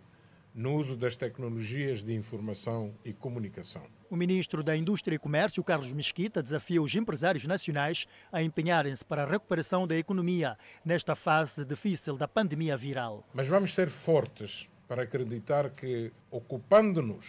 no 0.56 0.74
uso 0.74 0.95
das 0.95 1.18
tecnologias 1.18 2.01
de 2.01 2.14
informação 2.14 2.93
e 3.04 3.12
comunicação. 3.12 3.82
O 4.10 4.16
ministro 4.16 4.64
da 4.64 4.78
Indústria 4.78 5.18
e 5.18 5.20
Comércio, 5.20 5.62
Carlos 5.66 5.91
Mesquita, 5.91 6.41
desafia 6.41 6.82
os 6.82 6.95
empresários 6.95 7.45
nacionais 7.45 8.08
a 8.32 8.41
empenharem-se 8.41 9.04
para 9.04 9.24
a 9.24 9.26
recuperação 9.26 9.86
da 9.86 9.97
economia 9.97 10.58
nesta 10.86 11.14
fase 11.14 11.66
difícil 11.66 12.16
da 12.16 12.26
pandemia 12.26 12.78
viral. 12.78 13.28
Mas 13.34 13.49
vamos 13.49 13.74
ser 13.74 13.89
fortes 13.89 14.70
para 14.88 15.04
acreditar 15.04 15.72
que, 15.72 16.10
ocupando-nos 16.32 17.26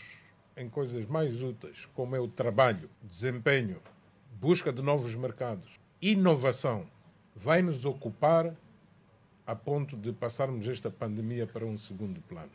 em 0.56 0.68
coisas 0.68 1.04
mais 1.06 1.42
úteis, 1.42 1.88
como 1.94 2.14
é 2.14 2.20
o 2.20 2.28
trabalho, 2.28 2.88
desempenho, 3.02 3.82
busca 4.40 4.72
de 4.72 4.82
novos 4.82 5.16
mercados, 5.16 5.80
inovação, 6.00 6.86
vai 7.34 7.60
nos 7.60 7.84
ocupar 7.84 8.54
a 9.46 9.54
ponto 9.54 9.96
de 9.96 10.12
passarmos 10.12 10.66
esta 10.66 10.90
pandemia 10.90 11.46
para 11.46 11.66
um 11.66 11.76
segundo 11.76 12.20
plano. 12.22 12.52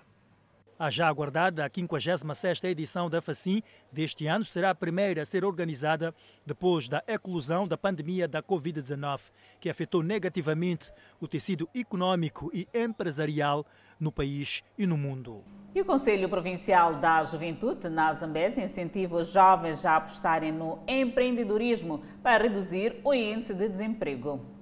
A 0.80 0.90
já 0.90 1.10
aguardada 1.10 1.66
a 1.66 1.70
56ª 1.70 2.64
edição 2.70 3.10
da 3.10 3.22
FACIM 3.22 3.62
deste 3.92 4.28
ano 4.28 4.46
será 4.46 4.70
a 4.70 4.76
primeira 4.76 5.22
a 5.22 5.26
ser 5.26 5.44
organizada 5.44 6.16
depois 6.46 6.88
da 6.88 7.04
eclosão 7.06 7.68
da 7.68 7.78
pandemia 7.78 8.30
da 8.30 8.42
Covid-19, 8.42 9.30
que 9.60 9.70
afetou 9.70 10.02
negativamente 10.02 10.90
o 11.20 11.28
tecido 11.28 11.68
econômico 11.76 12.50
e 12.54 12.66
empresarial 12.74 13.66
no 14.00 14.10
país 14.10 14.64
e 14.78 14.88
no 14.88 14.98
mundo. 14.98 15.44
E 15.76 15.82
o 15.82 15.86
Conselho 15.86 16.30
Provincial 16.30 16.96
da 16.96 17.26
Juventude, 17.26 17.90
na 17.90 18.14
Zambésia, 18.14 18.64
incentiva 18.64 19.18
os 19.18 19.34
jovens 19.34 19.84
a 19.84 19.98
apostarem 19.98 20.54
no 20.54 20.80
empreendedorismo 20.88 22.02
para 22.24 22.44
reduzir 22.44 23.02
o 23.04 23.14
índice 23.14 23.54
de 23.54 23.68
desemprego. 23.68 24.59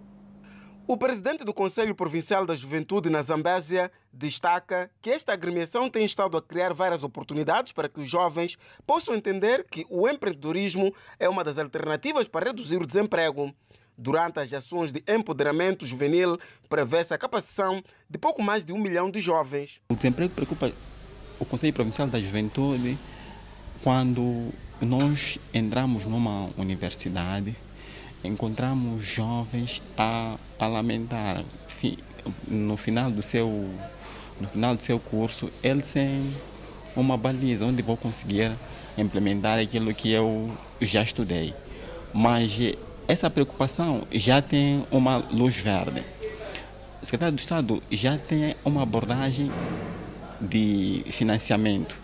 O 0.90 0.96
presidente 0.96 1.44
do 1.44 1.54
Conselho 1.54 1.94
Provincial 1.94 2.46
da 2.46 2.56
Juventude 2.56 3.10
na 3.10 3.22
Zambésia 3.22 3.92
destaca 4.14 4.90
que 5.02 5.10
esta 5.10 5.34
agremiação 5.34 5.90
tem 5.90 6.06
estado 6.06 6.38
a 6.38 6.42
criar 6.42 6.74
várias 6.74 7.04
oportunidades 7.04 7.74
para 7.74 7.90
que 7.90 8.00
os 8.00 8.10
jovens 8.10 8.58
possam 8.86 9.14
entender 9.14 9.66
que 9.70 9.86
o 9.90 10.08
empreendedorismo 10.08 10.96
é 11.20 11.28
uma 11.28 11.44
das 11.44 11.60
alternativas 11.60 12.26
para 12.26 12.46
reduzir 12.46 12.82
o 12.82 12.88
desemprego. 12.88 13.54
Durante 13.98 14.40
as 14.40 14.54
ações 14.54 14.94
de 14.94 15.04
empoderamento 15.06 15.86
juvenil, 15.86 16.40
prevê-se 16.70 17.14
a 17.14 17.18
capacitação 17.18 17.84
de 18.10 18.18
pouco 18.18 18.42
mais 18.42 18.64
de 18.64 18.72
um 18.72 18.80
milhão 18.80 19.12
de 19.12 19.20
jovens. 19.20 19.82
O 19.90 19.96
desemprego 19.96 20.34
preocupa 20.34 20.72
o 21.38 21.44
Conselho 21.44 21.74
Provincial 21.74 22.08
da 22.08 22.18
Juventude 22.18 22.98
quando 23.84 24.54
nós 24.80 25.38
entramos 25.54 26.06
numa 26.06 26.50
universidade 26.58 27.54
encontramos 28.24 29.06
jovens 29.06 29.82
a, 29.98 30.38
a 30.60 30.68
lamentar 30.68 31.44
no 32.48 32.76
final 32.76 33.10
do 33.10 33.22
seu 33.22 33.70
no 34.40 34.48
final 34.50 34.76
do 34.76 34.84
seu 34.84 35.00
curso 35.00 35.50
eles 35.64 35.92
têm 35.92 36.34
uma 36.96 37.18
baliza 37.18 37.66
onde 37.66 37.82
vou 37.82 37.96
conseguir 37.96 38.52
implementar 38.98 39.60
aquilo 39.60 39.94
que 39.94 40.12
eu 40.12 40.52
já 40.82 41.04
estudei. 41.04 41.54
Mas 42.14 42.52
essa 43.08 43.30
preocupação 43.30 44.04
já 44.12 44.42
tem 44.42 44.84
uma 44.90 45.18
luz 45.18 45.56
verde. 45.56 46.04
O 47.02 47.06
secretário 47.06 47.36
do 47.36 47.40
Estado 47.40 47.82
já 47.92 48.18
tem 48.18 48.56
uma 48.66 48.82
abordagem 48.82 49.52
de 50.42 51.04
financiamento 51.12 51.96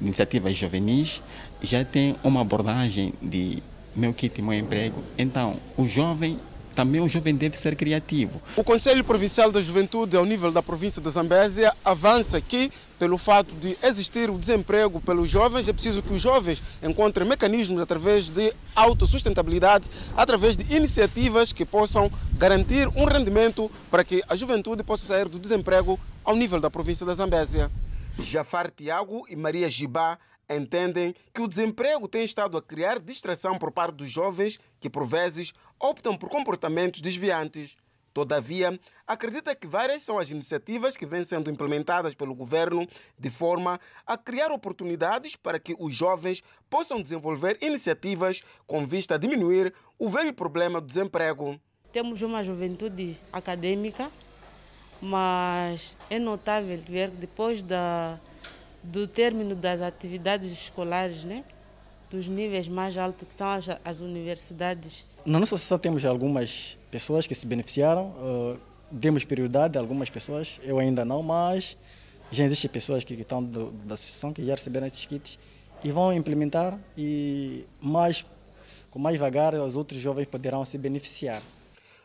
de 0.00 0.06
iniciativas 0.06 0.56
juvenis 0.56 1.22
já 1.62 1.84
tem 1.84 2.14
uma 2.22 2.40
abordagem 2.40 3.12
de 3.20 3.62
meu 3.98 4.14
kit, 4.14 4.40
meu 4.40 4.54
emprego. 4.54 5.02
Então, 5.18 5.56
o 5.76 5.86
jovem 5.86 6.38
também 6.74 7.00
o 7.00 7.08
jovem 7.08 7.34
deve 7.34 7.58
ser 7.58 7.74
criativo. 7.74 8.40
O 8.54 8.62
Conselho 8.62 9.02
Provincial 9.02 9.50
da 9.50 9.60
Juventude, 9.60 10.16
ao 10.16 10.24
nível 10.24 10.52
da 10.52 10.62
província 10.62 11.02
da 11.02 11.10
Zambésia, 11.10 11.74
avança 11.84 12.40
que, 12.40 12.70
pelo 13.00 13.18
fato 13.18 13.52
de 13.56 13.76
existir 13.82 14.30
o 14.30 14.38
desemprego 14.38 15.00
pelos 15.00 15.28
jovens, 15.28 15.66
é 15.66 15.72
preciso 15.72 16.00
que 16.00 16.12
os 16.12 16.22
jovens 16.22 16.62
encontrem 16.80 17.26
mecanismos 17.26 17.80
através 17.80 18.28
de 18.28 18.54
autossustentabilidade, 18.76 19.90
através 20.16 20.56
de 20.56 20.72
iniciativas 20.72 21.52
que 21.52 21.64
possam 21.64 22.08
garantir 22.34 22.86
um 22.94 23.06
rendimento 23.06 23.68
para 23.90 24.04
que 24.04 24.22
a 24.28 24.36
juventude 24.36 24.84
possa 24.84 25.04
sair 25.04 25.28
do 25.28 25.40
desemprego 25.40 25.98
ao 26.22 26.36
nível 26.36 26.60
da 26.60 26.70
província 26.70 27.04
da 27.04 27.12
Zambésia. 27.12 27.72
Jafar 28.20 28.70
Tiago 28.70 29.26
e 29.28 29.34
Maria 29.34 29.68
Gibá 29.68 30.16
entendem 30.48 31.14
que 31.34 31.42
o 31.42 31.48
desemprego 31.48 32.08
tem 32.08 32.24
estado 32.24 32.56
a 32.56 32.62
criar 32.62 32.98
distração 32.98 33.58
por 33.58 33.70
parte 33.70 33.96
dos 33.96 34.10
jovens 34.10 34.58
que, 34.80 34.88
por 34.88 35.06
vezes, 35.06 35.52
optam 35.78 36.16
por 36.16 36.28
comportamentos 36.28 37.00
desviantes. 37.00 37.76
Todavia, 38.14 38.80
acredita 39.06 39.54
que 39.54 39.66
várias 39.66 40.02
são 40.02 40.18
as 40.18 40.30
iniciativas 40.30 40.96
que 40.96 41.06
vêm 41.06 41.24
sendo 41.24 41.50
implementadas 41.50 42.14
pelo 42.14 42.34
governo 42.34 42.84
de 43.16 43.30
forma 43.30 43.78
a 44.06 44.16
criar 44.16 44.50
oportunidades 44.50 45.36
para 45.36 45.58
que 45.58 45.76
os 45.78 45.94
jovens 45.94 46.42
possam 46.68 47.00
desenvolver 47.00 47.58
iniciativas 47.60 48.42
com 48.66 48.84
vista 48.86 49.14
a 49.14 49.18
diminuir 49.18 49.72
o 49.98 50.08
velho 50.08 50.32
problema 50.32 50.80
do 50.80 50.88
desemprego. 50.88 51.60
Temos 51.92 52.20
uma 52.22 52.42
juventude 52.42 53.16
acadêmica, 53.32 54.10
mas 55.00 55.96
é 56.10 56.18
notável 56.18 56.76
ver 56.88 57.10
que 57.10 57.16
depois 57.18 57.62
da 57.62 58.18
do 58.82 59.06
término 59.06 59.54
das 59.54 59.80
atividades 59.80 60.50
escolares, 60.52 61.24
né? 61.24 61.44
dos 62.10 62.26
níveis 62.26 62.66
mais 62.68 62.96
altos, 62.96 63.26
que 63.28 63.34
são 63.34 63.48
as, 63.48 63.68
as 63.84 64.00
universidades. 64.00 65.06
Na 65.24 65.38
nossa 65.38 65.54
associação 65.54 65.78
temos 65.78 66.04
algumas 66.04 66.78
pessoas 66.90 67.26
que 67.26 67.34
se 67.34 67.46
beneficiaram, 67.46 68.08
uh, 68.08 68.58
demos 68.90 69.24
prioridade 69.24 69.76
a 69.76 69.80
algumas 69.80 70.08
pessoas, 70.08 70.58
eu 70.62 70.78
ainda 70.78 71.04
não, 71.04 71.22
mas 71.22 71.76
já 72.30 72.44
existem 72.44 72.70
pessoas 72.70 73.04
que 73.04 73.14
estão 73.14 73.42
do, 73.42 73.70
da 73.84 73.94
associação 73.94 74.32
que 74.32 74.44
já 74.44 74.54
receberam 74.54 74.86
esses 74.86 75.04
kits 75.04 75.38
e 75.84 75.90
vão 75.90 76.12
implementar 76.12 76.78
e 76.96 77.64
mais, 77.80 78.24
com 78.90 78.98
mais 78.98 79.18
vagar 79.18 79.54
os 79.54 79.76
outros 79.76 80.00
jovens 80.00 80.26
poderão 80.26 80.64
se 80.64 80.78
beneficiar. 80.78 81.42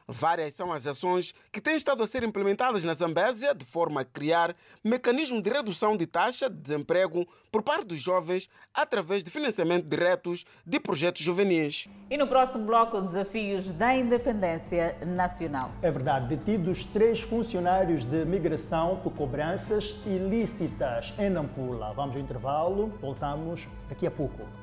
Várias 0.07 0.53
são 0.53 0.71
as 0.71 0.85
ações 0.85 1.33
que 1.51 1.61
têm 1.61 1.75
estado 1.75 2.03
a 2.03 2.07
ser 2.07 2.23
implementadas 2.23 2.83
na 2.83 2.93
Zambésia 2.93 3.55
de 3.55 3.63
forma 3.65 4.01
a 4.01 4.05
criar 4.05 4.55
mecanismo 4.83 5.41
de 5.41 5.49
redução 5.49 5.95
de 5.95 6.05
taxa 6.05 6.49
de 6.49 6.57
desemprego 6.57 7.25
por 7.51 7.63
parte 7.63 7.85
dos 7.87 8.01
jovens 8.01 8.49
através 8.73 9.23
de 9.23 9.31
financiamento 9.31 9.87
diretos 9.87 10.45
de 10.65 10.79
projetos 10.79 11.21
juvenis. 11.21 11.87
E 12.09 12.17
no 12.17 12.27
próximo 12.27 12.65
bloco, 12.65 12.99
desafios 13.01 13.71
da 13.71 13.95
independência 13.95 14.97
nacional. 15.05 15.71
É 15.81 15.89
verdade, 15.89 16.35
detidos 16.35 16.85
três 16.85 17.21
funcionários 17.21 18.03
de 18.05 18.25
migração 18.25 18.99
por 19.03 19.13
cobranças 19.13 19.95
ilícitas 20.05 21.13
em 21.17 21.29
Nampula. 21.29 21.93
Vamos 21.93 22.15
ao 22.15 22.21
intervalo, 22.21 22.87
voltamos 23.01 23.67
daqui 23.87 24.05
a 24.05 24.11
pouco. 24.11 24.62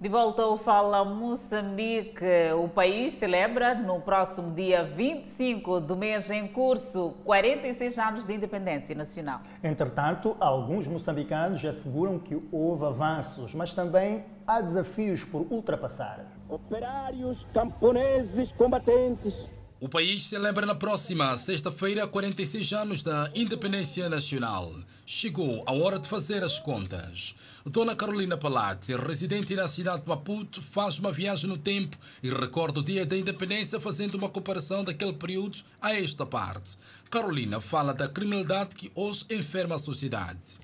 De 0.00 0.08
volta 0.08 0.42
ao 0.42 0.56
Fala 0.56 1.04
Moçambique, 1.04 2.24
o 2.56 2.68
país 2.68 3.14
celebra 3.14 3.74
no 3.74 4.00
próximo 4.00 4.54
dia 4.54 4.84
25 4.84 5.80
do 5.80 5.96
mês 5.96 6.30
em 6.30 6.46
curso 6.46 7.16
46 7.24 7.98
anos 7.98 8.24
de 8.24 8.32
independência 8.32 8.94
nacional. 8.94 9.40
Entretanto, 9.60 10.36
alguns 10.38 10.86
moçambicanos 10.86 11.64
asseguram 11.64 12.16
que 12.16 12.40
houve 12.52 12.84
avanços, 12.84 13.52
mas 13.54 13.74
também 13.74 14.24
há 14.46 14.60
desafios 14.60 15.24
por 15.24 15.44
ultrapassar. 15.50 16.24
Operários, 16.48 17.44
camponeses, 17.52 18.52
combatentes, 18.52 19.34
o 19.80 19.88
país 19.88 20.24
celebra 20.24 20.66
na 20.66 20.74
próxima 20.74 21.36
sexta-feira 21.36 22.04
46 22.04 22.72
anos 22.72 23.00
da 23.00 23.30
independência 23.32 24.08
nacional. 24.08 24.72
Chegou 25.10 25.64
a 25.64 25.72
hora 25.72 25.98
de 25.98 26.06
fazer 26.06 26.44
as 26.44 26.58
contas. 26.58 27.34
Dona 27.64 27.96
Carolina 27.96 28.36
Palazzi, 28.36 28.94
residente 28.94 29.56
na 29.56 29.66
cidade 29.66 30.02
de 30.02 30.08
Maputo, 30.08 30.60
faz 30.60 30.98
uma 30.98 31.10
viagem 31.10 31.48
no 31.48 31.56
tempo 31.56 31.96
e 32.22 32.28
recorda 32.28 32.80
o 32.80 32.82
dia 32.82 33.06
da 33.06 33.16
independência 33.16 33.80
fazendo 33.80 34.16
uma 34.16 34.28
comparação 34.28 34.84
daquele 34.84 35.14
período 35.14 35.60
a 35.80 35.94
esta 35.94 36.26
parte. 36.26 36.76
Carolina 37.10 37.58
fala 37.58 37.94
da 37.94 38.06
criminalidade 38.06 38.76
que 38.76 38.92
hoje 38.94 39.24
enferma 39.30 39.76
a 39.76 39.78
sociedade. 39.78 40.60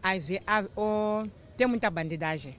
tem 1.56 1.66
muita 1.66 1.88
bandidagem. 1.88 2.54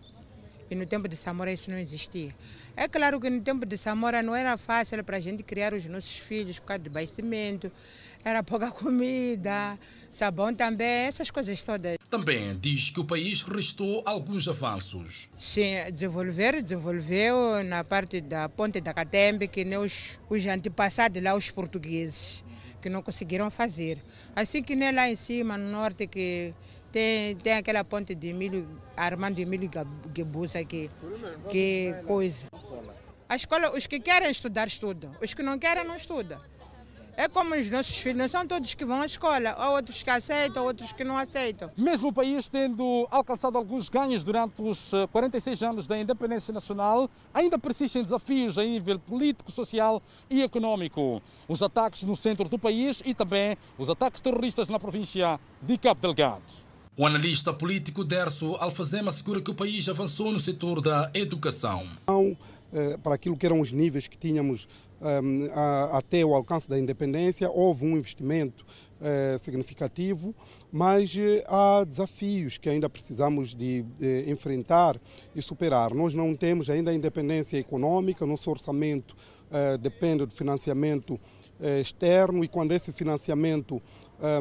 E 0.67 0.73
no 0.73 0.87
tempo 0.87 1.07
de 1.07 1.15
Samora 1.15 1.53
isso 1.53 1.69
não 1.69 1.77
existia. 1.77 2.35
É 2.75 2.87
claro 2.87 3.21
que 3.21 3.29
no 3.29 3.41
tempo 3.41 3.63
de 3.63 3.77
Samora 3.77 4.23
não 4.23 4.35
era 4.35 4.57
fácil 4.57 5.03
para 5.03 5.17
a 5.17 5.19
gente 5.19 5.43
criar 5.43 5.71
os 5.71 5.85
nossos 5.85 6.17
filhos 6.17 6.57
por 6.57 6.65
causa 6.65 6.83
do 6.83 6.89
abastecimento, 6.89 7.71
era 8.25 8.41
pouca 8.41 8.71
comida, 8.71 9.77
sabão 10.09 10.51
também, 10.51 11.05
essas 11.05 11.29
coisas 11.29 11.61
todas. 11.61 11.95
Também 12.09 12.57
diz 12.59 12.89
que 12.89 12.99
o 12.99 13.05
país 13.05 13.43
restou 13.43 14.01
alguns 14.03 14.47
avanços. 14.47 15.29
Sim, 15.37 15.75
desenvolver, 15.93 16.63
desenvolveu 16.63 17.63
na 17.63 17.83
parte 17.83 18.19
da 18.21 18.49
ponte 18.49 18.81
da 18.81 18.95
Catembe, 18.95 19.47
que 19.47 19.63
nem 19.63 19.77
os, 19.77 20.19
os 20.27 20.43
antepassados 20.47 21.21
lá, 21.21 21.35
os 21.35 21.51
portugueses, 21.51 22.43
que 22.81 22.89
não 22.89 23.03
conseguiram 23.03 23.51
fazer. 23.51 24.01
Assim 24.35 24.63
que 24.63 24.75
nem 24.75 24.91
lá 24.91 25.07
em 25.07 25.15
cima, 25.15 25.55
no 25.55 25.69
norte, 25.69 26.07
que 26.07 26.51
tem, 26.91 27.35
tem 27.35 27.53
aquela 27.53 27.83
ponte 27.83 28.15
de 28.15 28.33
milho, 28.33 28.67
Armando 28.97 29.37
Emílio 29.37 29.69
Gebusa, 30.15 30.65
que, 30.65 30.89
que 31.51 31.95
coisa. 32.07 32.47
A 33.29 33.35
escola, 33.35 33.75
os 33.75 33.85
que 33.85 33.99
querem 33.99 34.31
estudar, 34.31 34.67
estudam. 34.67 35.11
Os 35.21 35.33
que 35.33 35.43
não 35.43 35.59
querem, 35.59 35.83
não 35.83 35.95
estudam. 35.95 36.39
É 37.17 37.29
como 37.29 37.55
os 37.55 37.69
nossos 37.69 37.97
filhos, 37.97 38.17
não 38.17 38.27
são 38.27 38.45
todos 38.45 38.73
que 38.73 38.83
vão 38.83 38.99
à 38.99 39.05
escola, 39.05 39.51
há 39.51 39.69
outros 39.69 40.03
que 40.03 40.09
aceitam, 40.09 40.65
outros 40.65 40.91
que 40.91 41.01
não 41.03 41.17
aceitam. 41.17 41.71
Mesmo 41.77 42.09
o 42.09 42.13
país 42.13 42.49
tendo 42.49 43.07
alcançado 43.09 43.57
alguns 43.57 43.87
ganhos 43.87 44.21
durante 44.21 44.61
os 44.61 44.91
46 45.13 45.61
eh, 45.61 45.65
anos 45.65 45.87
da 45.87 45.97
independência 45.97 46.53
nacional, 46.53 47.09
ainda 47.33 47.57
persistem 47.57 48.03
desafios 48.03 48.57
a 48.57 48.65
nível 48.65 48.99
político, 48.99 49.49
social 49.49 50.03
e 50.29 50.41
econômico. 50.41 51.21
Os 51.47 51.63
ataques 51.63 52.03
no 52.03 52.17
centro 52.17 52.49
do 52.49 52.59
país 52.59 53.01
e 53.05 53.13
também 53.13 53.57
os 53.77 53.89
ataques 53.89 54.19
terroristas 54.19 54.67
na 54.67 54.77
província 54.77 55.39
de 55.61 55.77
Cabo 55.77 56.01
Delgado. 56.01 56.43
O 56.97 57.05
analista 57.05 57.53
político 57.53 58.03
Derso 58.03 58.55
Alfazema 58.55 59.09
assegura 59.09 59.41
que 59.41 59.51
o 59.51 59.55
país 59.55 59.87
avançou 59.87 60.33
no 60.33 60.39
setor 60.39 60.81
da 60.81 61.09
educação. 61.13 61.87
Não, 62.07 62.37
eh, 62.73 62.97
para 62.97 63.15
aquilo 63.15 63.37
que 63.37 63.45
eram 63.45 63.61
os 63.61 63.71
níveis 63.71 64.05
que 64.05 64.17
tínhamos 64.17 64.67
ehm, 65.01 65.49
até 65.91 66.25
o 66.25 66.33
alcance 66.33 66.69
da 66.69 66.79
independência, 66.79 67.49
houve 67.49 67.85
um 67.85 67.97
investimento 67.97 68.65
eh, 69.01 69.37
significativo, 69.39 70.33
mas 70.71 71.13
eh, 71.17 71.43
há 71.49 71.83
desafios 71.83 72.57
que 72.57 72.69
ainda 72.69 72.89
precisamos 72.89 73.53
de, 73.53 73.81
de, 73.81 74.31
enfrentar 74.31 74.97
e 75.35 75.41
superar. 75.41 75.93
Nós 75.93 76.13
não 76.13 76.33
temos 76.33 76.69
ainda 76.69 76.91
a 76.91 76.93
independência 76.93 77.57
econômica, 77.57 78.25
nosso 78.25 78.49
orçamento 78.49 79.13
eh, 79.51 79.77
depende 79.77 80.25
do 80.25 80.31
financiamento 80.31 81.19
externo 81.81 82.43
e 82.43 82.47
quando 82.47 82.73
esse 82.73 82.91
financiamento 82.91 83.81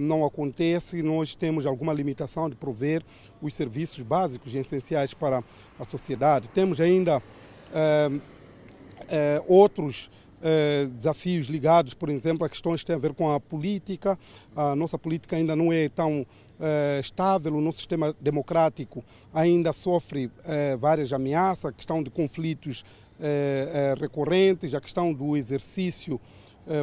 não 0.02 0.24
acontece, 0.24 1.00
nós 1.00 1.36
temos 1.36 1.64
alguma 1.64 1.92
limitação 1.92 2.50
de 2.50 2.57
prover 2.57 3.05
os 3.40 3.55
serviços 3.55 4.00
básicos 4.05 4.52
e 4.52 4.59
essenciais 4.59 5.14
para 5.14 5.44
a 5.78 5.84
sociedade. 5.84 6.48
Temos 6.48 6.80
ainda 6.80 7.22
outros 9.46 10.11
eh, 10.47 10.86
desafios 10.95 11.47
ligados, 11.47 11.95
por 11.95 12.11
exemplo, 12.11 12.45
a 12.45 12.51
questões 12.51 12.80
que 12.80 12.86
têm 12.86 12.97
a 12.97 12.99
ver 12.99 13.14
com 13.14 13.32
a 13.32 13.40
política. 13.40 14.18
A 14.55 14.76
nossa 14.76 14.99
política 14.99 15.36
ainda 15.36 15.57
não 15.57 15.72
é 15.72 15.88
tão 15.88 16.26
eh, 16.61 17.01
estável, 17.01 17.55
o 17.55 17.62
nosso 17.62 17.78
sistema 17.78 18.14
democrático 18.20 19.03
ainda 19.32 19.72
sofre 19.72 20.30
eh, 20.45 20.76
várias 20.76 21.14
ameaças, 21.14 21.64
a 21.64 21.72
questão 21.72 22.03
de 22.03 22.11
conflitos 22.11 22.84
recorrentes, 24.01 24.74
a 24.74 24.80
questão 24.80 25.12
do 25.12 25.36
exercício 25.36 26.20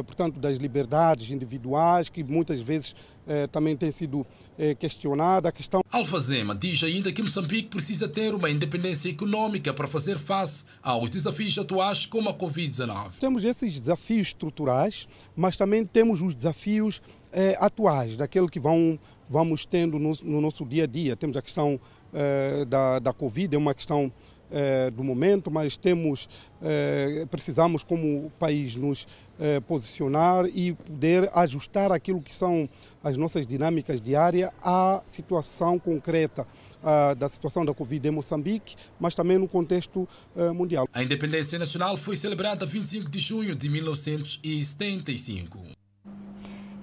portanto, 0.06 0.38
das 0.38 0.58
liberdades 0.58 1.30
individuais, 1.30 2.08
que 2.08 2.22
muitas 2.22 2.60
vezes 2.60 2.94
eh, 3.26 3.46
também 3.46 3.76
tem 3.76 3.92
sido 3.92 4.26
eh, 4.58 4.74
questionada. 4.74 5.48
A 5.48 5.52
questão... 5.52 5.80
Alfazema 5.90 6.54
diz 6.56 6.82
ainda 6.82 7.12
que 7.12 7.22
Moçambique 7.22 7.68
precisa 7.68 8.08
ter 8.08 8.34
uma 8.34 8.50
independência 8.50 9.08
econômica 9.10 9.72
para 9.72 9.86
fazer 9.86 10.18
face 10.18 10.64
aos 10.82 11.08
desafios 11.08 11.56
atuais 11.56 12.04
como 12.04 12.28
a 12.28 12.34
Covid-19. 12.34 13.12
Temos 13.20 13.44
esses 13.44 13.78
desafios 13.78 14.28
estruturais, 14.28 15.06
mas 15.36 15.56
também 15.56 15.84
temos 15.84 16.20
os 16.20 16.34
desafios 16.34 17.00
eh, 17.32 17.56
atuais, 17.60 18.16
daquilo 18.16 18.48
que 18.48 18.58
vão, 18.58 18.98
vamos 19.30 19.64
tendo 19.64 19.98
no, 20.00 20.12
no, 20.22 20.40
nosso 20.40 20.66
dia 20.66 20.84
a 20.84 20.86
dia. 20.86 21.14
Temos 21.14 21.36
a 21.36 21.42
questão 21.42 21.78
eh, 22.12 22.64
da, 22.64 22.98
da 22.98 23.12
Covid, 23.12 23.54
é 23.54 23.58
uma 23.58 23.72
questão 23.74 24.12
eh, 24.54 24.90
do 24.90 25.02
momento, 25.02 25.50
mas 25.50 25.78
temos, 25.78 26.28
eh, 26.60 27.26
precisamos 27.30 27.82
como 27.82 28.30
país 28.38 28.76
nos 28.76 29.06
eh, 29.44 29.58
posicionar 29.58 30.46
e 30.46 30.72
poder 30.72 31.28
ajustar 31.34 31.90
aquilo 31.90 32.22
que 32.22 32.32
são 32.32 32.68
as 33.02 33.16
nossas 33.16 33.44
dinâmicas 33.44 34.00
diárias 34.00 34.52
à 34.62 35.02
situação 35.04 35.80
concreta 35.80 36.46
ah, 36.80 37.12
da 37.14 37.28
situação 37.28 37.64
da 37.64 37.74
Covid 37.74 38.06
em 38.06 38.12
Moçambique, 38.12 38.76
mas 39.00 39.16
também 39.16 39.38
no 39.38 39.48
contexto 39.48 40.08
mundial. 40.54 40.86
A 40.92 41.02
independência 41.02 41.58
nacional 41.58 41.96
foi 41.96 42.14
celebrada 42.14 42.64
25 42.64 43.10
de 43.10 43.18
junho 43.18 43.56
de 43.56 43.68
1975. 43.68 45.81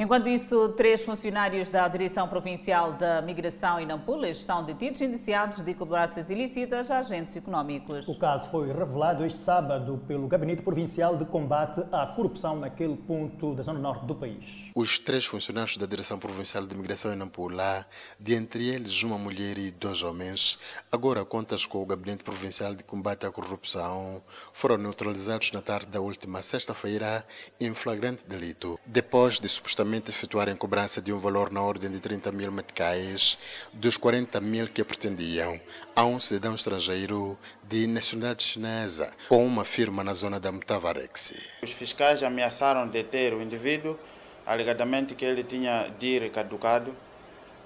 Enquanto 0.01 0.29
isso, 0.29 0.69
três 0.77 1.01
funcionários 1.01 1.69
da 1.69 1.85
Direção 1.89 2.25
Provincial 2.25 2.93
da 2.93 3.21
Migração 3.21 3.81
em 3.81 3.85
Nampula 3.85 4.29
estão 4.29 4.63
detidos 4.63 5.01
indiciados 5.01 5.61
de 5.61 5.73
cobranças 5.73 6.29
ilícitas 6.29 6.89
a 6.89 6.99
agentes 6.99 7.35
econômicos. 7.35 8.07
O 8.07 8.17
caso 8.17 8.49
foi 8.49 8.71
revelado 8.71 9.25
este 9.25 9.41
sábado 9.41 10.01
pelo 10.07 10.25
Gabinete 10.29 10.61
Provincial 10.61 11.17
de 11.17 11.25
Combate 11.25 11.83
à 11.91 12.07
Corrupção 12.07 12.57
naquele 12.57 12.95
ponto 12.95 13.53
da 13.55 13.61
zona 13.61 13.77
norte 13.77 14.05
do 14.05 14.15
país. 14.15 14.71
Os 14.73 14.97
três 14.99 15.25
funcionários 15.25 15.75
da 15.75 15.85
Direção 15.85 16.17
Provincial 16.17 16.65
de 16.65 16.77
Migração 16.77 17.11
em 17.11 17.17
Nampula, 17.17 17.85
de 18.17 18.35
entre 18.35 18.69
eles 18.69 19.03
uma 19.03 19.17
mulher 19.17 19.57
e 19.57 19.69
dois 19.69 20.01
homens, 20.01 20.57
agora 20.89 21.25
contas 21.25 21.65
com 21.65 21.83
o 21.83 21.85
Gabinete 21.85 22.23
Provincial 22.23 22.73
de 22.73 22.85
Combate 22.85 23.25
à 23.25 23.31
Corrupção, 23.31 24.23
foram 24.53 24.77
neutralizados 24.77 25.51
na 25.51 25.61
tarde 25.61 25.87
da 25.87 25.99
última 25.99 26.41
sexta-feira 26.41 27.25
em 27.59 27.73
flagrante 27.73 28.25
delito, 28.25 28.79
depois 28.85 29.41
de 29.41 29.49
supostamente 29.49 29.88
efetuarem 29.97 30.55
cobrança 30.55 31.01
de 31.01 31.11
um 31.11 31.17
valor 31.17 31.51
na 31.51 31.61
ordem 31.61 31.89
de 31.89 31.99
30 31.99 32.31
mil 32.31 32.51
meticais 32.51 33.37
dos 33.73 33.97
40 33.97 34.39
mil 34.39 34.67
que 34.67 34.83
pretendiam 34.83 35.59
a 35.95 36.05
um 36.05 36.19
cidadão 36.19 36.55
estrangeiro 36.55 37.37
de 37.63 37.87
nacionalidade 37.87 38.43
chinesa 38.43 39.13
com 39.27 39.45
uma 39.45 39.65
firma 39.65 40.03
na 40.03 40.13
zona 40.13 40.39
da 40.39 40.51
Mutavarex. 40.51 41.33
Os 41.61 41.71
fiscais 41.71 42.23
ameaçaram 42.23 42.87
deter 42.87 43.33
o 43.33 43.41
indivíduo, 43.41 43.97
alegadamente 44.45 45.15
que 45.15 45.25
ele 45.25 45.43
tinha 45.43 45.91
DIR 45.99 46.31
caducado, 46.31 46.95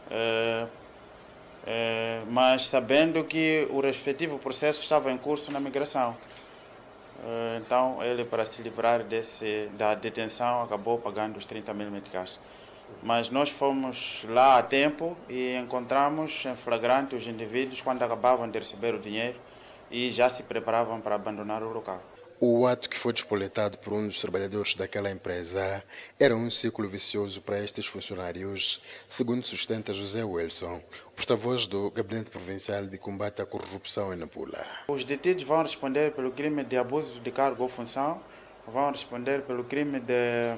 eh, 0.09 0.67
eh, 1.65 2.21
mas 2.29 2.65
sabendo 2.65 3.23
que 3.23 3.67
o 3.69 3.79
respectivo 3.79 4.37
processo 4.39 4.81
estava 4.81 5.11
em 5.11 5.17
curso 5.17 5.51
na 5.51 5.59
migração. 5.59 6.17
Eh, 7.25 7.61
então 7.61 8.03
ele 8.03 8.25
para 8.25 8.43
se 8.43 8.61
livrar 8.61 9.03
desse, 9.03 9.69
da 9.77 9.95
detenção 9.95 10.61
acabou 10.61 10.97
pagando 10.97 11.37
os 11.37 11.45
30 11.45 11.73
mil 11.73 11.89
meticais. 11.89 12.39
Mas 13.01 13.29
nós 13.29 13.49
fomos 13.49 14.25
lá 14.29 14.59
a 14.59 14.63
tempo 14.63 15.17
e 15.29 15.55
encontramos 15.55 16.45
em 16.45 16.55
flagrante 16.55 17.15
os 17.15 17.25
indivíduos 17.25 17.81
quando 17.81 18.03
acabavam 18.03 18.49
de 18.49 18.59
receber 18.59 18.93
o 18.93 18.99
dinheiro 18.99 19.39
e 19.89 20.11
já 20.11 20.29
se 20.29 20.43
preparavam 20.43 20.99
para 21.01 21.15
abandonar 21.15 21.63
o 21.63 21.71
local. 21.71 22.01
O 22.39 22.67
ato 22.67 22.89
que 22.89 22.97
foi 22.97 23.13
despoletado 23.13 23.77
por 23.77 23.93
um 23.93 24.07
dos 24.07 24.19
trabalhadores 24.19 24.73
daquela 24.73 25.09
empresa 25.09 25.83
era 26.19 26.35
um 26.35 26.49
ciclo 26.51 26.87
vicioso 26.87 27.41
para 27.41 27.59
estes 27.59 27.85
funcionários, 27.85 28.81
segundo 29.07 29.45
sustenta 29.45 29.93
José 29.93 30.23
Wilson, 30.23 30.81
porta-voz 31.15 31.67
do 31.67 31.89
Gabinete 31.91 32.31
Provincial 32.31 32.85
de 32.85 32.97
Combate 32.97 33.41
à 33.41 33.45
Corrupção 33.45 34.13
em 34.13 34.17
Nampula. 34.17 34.59
Os 34.89 35.03
detidos 35.05 35.43
vão 35.43 35.61
responder 35.61 36.11
pelo 36.11 36.31
crime 36.31 36.63
de 36.63 36.75
abuso 36.75 37.21
de 37.21 37.31
cargo 37.31 37.63
ou 37.63 37.69
função, 37.69 38.21
vão 38.67 38.91
responder 38.91 39.43
pelo 39.43 39.63
crime 39.63 39.99
de, 40.01 40.57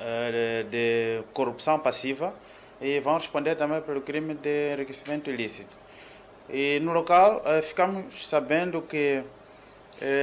eh, 0.00 0.66
de 0.70 1.22
corrupção 1.32 1.78
passiva 1.78 2.34
e 2.80 3.00
vão 3.00 3.14
responder 3.14 3.54
também 3.54 3.80
pelo 3.80 4.02
crime 4.02 4.34
de 4.34 4.74
enriquecimento 4.74 5.30
ilícito. 5.30 5.76
E 6.50 6.78
no 6.80 6.92
local 6.92 7.42
eh, 7.44 7.62
ficamos 7.62 8.28
sabendo 8.28 8.82
que 8.82 9.24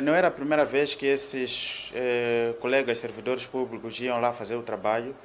não 0.03 0.13
era 0.13 0.30
a 0.30 0.32
primeira 0.32 0.63
vez 0.63 0.95
que 0.95 1.05
esses 1.05 1.91
eh, 1.93 2.53
colegas 2.61 2.97
servidores 2.97 3.45
públicos 3.45 3.99
iam 3.99 4.19
lá 4.21 4.32
fazer 4.32 4.55
o 4.55 4.63
trabalho. 4.63 5.15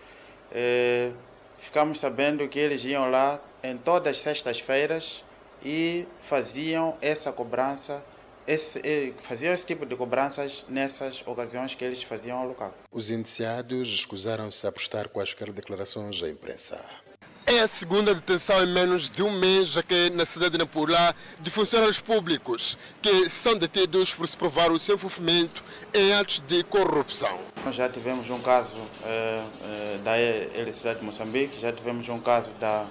Eh, 0.52 1.12
ficamos 1.58 2.00
sabendo 2.00 2.48
que 2.48 2.58
eles 2.58 2.84
iam 2.84 3.10
lá 3.10 3.40
em 3.62 3.76
todas 3.76 4.16
as 4.16 4.18
sextas-feiras 4.18 5.24
e 5.64 6.06
faziam 6.22 6.96
essa 7.00 7.30
cobrança, 7.30 8.04
esse, 8.46 9.14
faziam 9.18 9.52
esse 9.52 9.64
tipo 9.64 9.86
de 9.86 9.94
cobranças 9.94 10.64
nessas 10.68 11.22
ocasiões 11.26 11.74
que 11.74 11.84
eles 11.84 12.02
faziam 12.02 12.38
ao 12.38 12.48
local. 12.48 12.74
Os 12.90 13.10
indiciados 13.10 13.88
escusaram-se 13.88 14.66
a 14.66 14.72
prestar 14.72 15.08
quaisquer 15.08 15.52
declarações 15.52 16.22
à 16.22 16.28
imprensa. 16.28 16.80
É 17.52 17.62
a 17.62 17.66
segunda 17.66 18.14
detenção 18.14 18.62
em 18.62 18.68
menos 18.68 19.10
de 19.10 19.24
um 19.24 19.32
mês 19.32 19.76
aqui 19.76 20.08
na 20.10 20.24
cidade 20.24 20.52
de 20.52 20.58
Nampula 20.58 21.12
de 21.42 21.50
funcionários 21.50 21.98
públicos 21.98 22.78
que 23.02 23.28
são 23.28 23.58
detidos 23.58 24.14
por 24.14 24.28
se 24.28 24.36
provar 24.36 24.70
o 24.70 24.78
seu 24.78 24.94
envolvimento 24.94 25.64
em 25.92 26.14
atos 26.14 26.38
de 26.46 26.62
corrupção. 26.62 27.40
Nós 27.64 27.74
já 27.74 27.88
tivemos 27.88 28.30
um 28.30 28.38
caso 28.38 28.76
eh, 29.04 29.42
eh, 29.64 29.98
da 30.04 30.16
Eletricidade 30.16 31.00
de 31.00 31.04
Moçambique, 31.04 31.60
já 31.60 31.72
tivemos 31.72 32.08
um 32.08 32.20
caso 32.20 32.52
da, 32.60 32.86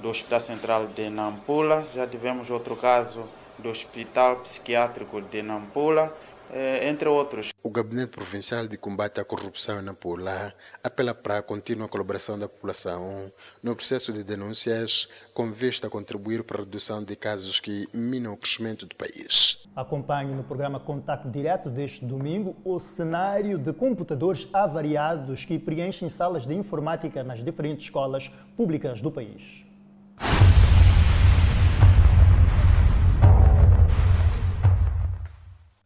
do 0.00 0.08
Hospital 0.08 0.40
Central 0.40 0.86
de 0.88 1.08
Nampula, 1.08 1.86
já 1.94 2.04
tivemos 2.04 2.50
outro 2.50 2.74
caso 2.74 3.28
do 3.56 3.68
Hospital 3.68 4.40
Psiquiátrico 4.40 5.22
de 5.22 5.42
Nampula 5.42 6.12
entre 6.52 7.08
outros. 7.08 7.50
O 7.62 7.70
Gabinete 7.70 8.10
Provincial 8.10 8.66
de 8.66 8.76
Combate 8.76 9.20
à 9.20 9.24
Corrupção 9.24 9.80
em 9.80 9.82
Nampula 9.82 10.52
apela 10.84 11.14
para 11.14 11.38
a 11.38 11.42
contínua 11.42 11.88
colaboração 11.88 12.38
da 12.38 12.48
população 12.48 13.32
no 13.62 13.74
processo 13.74 14.12
de 14.12 14.22
denúncias 14.22 15.08
com 15.32 15.50
vista 15.50 15.86
a 15.86 15.90
contribuir 15.90 16.44
para 16.44 16.58
a 16.58 16.60
redução 16.64 17.02
de 17.02 17.16
casos 17.16 17.60
que 17.60 17.86
minam 17.94 18.34
o 18.34 18.36
crescimento 18.36 18.86
do 18.86 18.94
país. 18.94 19.66
Acompanhe 19.74 20.34
no 20.34 20.44
programa 20.44 20.78
Contato 20.78 21.30
Direto 21.30 21.70
deste 21.70 22.04
domingo 22.04 22.54
o 22.62 22.78
cenário 22.78 23.56
de 23.56 23.72
computadores 23.72 24.46
avariados 24.52 25.46
que 25.46 25.58
preenchem 25.58 26.10
salas 26.10 26.46
de 26.46 26.54
informática 26.54 27.24
nas 27.24 27.42
diferentes 27.42 27.86
escolas 27.86 28.30
públicas 28.56 29.00
do 29.00 29.10
país. 29.10 29.64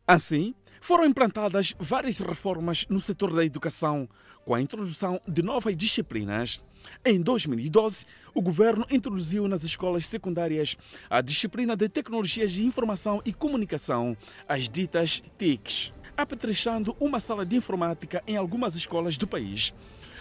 Assim, 0.07 0.55
foram 0.81 1.05
implantadas 1.05 1.75
várias 1.81 2.21
reformas 2.21 2.87
no 2.89 3.01
setor 3.01 3.35
da 3.35 3.45
educação, 3.45 4.09
com 4.45 4.55
a 4.55 4.61
introdução 4.61 5.21
de 5.27 5.43
novas 5.43 5.77
disciplinas. 5.77 6.61
Em 7.05 7.21
2012, 7.21 8.07
o 8.33 8.41
governo 8.41 8.87
introduziu 8.89 9.49
nas 9.49 9.65
escolas 9.65 10.07
secundárias 10.07 10.77
a 11.11 11.21
disciplina 11.21 11.75
de 11.75 11.89
Tecnologias 11.89 12.53
de 12.53 12.65
Informação 12.65 13.21
e 13.25 13.33
Comunicação, 13.33 14.17
as 14.49 14.69
ditas 14.69 15.21
TICs, 15.37 15.93
apetrechando 16.17 16.97
uma 17.01 17.19
sala 17.19 17.45
de 17.45 17.57
informática 17.57 18.23
em 18.29 18.37
algumas 18.37 18.77
escolas 18.77 19.17
do 19.17 19.27
país. 19.27 19.75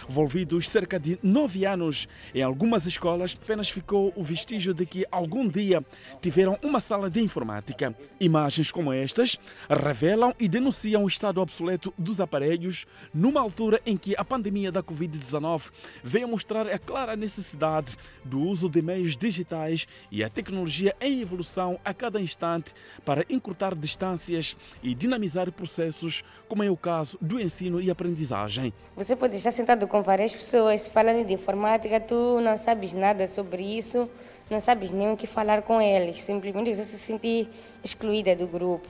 Envolvidos 0.08 0.68
cerca 0.68 1.00
de 1.00 1.18
nove 1.20 1.66
anos, 1.66 2.06
em 2.32 2.40
algumas 2.40 2.86
escolas 2.86 3.36
apenas 3.40 3.68
ficou 3.68 4.12
o 4.14 4.22
vestígio 4.22 4.72
de 4.72 4.86
que 4.86 5.04
algum 5.10 5.48
dia 5.48 5.84
tiveram 6.20 6.56
uma 6.62 6.78
sala 6.78 7.10
de 7.10 7.20
informática. 7.20 7.94
Imagens 8.20 8.70
como 8.70 8.92
estas 8.92 9.36
revelam 9.68 10.32
e 10.38 10.48
denunciam 10.48 11.04
o 11.04 11.08
estado 11.08 11.40
obsoleto 11.40 11.92
dos 11.98 12.20
aparelhos 12.20 12.86
numa 13.12 13.40
altura 13.40 13.80
em 13.84 13.96
que 13.96 14.14
a 14.16 14.24
pandemia 14.24 14.70
da 14.70 14.82
Covid-19 14.82 15.70
veio 16.02 16.28
mostrar 16.28 16.68
a 16.68 16.78
clara 16.78 17.16
necessidade 17.16 17.96
do 18.24 18.40
uso 18.40 18.68
de 18.68 18.80
meios 18.80 19.16
digitais 19.16 19.88
e 20.10 20.22
a 20.22 20.30
tecnologia 20.30 20.94
em 21.00 21.20
evolução 21.20 21.80
a 21.84 21.92
cada 21.92 22.20
instante 22.20 22.72
para 23.04 23.24
encurtar 23.28 23.74
distâncias 23.74 24.56
e 24.82 24.94
dinamizar 24.94 25.50
processos, 25.50 26.22
como 26.48 26.62
é 26.62 26.70
o 26.70 26.76
caso 26.76 27.18
do 27.20 27.40
ensino 27.40 27.80
e 27.80 27.90
aprendizagem. 27.90 28.72
Você 28.94 29.16
pode 29.16 29.36
estar 29.36 29.50
sentado 29.50 29.86
com 29.86 29.95
várias 30.02 30.32
pessoas 30.32 30.88
falando 30.88 31.24
de 31.26 31.34
informática, 31.34 32.00
tu 32.00 32.40
não 32.40 32.56
sabes 32.56 32.92
nada 32.92 33.26
sobre 33.26 33.62
isso, 33.62 34.08
não 34.50 34.60
sabes 34.60 34.90
nem 34.90 35.12
o 35.12 35.16
que 35.16 35.26
falar 35.26 35.62
com 35.62 35.80
eles, 35.80 36.20
simplesmente 36.20 36.74
você 36.74 36.84
se 36.84 36.98
sente 36.98 37.48
excluída 37.82 38.34
do 38.36 38.46
grupo. 38.46 38.88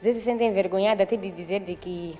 Você 0.00 0.12
se 0.12 0.20
sente 0.20 0.44
envergonhada 0.44 1.02
até 1.02 1.16
de 1.16 1.30
dizer 1.30 1.60
de 1.60 1.76
que 1.76 2.18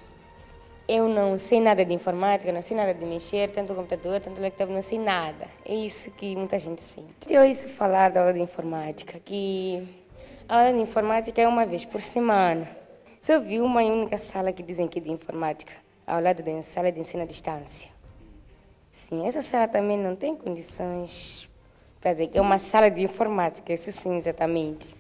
eu 0.87 1.09
não 1.09 1.39
sei 1.39 1.61
nada 1.61 1.85
de 1.85 1.95
informática, 1.95 2.53
não 2.53 2.61
sei 2.61 2.77
nada 2.77 2.93
de 2.93 3.05
mexer, 3.07 3.51
tanto 3.51 3.75
computador, 3.75 4.21
tanto 4.21 4.41
laptop, 4.41 4.71
não 4.71 4.83
sei 4.83 4.99
nada. 4.99 5.47
É 5.65 5.75
isso 5.75 6.11
que 6.11 6.37
muita 6.37 6.59
gente 6.59 6.83
sente. 6.83 7.31
Eu 7.31 7.43
ouço 7.43 7.69
falar 7.69 8.11
da 8.11 8.21
aula 8.21 8.35
de 8.35 8.41
informática, 8.41 9.19
que 9.19 9.87
a 10.49 10.59
aula 10.59 10.73
de 10.73 10.81
informática 10.81 11.41
é 11.41 11.49
uma 11.49 11.65
vez 11.65 11.85
por 11.85 12.03
semana. 12.03 12.69
Só 13.21 13.41
vi 13.41 13.59
uma 13.61 13.81
única 13.81 14.19
sala 14.19 14.53
que 14.53 14.63
dizem 14.63 14.87
que 14.87 14.99
é 14.99 15.03
de 15.03 15.11
informática, 15.11 15.73
ao 16.07 16.21
lado 16.21 16.43
da 16.43 16.63
sala 16.63 16.93
de 16.93 17.01
ensino 17.01 17.23
à 17.23 17.27
distância. 17.27 17.89
Sim, 18.91 19.27
essa 19.27 19.43
sala 19.43 19.67
também 19.67 19.99
não 19.99 20.15
tem 20.15 20.37
condições 20.37 21.49
para 22.01 22.13
dizer 22.13 22.29
que 22.29 22.39
é 22.39 22.41
uma 22.41 22.59
sala 22.59 22.91
de 22.91 23.03
informática, 23.03 23.73
isso 23.73 23.91
sim, 23.91 24.17
exatamente. 24.17 24.95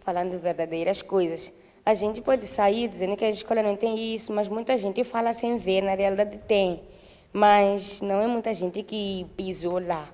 Falando 0.00 0.38
verdadeiras 0.38 1.02
coisas. 1.02 1.52
A 1.84 1.92
gente 1.92 2.20
pode 2.20 2.46
sair 2.46 2.88
dizendo 2.88 3.16
que 3.16 3.24
a 3.24 3.28
escola 3.28 3.62
não 3.62 3.74
tem 3.74 4.14
isso, 4.14 4.32
mas 4.32 4.48
muita 4.48 4.76
gente 4.78 5.02
fala 5.02 5.34
sem 5.34 5.56
ver, 5.56 5.82
na 5.82 5.94
realidade 5.94 6.38
tem. 6.46 6.82
Mas 7.32 8.00
não 8.00 8.20
é 8.20 8.26
muita 8.26 8.54
gente 8.54 8.82
que 8.82 9.26
pisou 9.36 9.80
lá. 9.80 10.08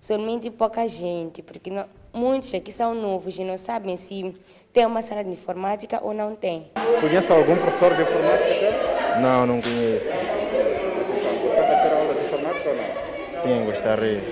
Somente 0.00 0.50
pouca 0.50 0.86
gente, 0.86 1.42
porque 1.42 1.70
não, 1.70 1.86
muitos 2.12 2.54
aqui 2.54 2.70
são 2.70 2.94
novos 2.94 3.38
e 3.38 3.44
não 3.44 3.56
sabem 3.56 3.96
se 3.96 4.34
tem 4.72 4.86
uma 4.86 5.02
sala 5.02 5.24
de 5.24 5.30
informática 5.30 6.00
ou 6.02 6.14
não 6.14 6.34
tem. 6.34 6.70
Conhece 7.00 7.32
algum 7.32 7.56
professor 7.56 7.94
de 7.94 8.02
informática? 8.02 8.95
Não, 9.20 9.46
não 9.46 9.60
conheço. 9.62 10.12
Gostava 10.12 11.74
de 11.74 11.82
ter 11.82 11.92
aula 11.94 12.14
de 12.14 12.20
informática 12.26 12.68
ou 12.68 12.76
não? 12.76 12.86
Sim, 13.30 13.64
gostaria. 13.64 14.22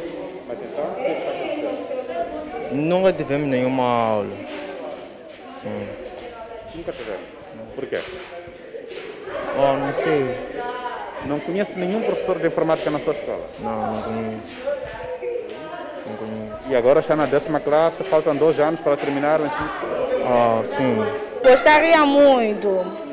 Mas 0.47 0.59
então, 0.59 0.85
o 0.85 0.95
que 0.95 1.03
está 1.11 1.31
acontecendo? 1.31 2.75
Nunca 2.75 3.13
tivemos 3.13 3.49
nenhuma 3.49 3.85
aula. 3.85 4.33
Sim. 5.59 5.89
Nunca 6.75 6.93
tiveram. 6.93 7.21
Por 7.75 7.87
quê? 7.87 8.01
Oh, 9.57 9.77
não 9.79 9.93
sei. 9.93 10.37
Não 11.27 11.41
conhece 11.41 11.79
nenhum 11.79 12.03
professor 12.03 12.39
de 12.39 12.47
informática 12.47 12.91
na 12.91 12.99
sua 12.99 13.15
escola? 13.15 13.47
Não, 13.61 13.95
não 13.95 14.03
conheço. 14.03 14.59
Não 16.07 16.17
conheço. 16.17 16.65
E 16.69 16.77
agora 16.77 17.01
está 17.01 17.17
na 17.17 17.25
décima 17.25 17.61
classe, 17.61 18.05
faltam 18.05 18.37
dois 18.37 18.61
anos 18.61 18.81
para 18.81 18.97
terminar 18.97 19.41
o 19.41 19.47
ensino. 19.47 19.71
Oh, 20.27 20.65
sim. 20.65 20.97
Gostaria 21.43 22.05
muito. 22.05 23.04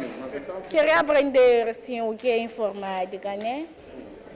Queria 0.71 1.01
aprender 1.01 1.67
assim, 1.67 2.01
o 2.01 2.15
que 2.15 2.29
é 2.29 2.37
informática, 2.37 3.35
né? 3.35 3.65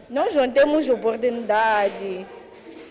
Nós 0.10 0.36
não 0.36 0.52
temos 0.52 0.90
oportunidade. 0.90 2.26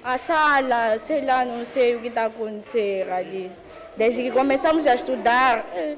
A 0.03 0.17
sala, 0.17 0.99
sei 0.99 1.21
lá, 1.21 1.45
não 1.45 1.67
sei 1.67 1.95
o 1.95 2.01
que 2.01 2.09
está 2.09 2.25
acontecendo 2.25 3.13
ali. 3.13 3.53
Desde 3.99 4.23
que 4.23 4.31
começamos 4.31 4.87
a 4.87 4.95
estudar, 4.95 5.59
eh, 5.75 5.95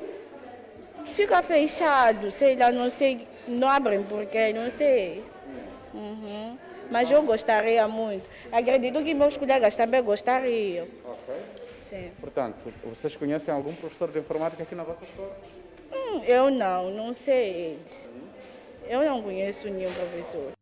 fica 1.14 1.40
fechado, 1.40 2.32
sei 2.32 2.56
lá, 2.56 2.72
não 2.72 2.90
sei, 2.90 3.28
não 3.46 3.68
abrem 3.68 4.02
porque, 4.02 4.52
não 4.52 4.68
sei. 4.68 5.22
Uhum. 5.94 6.58
Mas 6.90 7.08
eu 7.12 7.22
gostaria 7.22 7.86
muito. 7.86 8.28
Acredito 8.50 9.04
que 9.04 9.14
meus 9.14 9.36
colegas 9.36 9.76
também 9.76 10.02
gostariam. 10.02 10.88
Ok. 11.04 11.34
Sim. 11.80 12.10
Portanto, 12.20 12.72
vocês 12.84 13.14
conhecem 13.14 13.54
algum 13.54 13.72
professor 13.72 14.10
de 14.10 14.18
informática 14.18 14.64
aqui 14.64 14.74
na 14.74 14.82
vossa 14.82 15.04
escola? 15.04 15.36
Hum, 15.96 16.22
eu 16.24 16.50
não, 16.50 16.90
não 16.90 17.12
sei. 17.12 17.78
Eu 18.86 19.04
não 19.04 19.22
conheço 19.22 19.68
nenhum 19.68 19.92
professor. 19.92 20.52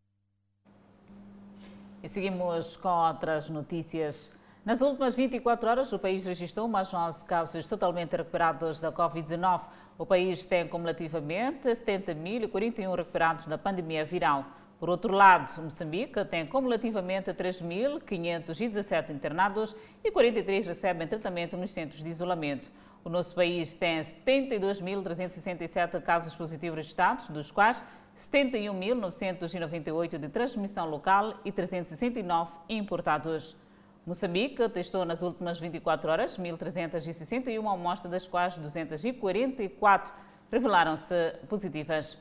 E 2.03 2.09
seguimos 2.09 2.77
com 2.77 2.89
outras 2.89 3.49
notícias. 3.49 4.31
Nas 4.65 4.81
últimas 4.81 5.15
24 5.15 5.69
horas, 5.69 5.93
o 5.93 5.99
país 5.99 6.25
registrou 6.25 6.69
mais 6.69 6.93
11 6.93 7.25
casos 7.25 7.69
totalmente 7.69 8.17
recuperados 8.17 8.79
da 8.79 8.93
Covid-19. 8.93 9.61
O 9.99 10.07
país 10.07 10.45
tem 10.47 10.67
cumulativamente 10.67 11.69
70.041 11.69 12.97
recuperados 12.97 13.47
da 13.47 13.59
pandemia 13.59 14.05
viral. 14.05 14.45
Por 14.79 14.91
outro 14.91 15.15
lado, 15.15 15.63
Moçambique 15.63 16.25
tem 16.27 16.47
cumulativamente 16.47 17.31
3.517 17.33 19.11
internados 19.11 19.75
e 20.03 20.11
43 20.11 20.67
recebem 20.67 21.07
tratamento 21.07 21.57
nos 21.57 21.71
centros 21.71 22.03
de 22.03 22.09
isolamento. 22.11 22.71
O 23.05 23.11
nosso 23.11 23.35
país 23.35 23.77
tem 23.77 24.01
72.367 24.01 26.03
casos 26.03 26.35
positivos 26.35 26.79
registrados, 26.79 27.29
dos 27.29 27.51
quais 27.51 27.85
71.998 28.19 30.17
de 30.17 30.31
transmissão 30.31 30.89
local 30.89 31.35
e 31.45 31.53
369 31.53 32.51
importados. 32.71 33.55
Moçambique 34.07 34.67
testou 34.71 35.05
nas 35.05 35.21
últimas 35.21 35.61
24 35.61 36.11
horas 36.11 36.39
1.361 36.39 37.71
amostras, 37.71 38.11
das 38.11 38.27
quais 38.27 38.57
244 38.57 40.11
revelaram-se 40.51 41.35
positivas. 41.47 42.19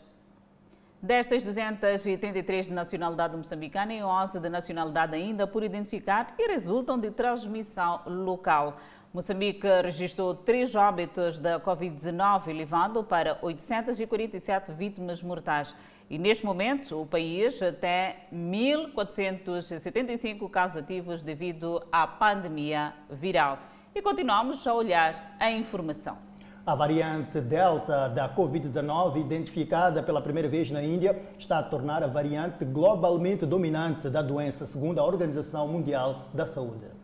Destas 1.02 1.44
233 1.44 2.68
de 2.68 2.74
nacionalidade 2.74 3.38
moçambicana 3.38 3.94
e 3.94 4.04
11 4.04 4.40
de 4.40 4.50
nacionalidade 4.50 5.16
ainda 5.16 5.46
por 5.46 5.62
identificar 5.64 6.34
e 6.38 6.48
resultam 6.48 6.98
de 6.98 7.12
transmissão 7.12 8.02
local. 8.06 8.78
Moçambique 9.14 9.68
registrou 9.84 10.34
três 10.34 10.74
óbitos 10.74 11.38
da 11.38 11.60
Covid-19, 11.60 12.48
elevando 12.48 13.04
para 13.04 13.38
847 13.44 14.72
vítimas 14.72 15.22
mortais. 15.22 15.76
E 16.10 16.18
neste 16.18 16.44
momento, 16.44 17.00
o 17.00 17.06
país 17.06 17.60
tem 17.80 18.16
1.475 18.34 20.50
casos 20.50 20.78
ativos 20.78 21.22
devido 21.22 21.84
à 21.92 22.08
pandemia 22.08 22.92
viral. 23.08 23.60
E 23.94 24.02
continuamos 24.02 24.66
a 24.66 24.74
olhar 24.74 25.36
a 25.40 25.52
informação. 25.52 26.18
A 26.66 26.74
variante 26.74 27.40
Delta 27.40 28.08
da 28.08 28.28
Covid-19, 28.28 29.18
identificada 29.18 30.02
pela 30.02 30.24
primeira 30.24 30.50
vez 30.50 30.72
na 30.72 30.82
Índia, 30.82 31.22
está 31.38 31.60
a 31.60 31.64
tornar 31.64 32.02
a 32.02 32.08
variante 32.08 32.66
globalmente 32.66 33.46
dominante 33.46 34.10
da 34.10 34.24
doença, 34.24 34.66
segundo 34.66 34.98
a 34.98 35.06
Organização 35.06 35.68
Mundial 35.68 36.30
da 36.34 36.48
Saúde. 36.48 37.03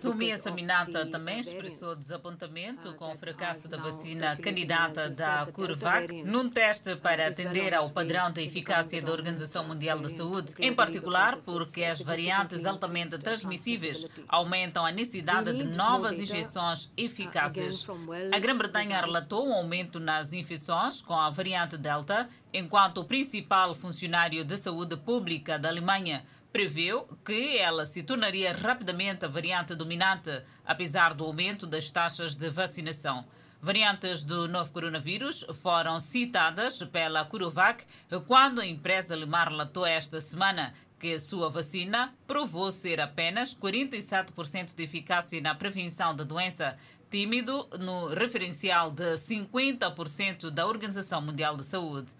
Sumia 0.00 0.38
Saminata 0.38 1.04
também 1.04 1.38
expressou 1.38 1.94
desapontamento 1.94 2.94
com 2.94 3.12
o 3.12 3.14
fracasso 3.14 3.68
da 3.68 3.76
vacina 3.76 4.36
candidata 4.36 5.10
da 5.10 5.46
CureVac 5.52 6.22
num 6.22 6.48
teste 6.48 6.96
para 6.96 7.26
atender 7.26 7.74
ao 7.74 7.90
padrão 7.90 8.32
de 8.32 8.40
eficácia 8.42 9.02
da 9.02 9.12
Organização 9.12 9.64
Mundial 9.64 9.98
da 9.98 10.08
Saúde, 10.08 10.54
em 10.58 10.74
particular 10.74 11.36
porque 11.44 11.84
as 11.84 12.00
variantes 12.00 12.64
altamente 12.64 13.18
transmissíveis 13.18 14.06
aumentam 14.26 14.86
a 14.86 14.90
necessidade 14.90 15.52
de 15.52 15.64
novas 15.64 16.18
injeções 16.18 16.90
eficazes. 16.96 17.86
A 18.32 18.38
Grã-Bretanha 18.38 19.00
relatou 19.00 19.46
um 19.46 19.52
aumento 19.52 20.00
nas 20.00 20.32
infecções 20.32 21.02
com 21.02 21.14
a 21.14 21.28
variante 21.28 21.76
Delta, 21.76 22.28
enquanto 22.52 23.02
o 23.02 23.04
principal 23.04 23.74
funcionário 23.74 24.42
de 24.42 24.56
saúde 24.56 24.96
pública 24.96 25.58
da 25.58 25.68
Alemanha 25.68 26.24
preveu 26.52 27.06
que 27.24 27.58
ela 27.58 27.84
se 27.86 28.02
tornaria 28.02 28.52
rapidamente 28.52 29.24
a 29.24 29.28
variante 29.28 29.74
dominante, 29.74 30.42
apesar 30.64 31.14
do 31.14 31.24
aumento 31.24 31.66
das 31.66 31.90
taxas 31.90 32.36
de 32.36 32.48
vacinação. 32.50 33.26
Variantes 33.60 34.22
do 34.22 34.46
novo 34.46 34.72
coronavírus 34.72 35.44
foram 35.60 35.98
citadas 35.98 36.80
pela 36.84 37.24
CureVac 37.24 37.84
quando 38.26 38.60
a 38.60 38.66
empresa 38.66 39.14
alemã 39.14 39.44
relatou 39.44 39.84
esta 39.84 40.20
semana 40.20 40.72
que 40.98 41.18
sua 41.18 41.50
vacina 41.50 42.14
provou 42.26 42.70
ser 42.70 43.00
apenas 43.00 43.54
47% 43.54 44.74
de 44.74 44.82
eficácia 44.82 45.40
na 45.40 45.54
prevenção 45.54 46.14
da 46.14 46.24
doença, 46.24 46.76
tímido 47.10 47.68
no 47.80 48.06
referencial 48.08 48.90
de 48.90 49.14
50% 49.14 50.50
da 50.50 50.66
Organização 50.66 51.20
Mundial 51.20 51.56
de 51.56 51.64
Saúde. 51.64 52.14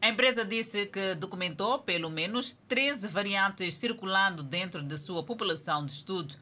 A 0.00 0.08
empresa 0.08 0.44
disse 0.44 0.86
que 0.86 1.14
documentou 1.14 1.80
pelo 1.80 2.08
menos 2.08 2.52
13 2.68 3.08
variantes 3.08 3.74
circulando 3.74 4.42
dentro 4.42 4.82
de 4.82 4.96
sua 4.96 5.22
população 5.22 5.84
de 5.84 5.92
estudo. 5.92 6.34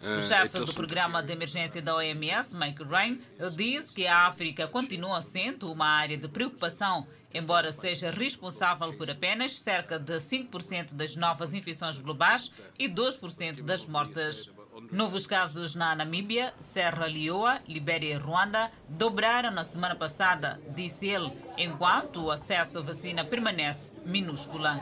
O 0.00 0.22
chefe 0.22 0.60
do 0.60 0.72
programa 0.72 1.22
de 1.22 1.32
emergência 1.32 1.82
da 1.82 1.94
OMS, 1.96 2.54
Mike 2.56 2.84
Ryan, 2.84 3.18
diz 3.50 3.90
que 3.90 4.06
a 4.06 4.26
África 4.26 4.68
continua 4.68 5.20
sendo 5.22 5.72
uma 5.72 5.86
área 5.86 6.16
de 6.16 6.28
preocupação 6.28 7.06
embora 7.32 7.72
seja 7.72 8.10
responsável 8.10 8.92
por 8.94 9.10
apenas 9.10 9.58
cerca 9.58 9.98
de 9.98 10.16
5% 10.16 10.94
das 10.94 11.16
novas 11.16 11.54
infecções 11.54 11.98
globais 11.98 12.50
e 12.78 12.88
2% 12.88 13.62
das 13.62 13.86
mortes. 13.86 14.50
Novos 14.90 15.26
casos 15.26 15.74
na 15.74 15.94
Namíbia, 15.94 16.54
Serra 16.58 17.04
Leoa, 17.04 17.58
Libéria 17.68 18.14
e 18.14 18.16
Ruanda 18.16 18.70
dobraram 18.88 19.50
na 19.50 19.62
semana 19.62 19.94
passada, 19.94 20.58
disse 20.74 21.06
ele, 21.06 21.30
enquanto 21.58 22.24
o 22.24 22.30
acesso 22.30 22.78
à 22.78 22.82
vacina 22.82 23.22
permanece 23.22 23.94
minúscula. 24.06 24.80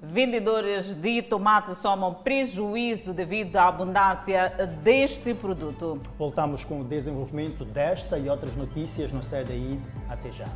Vendedores 0.00 0.94
de 0.94 1.22
tomate 1.22 1.74
somam 1.74 2.14
prejuízo 2.14 3.12
devido 3.12 3.56
à 3.56 3.66
abundância 3.66 4.50
deste 4.84 5.34
produto. 5.34 5.98
Voltamos 6.16 6.64
com 6.64 6.82
o 6.82 6.84
desenvolvimento 6.84 7.64
desta 7.64 8.16
e 8.16 8.28
outras 8.28 8.54
notícias 8.54 9.10
no 9.10 9.20
CDI. 9.20 9.80
Até 10.08 10.30
já. 10.30 10.46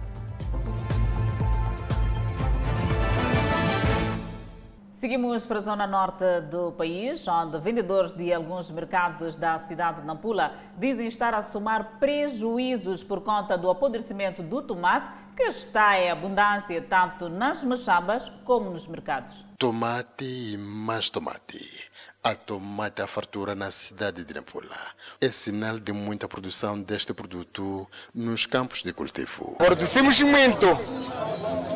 Seguimos 5.01 5.47
para 5.47 5.61
a 5.61 5.63
zona 5.63 5.87
norte 5.87 6.43
do 6.51 6.73
país, 6.73 7.27
onde 7.27 7.59
vendedores 7.59 8.13
de 8.13 8.35
alguns 8.35 8.71
mercados 8.71 9.35
da 9.35 9.59
cidade 9.59 10.03
de 10.03 10.07
Nampula 10.07 10.53
dizem 10.77 11.07
estar 11.07 11.33
a 11.33 11.41
somar 11.41 11.97
prejuízos 11.99 13.03
por 13.03 13.23
conta 13.23 13.57
do 13.57 13.71
apodrecimento 13.71 14.43
do 14.43 14.61
tomate, 14.61 15.11
que 15.35 15.45
está 15.45 15.99
em 15.99 16.11
abundância 16.11 16.83
tanto 16.83 17.31
nas 17.31 17.65
machambas 17.65 18.29
como 18.45 18.69
nos 18.69 18.87
mercados. 18.87 19.43
Tomate 19.59 20.53
e 20.53 20.59
mais 20.59 21.09
tomate. 21.09 21.90
A 22.23 22.35
tomate 22.35 23.01
à 23.01 23.07
fartura 23.07 23.55
na 23.55 23.71
cidade 23.71 24.23
de 24.25 24.35
Nampula 24.35 24.77
é 25.23 25.31
sinal 25.31 25.79
de 25.79 25.91
muita 25.91 26.29
produção 26.29 26.79
deste 26.79 27.15
produto 27.15 27.89
nos 28.15 28.45
campos 28.45 28.83
de 28.83 28.93
cultivo. 28.93 29.57
Produzimos 29.57 30.21
muito. 30.21 30.67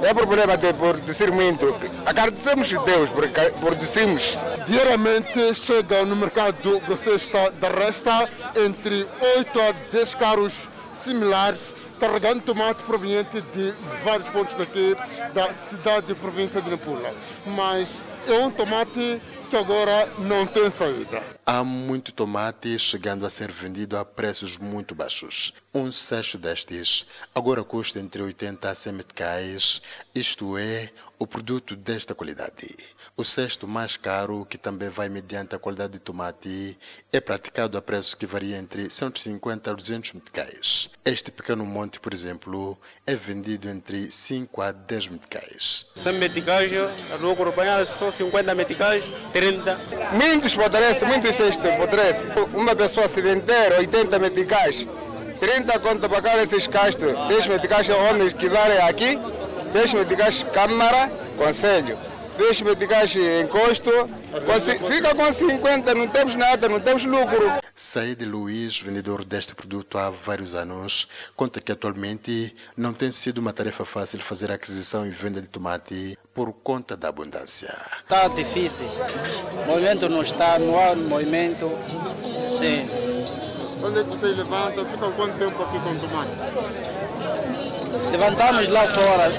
É 0.02 0.12
problema 0.12 0.54
de 0.58 0.70
produzir 0.74 1.32
muito. 1.32 1.74
Agradecemos 2.04 2.70
a 2.74 2.82
Deus 2.82 3.08
porque 3.08 3.40
produzimos. 3.58 4.36
Diariamente 4.66 5.54
chega 5.54 6.04
no 6.04 6.14
mercado 6.14 6.78
de 6.78 6.94
cesta 6.98 7.50
da 7.52 7.68
resta 7.68 8.28
entre 8.54 9.08
8 9.38 9.60
a 9.62 9.72
10 9.90 10.14
carros 10.14 10.52
similares 11.02 11.74
carregando 11.98 12.42
tomate 12.42 12.82
proveniente 12.82 13.40
de 13.40 13.72
vários 14.04 14.28
pontos 14.28 14.54
daqui 14.54 14.94
da 15.32 15.54
cidade 15.54 16.12
e 16.12 16.14
província 16.14 16.60
de 16.60 16.68
Nampula. 16.68 17.14
Mas 17.46 18.02
é 18.26 18.38
um 18.44 18.50
tomate 18.50 19.22
que 19.44 19.56
agora 19.56 20.06
não 20.18 20.46
tem 20.46 20.68
saída. 20.70 21.22
Há 21.44 21.62
muito 21.62 22.12
tomate 22.12 22.78
chegando 22.78 23.24
a 23.26 23.30
ser 23.30 23.50
vendido 23.50 23.96
a 23.96 24.04
preços 24.04 24.56
muito 24.56 24.94
baixos. 24.94 25.52
Um 25.74 25.92
cesto 25.92 26.38
destes 26.38 27.06
agora 27.34 27.62
custa 27.62 27.98
entre 27.98 28.22
80 28.22 28.70
a 28.70 28.74
100 28.74 28.92
meticais, 28.92 29.82
isto 30.14 30.56
é, 30.56 30.90
o 31.18 31.26
produto 31.26 31.76
desta 31.76 32.14
qualidade. 32.14 32.68
O 33.16 33.24
cesto 33.24 33.68
mais 33.68 33.96
caro, 33.96 34.44
que 34.44 34.58
também 34.58 34.88
vai 34.88 35.08
mediante 35.08 35.54
a 35.54 35.58
qualidade 35.58 35.92
do 35.92 35.98
tomate, 36.00 36.76
é 37.12 37.20
praticado 37.20 37.78
a 37.78 37.82
preços 37.82 38.12
que 38.12 38.26
variam 38.26 38.58
entre 38.58 38.90
150 38.90 39.70
a 39.70 39.72
200 39.72 40.14
meticais. 40.14 40.90
Este 41.04 41.30
pequeno 41.30 41.64
monte, 41.64 42.00
por 42.00 42.12
exemplo, 42.12 42.76
é 43.06 43.14
vendido 43.14 43.68
entre 43.68 44.10
5 44.10 44.60
a 44.60 44.72
10 44.72 45.10
meticais. 45.10 45.86
100 45.94 46.12
meticais, 46.14 46.72
no 47.20 47.30
acompanhado 47.30 47.86
são 47.86 48.10
50 48.10 48.52
meticais, 48.52 49.04
30. 49.32 49.78
Muitos 50.12 50.58
apodrecem, 50.58 51.06
muitos 51.06 51.36
cestos 51.36 51.64
apodrecem. 51.64 52.32
Uma 52.52 52.74
pessoa 52.74 53.06
se 53.06 53.22
vender 53.22 53.74
80 53.78 54.18
meticais, 54.18 54.88
30 55.38 55.78
conta 55.78 56.08
para 56.08 56.20
cá 56.20 56.42
esses 56.42 56.66
castos, 56.66 57.12
10 57.28 57.46
meticais 57.46 57.88
homens 57.90 58.32
que 58.32 58.48
varem 58.48 58.78
aqui, 58.78 59.16
10 59.72 59.94
meticais 59.94 60.42
câmara, 60.42 61.08
conselho. 61.36 61.96
10 62.36 62.62
meticais 62.62 63.14
encosto, 63.16 63.90
fica 64.88 65.14
com 65.14 65.32
50, 65.32 65.94
não 65.94 66.08
temos 66.08 66.34
nada, 66.34 66.68
não 66.68 66.80
temos 66.80 67.04
lucro. 67.04 67.52
Said 67.74 68.24
Luiz, 68.24 68.80
vendedor 68.80 69.24
deste 69.24 69.54
produto 69.54 69.98
há 69.98 70.10
vários 70.10 70.54
anos, 70.54 71.08
conta 71.36 71.60
que 71.60 71.70
atualmente 71.72 72.54
não 72.76 72.92
tem 72.92 73.12
sido 73.12 73.38
uma 73.38 73.52
tarefa 73.52 73.84
fácil 73.84 74.20
fazer 74.20 74.50
a 74.50 74.54
aquisição 74.54 75.06
e 75.06 75.10
venda 75.10 75.40
de 75.40 75.48
tomate 75.48 76.18
por 76.32 76.52
conta 76.52 76.96
da 76.96 77.08
abundância. 77.08 77.74
Está 78.02 78.26
difícil. 78.28 78.86
O 79.62 79.66
movimento 79.66 80.08
não 80.08 80.22
está, 80.22 80.58
não 80.58 80.78
há 80.78 80.94
movimento. 80.96 81.70
Sim. 82.50 82.88
Quando 83.80 84.00
é 84.00 84.04
que 84.04 84.10
você 84.10 84.26
levanta? 84.26 84.84
Fica 84.84 85.10
quanto 85.10 85.38
tempo 85.38 85.62
aqui 85.62 85.78
com 85.80 85.94
tomate? 85.96 86.30
Levantamos 88.10 88.68
lá 88.68 88.86
fora, 88.88 89.32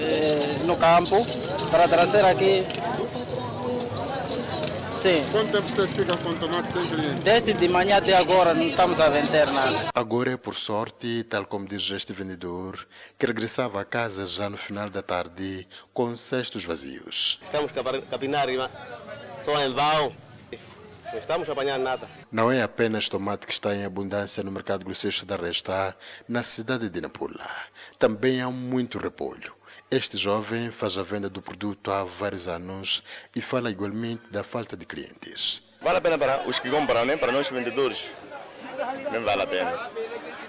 eh, 0.00 0.58
no 0.64 0.76
campo, 0.76 1.26
para 1.70 1.88
trazer 1.88 2.24
aqui. 2.24 2.64
Sim. 4.92 5.24
Quanto 5.30 5.52
tempo 5.52 5.68
você 5.68 5.86
fica 5.88 6.16
com 6.16 6.34
tomate 6.34 6.72
sem 6.72 6.86
cliente? 6.86 7.20
Desde 7.22 7.52
de 7.52 7.68
manhã 7.68 7.98
até 7.98 8.16
agora 8.16 8.52
não 8.52 8.64
estamos 8.64 8.98
a 8.98 9.08
vender 9.08 9.46
nada. 9.46 9.90
Agora 9.94 10.32
é 10.32 10.36
por 10.36 10.54
sorte, 10.54 11.22
tal 11.24 11.46
como 11.46 11.68
diz 11.68 11.88
este 11.90 12.12
vendedor, 12.12 12.86
que 13.16 13.26
regressava 13.26 13.80
a 13.80 13.84
casa 13.84 14.26
já 14.26 14.50
no 14.50 14.56
final 14.56 14.90
da 14.90 15.02
tarde 15.02 15.68
com 15.92 16.16
cestos 16.16 16.64
vazios. 16.64 17.38
Estamos 17.44 17.70
a 17.70 18.10
capinar 18.10 18.48
só 19.38 19.62
em 19.62 19.72
vão. 19.72 20.12
Não 21.12 21.18
estamos 21.18 21.48
a 21.48 21.52
apanhar 21.52 21.78
nada. 21.78 22.08
Não 22.30 22.50
é 22.50 22.62
apenas 22.62 23.08
tomate 23.08 23.46
que 23.46 23.52
está 23.52 23.74
em 23.74 23.84
abundância 23.84 24.42
no 24.42 24.50
mercado 24.50 24.84
groceiro 24.84 25.24
da 25.24 25.36
Resta, 25.36 25.96
na 26.28 26.42
cidade 26.42 26.90
de 26.90 27.00
Nampula. 27.00 27.48
Também 27.98 28.42
há 28.42 28.50
muito 28.50 28.98
repolho. 28.98 29.57
Este 29.90 30.18
jovem 30.18 30.70
faz 30.70 30.98
a 30.98 31.02
venda 31.02 31.30
do 31.30 31.40
produto 31.40 31.90
há 31.90 32.04
vários 32.04 32.46
anos 32.46 33.02
e 33.34 33.40
fala 33.40 33.70
igualmente 33.70 34.22
da 34.30 34.44
falta 34.44 34.76
de 34.76 34.84
clientes. 34.84 35.62
Vale 35.80 35.96
a 35.96 36.00
pena 36.02 36.18
para 36.18 36.46
os 36.46 36.58
que 36.58 36.68
compram, 36.68 37.06
nem 37.06 37.16
para 37.16 37.32
nós 37.32 37.48
vendedores. 37.48 38.10
Nem 39.10 39.22
vale 39.22 39.42
a 39.42 39.46
pena. 39.46 39.90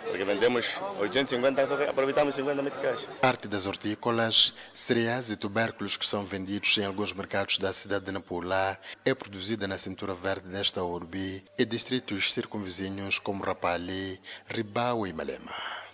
Porque 0.04 0.26
vendemos 0.26 0.82
850, 1.00 1.68
só 1.68 1.76
aproveitamos 1.84 2.36
50 2.36 2.62
meticais. 2.62 3.10
Parte 3.22 3.48
das 3.48 3.66
hortícolas, 3.66 4.54
cereais 4.74 5.30
e 5.30 5.38
tubérculos 5.38 5.96
que 5.96 6.06
são 6.06 6.26
vendidos 6.26 6.78
em 6.78 6.84
alguns 6.84 7.14
mercados 7.14 7.58
da 7.60 7.72
cidade 7.72 8.04
de 8.04 8.12
Nampula 8.12 8.78
é 9.06 9.14
produzida 9.14 9.66
na 9.70 9.78
cintura 9.78 10.14
verde 10.14 10.50
desta 10.50 10.84
urbe 10.84 11.46
e 11.58 11.64
distritos 11.64 12.34
circunvizinhos 12.34 13.18
como 13.18 13.42
Rapalli, 13.42 14.20
Ribau 14.50 15.08
e 15.08 15.14
Malema. 15.14 15.89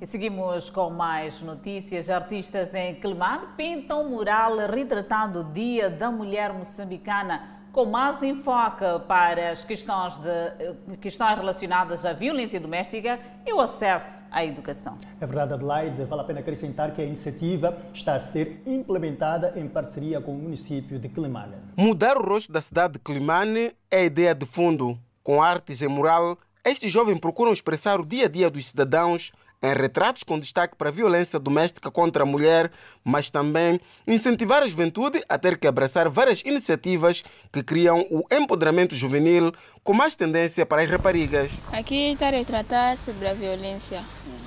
E 0.00 0.06
seguimos 0.06 0.70
com 0.70 0.88
mais 0.88 1.42
notícias. 1.42 2.08
Artistas 2.08 2.74
em 2.74 2.94
Quelimane 2.94 3.48
pintam 3.54 4.08
mural 4.08 4.56
retratando 4.56 5.40
o 5.40 5.44
Dia 5.52 5.90
da 5.90 6.10
Mulher 6.10 6.54
Moçambicana 6.54 7.60
com 7.70 7.84
mais 7.84 8.22
enfoque 8.22 8.84
para 9.06 9.50
as 9.50 9.62
questões, 9.62 10.18
de, 10.18 10.96
questões 10.96 11.36
relacionadas 11.36 12.06
à 12.06 12.14
violência 12.14 12.58
doméstica 12.58 13.20
e 13.46 13.52
o 13.52 13.60
acesso 13.60 14.24
à 14.30 14.42
educação. 14.42 14.96
É 15.20 15.26
verdade, 15.26 15.52
Adelaide. 15.52 16.02
Vale 16.04 16.22
a 16.22 16.24
pena 16.24 16.40
acrescentar 16.40 16.92
que 16.92 17.02
a 17.02 17.04
iniciativa 17.04 17.76
está 17.92 18.14
a 18.14 18.20
ser 18.20 18.62
implementada 18.66 19.52
em 19.54 19.68
parceria 19.68 20.18
com 20.18 20.32
o 20.32 20.38
município 20.38 20.98
de 20.98 21.10
Quelimane. 21.10 21.56
Mudar 21.76 22.16
o 22.16 22.26
rosto 22.26 22.50
da 22.50 22.62
cidade 22.62 22.94
de 22.94 23.00
Quelimane 23.00 23.72
é 23.90 23.98
a 23.98 24.04
ideia 24.04 24.34
de 24.34 24.46
fundo. 24.46 24.98
Com 25.22 25.42
artes 25.42 25.82
em 25.82 25.88
mural, 25.88 26.38
estes 26.64 26.90
jovens 26.90 27.20
procuram 27.20 27.52
expressar 27.52 28.00
o 28.00 28.06
dia 28.06 28.24
a 28.24 28.28
dia 28.28 28.48
dos 28.48 28.66
cidadãos 28.66 29.30
em 29.62 29.74
retratos 29.74 30.22
com 30.22 30.38
destaque 30.38 30.74
para 30.76 30.88
a 30.88 30.92
violência 30.92 31.38
doméstica 31.38 31.90
contra 31.90 32.22
a 32.22 32.26
mulher, 32.26 32.70
mas 33.04 33.30
também 33.30 33.78
incentivar 34.06 34.62
a 34.62 34.68
juventude 34.68 35.22
a 35.28 35.38
ter 35.38 35.58
que 35.58 35.66
abraçar 35.66 36.08
várias 36.08 36.40
iniciativas 36.42 37.22
que 37.52 37.62
criam 37.62 38.00
o 38.10 38.24
empoderamento 38.30 38.94
juvenil 38.94 39.52
com 39.84 39.92
mais 39.92 40.16
tendência 40.16 40.64
para 40.64 40.82
as 40.82 40.90
raparigas. 40.90 41.52
Aqui 41.72 42.12
está 42.12 42.28
a 42.28 42.30
retratar 42.30 42.96
sobre 42.96 43.28
a 43.28 43.34
violência, 43.34 44.02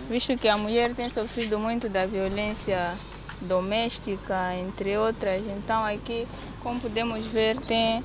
visto 0.10 0.36
que 0.38 0.48
a 0.48 0.58
mulher 0.58 0.96
tem 0.96 1.10
sofrido 1.10 1.60
muito 1.60 1.88
da 1.88 2.06
violência 2.08 2.98
doméstica, 3.42 4.56
entre 4.56 4.98
outras. 4.98 5.44
Então 5.46 5.84
aqui, 5.86 6.28
como 6.62 6.80
podemos 6.80 7.26
ver, 7.28 7.58
tem 7.62 8.04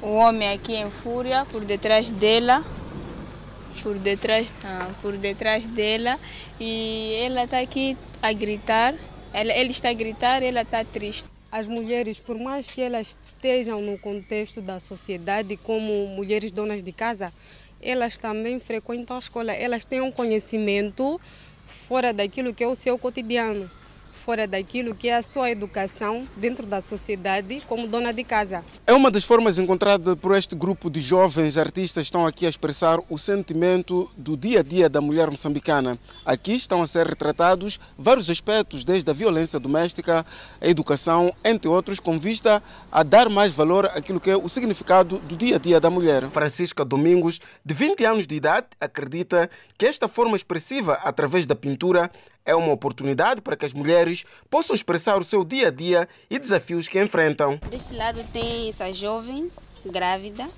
o 0.00 0.14
homem 0.14 0.52
aqui 0.52 0.76
em 0.76 0.90
fúria 0.90 1.44
por 1.50 1.64
detrás 1.64 2.08
dela, 2.08 2.62
por 3.80 3.98
detrás, 3.98 4.52
ah, 4.64 4.90
por 5.00 5.16
detrás 5.16 5.64
dela 5.66 6.18
e 6.60 7.14
ela 7.22 7.44
está 7.44 7.60
aqui 7.60 7.96
a 8.22 8.32
gritar. 8.32 8.94
Ela, 9.32 9.52
ele 9.52 9.70
está 9.70 9.90
a 9.90 9.92
gritar, 9.92 10.42
ela 10.42 10.62
está 10.62 10.84
triste. 10.84 11.24
As 11.50 11.66
mulheres, 11.66 12.18
por 12.18 12.38
mais 12.38 12.66
que 12.66 12.80
elas 12.80 13.16
estejam 13.34 13.80
no 13.80 13.98
contexto 13.98 14.60
da 14.60 14.80
sociedade 14.80 15.56
como 15.56 16.06
mulheres 16.08 16.50
donas 16.50 16.82
de 16.82 16.92
casa, 16.92 17.32
elas 17.80 18.18
também 18.18 18.58
frequentam 18.60 19.16
a 19.16 19.18
escola. 19.18 19.52
Elas 19.52 19.84
têm 19.84 20.00
um 20.00 20.10
conhecimento 20.10 21.20
fora 21.66 22.12
daquilo 22.12 22.52
que 22.52 22.64
é 22.64 22.66
o 22.66 22.74
seu 22.74 22.98
cotidiano, 22.98 23.70
fora 24.28 24.46
daquilo 24.46 24.94
que 24.94 25.08
é 25.08 25.16
a 25.16 25.22
sua 25.22 25.50
educação 25.50 26.28
dentro 26.36 26.66
da 26.66 26.82
sociedade 26.82 27.62
como 27.66 27.88
dona 27.88 28.12
de 28.12 28.22
casa. 28.22 28.62
É 28.86 28.92
uma 28.92 29.10
das 29.10 29.24
formas 29.24 29.58
encontradas 29.58 30.14
por 30.16 30.36
este 30.36 30.54
grupo 30.54 30.90
de 30.90 31.00
jovens 31.00 31.56
artistas 31.56 32.02
estão 32.02 32.26
aqui 32.26 32.44
a 32.44 32.50
expressar 32.50 33.00
o 33.08 33.16
sentimento 33.16 34.10
do 34.18 34.36
dia 34.36 34.60
a 34.60 34.62
dia 34.62 34.86
da 34.86 35.00
mulher 35.00 35.30
moçambicana. 35.30 35.98
Aqui 36.26 36.52
estão 36.52 36.82
a 36.82 36.86
ser 36.86 37.06
retratados 37.06 37.80
vários 37.96 38.28
aspectos, 38.28 38.84
desde 38.84 39.10
a 39.10 39.14
violência 39.14 39.58
doméstica, 39.58 40.26
a 40.60 40.68
educação, 40.68 41.32
entre 41.42 41.66
outros, 41.66 41.98
com 41.98 42.18
vista 42.18 42.62
a 42.92 43.02
dar 43.02 43.30
mais 43.30 43.54
valor 43.54 43.86
àquilo 43.86 44.20
que 44.20 44.30
é 44.30 44.36
o 44.36 44.46
significado 44.46 45.20
do 45.20 45.36
dia 45.36 45.56
a 45.56 45.58
dia 45.58 45.80
da 45.80 45.88
mulher. 45.88 46.28
Francisca 46.28 46.84
Domingos, 46.84 47.40
de 47.64 47.72
20 47.72 48.04
anos 48.04 48.26
de 48.26 48.34
idade, 48.34 48.66
acredita 48.78 49.48
que 49.78 49.86
esta 49.86 50.06
forma 50.06 50.36
expressiva 50.36 50.98
através 51.02 51.46
da 51.46 51.54
pintura 51.54 52.10
é 52.44 52.54
uma 52.54 52.72
oportunidade 52.72 53.40
para 53.40 53.56
que 53.56 53.66
as 53.66 53.72
mulheres 53.72 54.24
possam 54.48 54.74
expressar 54.74 55.18
o 55.18 55.24
seu 55.24 55.44
dia 55.44 55.68
a 55.68 55.70
dia 55.70 56.08
e 56.30 56.38
desafios 56.38 56.88
que 56.88 57.00
enfrentam. 57.00 57.58
Deste 57.70 57.94
lado 57.94 58.24
tem 58.32 58.68
essa 58.68 58.92
jovem 58.92 59.50
grávida, 59.84 60.48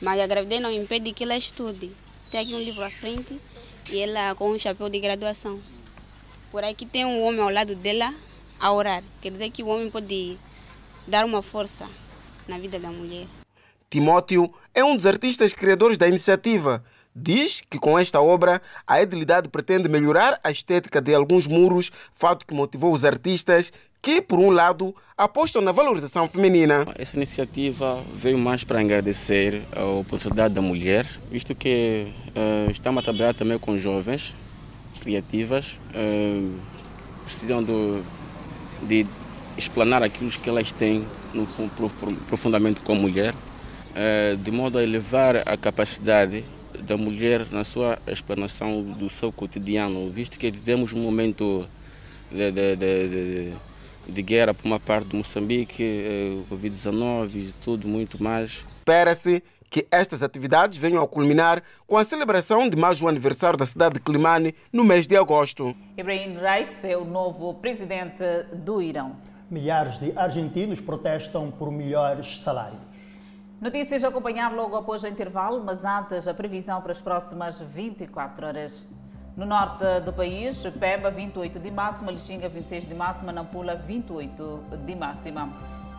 mas 0.00 0.20
a 0.20 0.26
gravidez 0.26 0.60
não 0.60 0.70
impede 0.70 1.12
que 1.12 1.24
ela 1.24 1.36
estude. 1.36 1.92
Tem 2.30 2.40
aqui 2.40 2.54
um 2.54 2.60
livro 2.60 2.82
à 2.82 2.90
frente 2.90 3.40
e 3.90 3.98
ela 3.98 4.34
com 4.34 4.50
um 4.50 4.58
chapéu 4.58 4.88
de 4.88 5.00
graduação. 5.00 5.60
Por 6.50 6.64
aqui 6.64 6.86
tem 6.86 7.04
um 7.04 7.22
homem 7.22 7.40
ao 7.40 7.50
lado 7.50 7.74
dela 7.74 8.14
a 8.58 8.72
orar. 8.72 9.02
Quer 9.20 9.32
dizer 9.32 9.50
que 9.50 9.62
o 9.62 9.68
homem 9.68 9.90
pode 9.90 10.38
dar 11.06 11.24
uma 11.24 11.42
força 11.42 11.88
na 12.46 12.58
vida 12.58 12.78
da 12.78 12.90
mulher. 12.90 13.26
Timóteo 13.90 14.52
é 14.74 14.84
um 14.84 14.96
dos 14.96 15.06
artistas 15.06 15.52
criadores 15.52 15.96
da 15.96 16.06
iniciativa. 16.06 16.84
Diz 17.20 17.62
que 17.68 17.78
com 17.78 17.98
esta 17.98 18.20
obra 18.20 18.62
a 18.86 19.02
Edilidade 19.02 19.48
pretende 19.48 19.88
melhorar 19.88 20.38
a 20.44 20.52
estética 20.52 21.00
de 21.00 21.12
alguns 21.12 21.48
muros, 21.48 21.90
fato 22.14 22.46
que 22.46 22.54
motivou 22.54 22.92
os 22.92 23.04
artistas 23.04 23.72
que, 24.00 24.22
por 24.22 24.38
um 24.38 24.50
lado, 24.50 24.94
apostam 25.16 25.60
na 25.60 25.72
valorização 25.72 26.28
feminina. 26.28 26.86
Essa 26.96 27.16
iniciativa 27.16 28.00
veio 28.14 28.38
mais 28.38 28.62
para 28.62 28.80
agradecer 28.80 29.62
a 29.74 29.84
oportunidade 29.84 30.54
da 30.54 30.62
mulher, 30.62 31.06
visto 31.28 31.56
que 31.56 32.06
uh, 32.28 32.70
estamos 32.70 33.00
a 33.00 33.02
trabalhar 33.02 33.34
também 33.34 33.58
com 33.58 33.76
jovens 33.76 34.36
criativas, 35.00 35.78
uh, 35.90 36.60
precisam 37.24 37.64
do, 37.64 38.04
de 38.82 39.04
explanar 39.56 40.04
aquilo 40.04 40.30
que 40.30 40.48
elas 40.48 40.70
têm 40.70 41.04
no, 41.34 41.48
profundamente 42.28 42.80
como 42.82 43.02
mulher, 43.02 43.34
uh, 43.34 44.36
de 44.36 44.50
modo 44.52 44.78
a 44.78 44.84
elevar 44.84 45.42
a 45.44 45.56
capacidade 45.56 46.44
da 46.80 46.96
mulher 46.96 47.46
na 47.50 47.64
sua 47.64 47.98
explanação 48.06 48.82
do 48.82 49.08
seu 49.08 49.32
cotidiano, 49.32 50.10
visto 50.10 50.38
que 50.38 50.50
vivemos 50.50 50.92
um 50.92 51.00
momento 51.00 51.66
de, 52.30 52.50
de, 52.50 52.76
de, 52.76 53.08
de, 53.08 53.52
de 54.08 54.22
guerra 54.22 54.54
por 54.54 54.66
uma 54.66 54.80
parte 54.80 55.08
de 55.08 55.16
Moçambique, 55.16 55.82
eh, 55.82 56.38
Covid-19 56.50 57.34
e 57.34 57.54
tudo 57.62 57.86
muito 57.88 58.22
mais. 58.22 58.64
Espera-se 58.78 59.42
que 59.70 59.86
estas 59.90 60.22
atividades 60.22 60.78
venham 60.78 61.02
a 61.02 61.06
culminar 61.06 61.62
com 61.86 61.96
a 61.96 62.04
celebração 62.04 62.68
de 62.68 62.76
mais 62.76 63.02
um 63.02 63.08
aniversário 63.08 63.58
da 63.58 63.66
cidade 63.66 63.94
de 63.94 64.00
Climane 64.00 64.54
no 64.72 64.84
mês 64.84 65.06
de 65.06 65.16
agosto. 65.16 65.74
Ibrahim 65.96 66.34
Raisi 66.34 66.86
é 66.86 66.96
o 66.96 67.04
novo 67.04 67.54
presidente 67.54 68.24
do 68.54 68.80
Irão. 68.80 69.16
Milhares 69.50 69.98
de 69.98 70.12
argentinos 70.16 70.80
protestam 70.80 71.50
por 71.50 71.70
melhores 71.70 72.40
salários. 72.40 72.87
Notícias 73.60 74.04
a 74.04 74.08
acompanhar 74.08 74.54
logo 74.54 74.76
após 74.76 75.02
o 75.02 75.08
intervalo, 75.08 75.60
mas 75.64 75.84
antes 75.84 76.28
a 76.28 76.32
previsão 76.32 76.80
para 76.80 76.92
as 76.92 77.00
próximas 77.00 77.58
24 77.58 78.46
horas. 78.46 78.86
No 79.36 79.44
norte 79.44 79.82
do 80.04 80.12
país, 80.12 80.62
Peba 80.78 81.10
28 81.10 81.58
de 81.58 81.68
máxima, 81.68 82.12
Lixinga 82.12 82.48
26 82.48 82.88
de 82.88 82.94
máxima, 82.94 83.32
Nampula 83.32 83.74
28 83.74 84.62
de 84.86 84.94
máxima. 84.94 85.48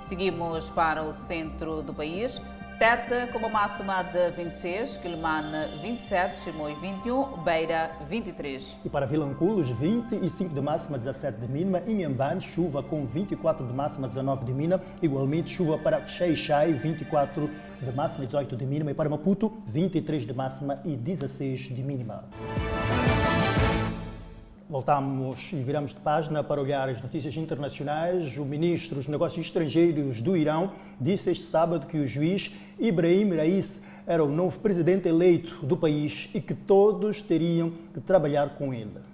Seguimos 0.08 0.70
para 0.70 1.04
o 1.04 1.12
centro 1.12 1.82
do 1.82 1.94
país. 1.94 2.42
Tete 2.80 3.30
com 3.34 3.40
uma 3.40 3.50
máxima 3.50 4.02
de 4.04 4.32
26, 4.38 4.96
Quilimane 5.02 5.68
27, 5.82 6.38
Chimoio 6.40 6.80
21, 6.80 7.44
Beira 7.44 7.92
23. 8.08 8.78
E 8.86 8.90
para 8.90 9.06
Vilanculos, 9.06 9.70
25 9.70 10.54
de 10.54 10.62
máxima, 10.62 10.98
17 10.98 11.42
de 11.42 11.52
mínima. 11.52 11.82
Inhambane, 11.86 12.40
chuva 12.40 12.82
com 12.82 13.06
24 13.06 13.68
de 13.68 13.74
máxima, 13.74 14.08
19 14.08 14.46
de 14.46 14.54
mínima. 14.54 14.82
Igualmente, 15.02 15.52
chuva 15.52 15.78
para 15.78 16.08
Xeixai, 16.08 16.72
24 16.72 17.50
de 17.82 17.92
máxima, 17.92 18.26
18 18.26 18.56
de 18.56 18.66
mínima. 18.66 18.92
E 18.92 18.94
para 18.94 19.10
Maputo, 19.10 19.62
23 19.68 20.26
de 20.26 20.34
máxima 20.34 20.80
e 20.86 20.96
16 20.96 21.60
de 21.76 21.84
mínima. 21.84 22.24
Voltamos 24.70 25.52
e 25.52 25.56
viramos 25.56 25.96
de 25.96 26.00
página 26.00 26.44
para 26.44 26.62
olhar 26.62 26.88
as 26.90 27.02
notícias 27.02 27.36
internacionais. 27.36 28.38
O 28.38 28.46
ministro 28.46 28.98
dos 28.98 29.08
Negócios 29.08 29.44
Estrangeiros 29.48 30.22
do 30.22 30.38
Irão 30.38 30.74
disse 31.02 31.32
este 31.32 31.46
sábado 31.46 31.88
que 31.88 31.98
o 31.98 32.08
juiz 32.08 32.52
Ibrahim 32.78 33.36
Raisi 33.36 33.82
era 34.06 34.24
o 34.24 34.30
novo 34.30 34.60
presidente 34.60 35.08
eleito 35.08 35.66
do 35.66 35.76
país 35.76 36.30
e 36.36 36.40
que 36.40 36.54
todos 36.54 37.20
teriam 37.20 37.72
que 37.96 38.00
trabalhar 38.00 38.58
com 38.60 38.72
ele. 38.72 39.09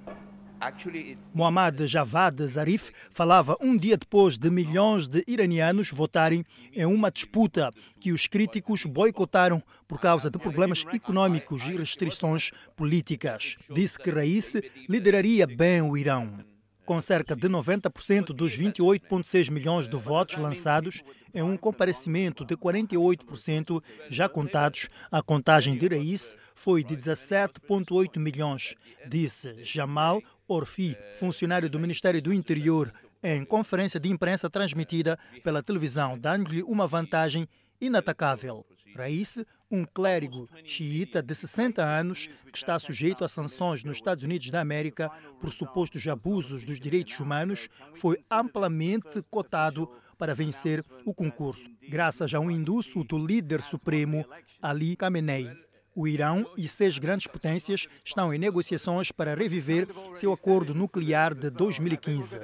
Mohammad 1.34 1.88
Javad 1.88 2.45
Zarif 2.47 2.91
falava 3.10 3.58
um 3.60 3.78
dia 3.78 3.97
depois 3.97 4.38
de 4.38 4.49
milhões 4.49 5.08
de 5.08 5.24
iranianos 5.28 5.91
votarem 5.91 6.45
em 6.74 6.86
uma 6.86 7.12
disputa 7.12 7.72
que 7.99 8.12
os 8.12 8.28
críticos 8.28 8.86
boicotaram 8.86 9.62
por 9.88 9.99
causa 9.99 10.30
de 10.30 10.38
problemas 10.38 10.84
econômicos 10.93 11.64
e 11.64 11.76
restrições 11.76 12.51
políticas. 12.76 13.58
Disse 13.70 13.97
que 13.99 14.12
Raisi 14.12 14.64
lideraria 14.88 15.45
bem 15.45 15.82
o 15.82 15.97
Irão. 15.97 16.45
Com 16.86 17.01
cerca 17.01 17.36
de 17.36 17.49
90% 17.49 18.28
dos 18.28 18.56
28,6 18.56 19.49
milhões 19.49 19.89
de 19.89 19.97
votos 19.97 20.38
lançados, 20.38 21.01
em 21.34 21.41
um 21.41 21.58
comparecimento 21.58 22.45
de 22.45 22.56
48% 22.56 23.82
já 24.08 24.30
contados, 24.30 24.88
a 25.12 25.20
contagem 25.24 25.76
de 25.76 25.88
Raíssa 25.88 26.36
foi 26.53 26.84
de 26.84 26.95
17,8 26.95 28.20
milhões, 28.20 28.76
disse 29.08 29.64
Jamal 29.64 30.22
Orfi, 30.48 30.98
funcionário 31.16 31.70
do 31.70 31.80
Ministério 31.80 32.22
do 32.22 32.34
Interior, 32.34 32.93
em 33.24 33.43
conferência 33.43 34.00
de 34.00 34.10
imprensa 34.10 34.50
transmitida 34.50 35.18
pela 35.43 35.64
televisão, 35.64 36.18
dando-lhe 36.18 36.62
uma 36.64 36.86
vantagem 36.86 37.48
inatacável. 37.82 38.66
Raíssa, 38.96 39.46
um 39.70 39.84
clérigo 39.84 40.48
xiita 40.64 41.22
de 41.22 41.36
60 41.36 41.84
anos 41.84 42.30
que 42.52 42.58
está 42.58 42.78
sujeito 42.80 43.26
a 43.26 43.28
sanções 43.28 43.84
nos 43.84 43.98
Estados 43.98 44.24
Unidos 44.24 44.50
da 44.50 44.62
América 44.62 45.10
por 45.41 45.52
supostos 45.52 46.08
abusos 46.08 46.64
dos 46.64 46.80
direitos 46.80 47.20
humanos, 47.20 47.68
foi 47.96 48.18
amplamente 48.32 49.22
cotado 49.30 49.89
para 50.18 50.34
vencer 50.34 50.84
o 51.04 51.14
concurso, 51.14 51.70
graças 51.89 52.34
a 52.34 52.39
um 52.39 52.50
indúcio 52.50 53.04
do 53.04 53.18
líder 53.18 53.62
supremo 53.62 54.26
Ali 54.62 54.96
Khamenei. 54.96 55.64
O 55.96 56.06
Irão 56.06 56.46
e 56.58 56.68
seis 56.68 56.98
grandes 56.98 57.26
potências 57.26 57.88
estão 58.04 58.34
em 58.34 58.38
negociações 58.38 59.14
para 59.14 59.34
reviver 59.34 59.88
seu 60.14 60.34
acordo 60.34 60.76
nuclear 60.76 61.34
de 61.34 61.50
2015. 61.50 62.38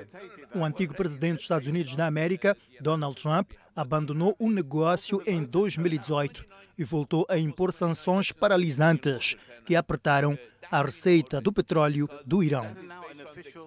O 0.56 0.64
antigo 0.64 0.96
presidente 0.96 1.34
dos 1.34 1.42
Estados 1.44 1.68
Unidos 1.68 1.94
da 1.98 2.08
América, 2.08 2.56
Donald 2.80 3.22
Trump, 3.22 3.52
abandonou 3.76 4.38
o 4.40 4.50
negócio 4.50 5.22
em 5.28 5.44
2018 5.44 6.46
e 6.78 6.84
voltou 6.86 7.26
a 7.28 7.38
impor 7.38 7.74
sanções 7.74 8.32
paralisantes 8.32 9.36
que 9.66 9.76
apertaram 9.76 10.40
a 10.72 10.82
receita 10.82 11.42
do 11.42 11.52
petróleo 11.52 12.10
do 12.26 12.42
Irão. 12.42 12.66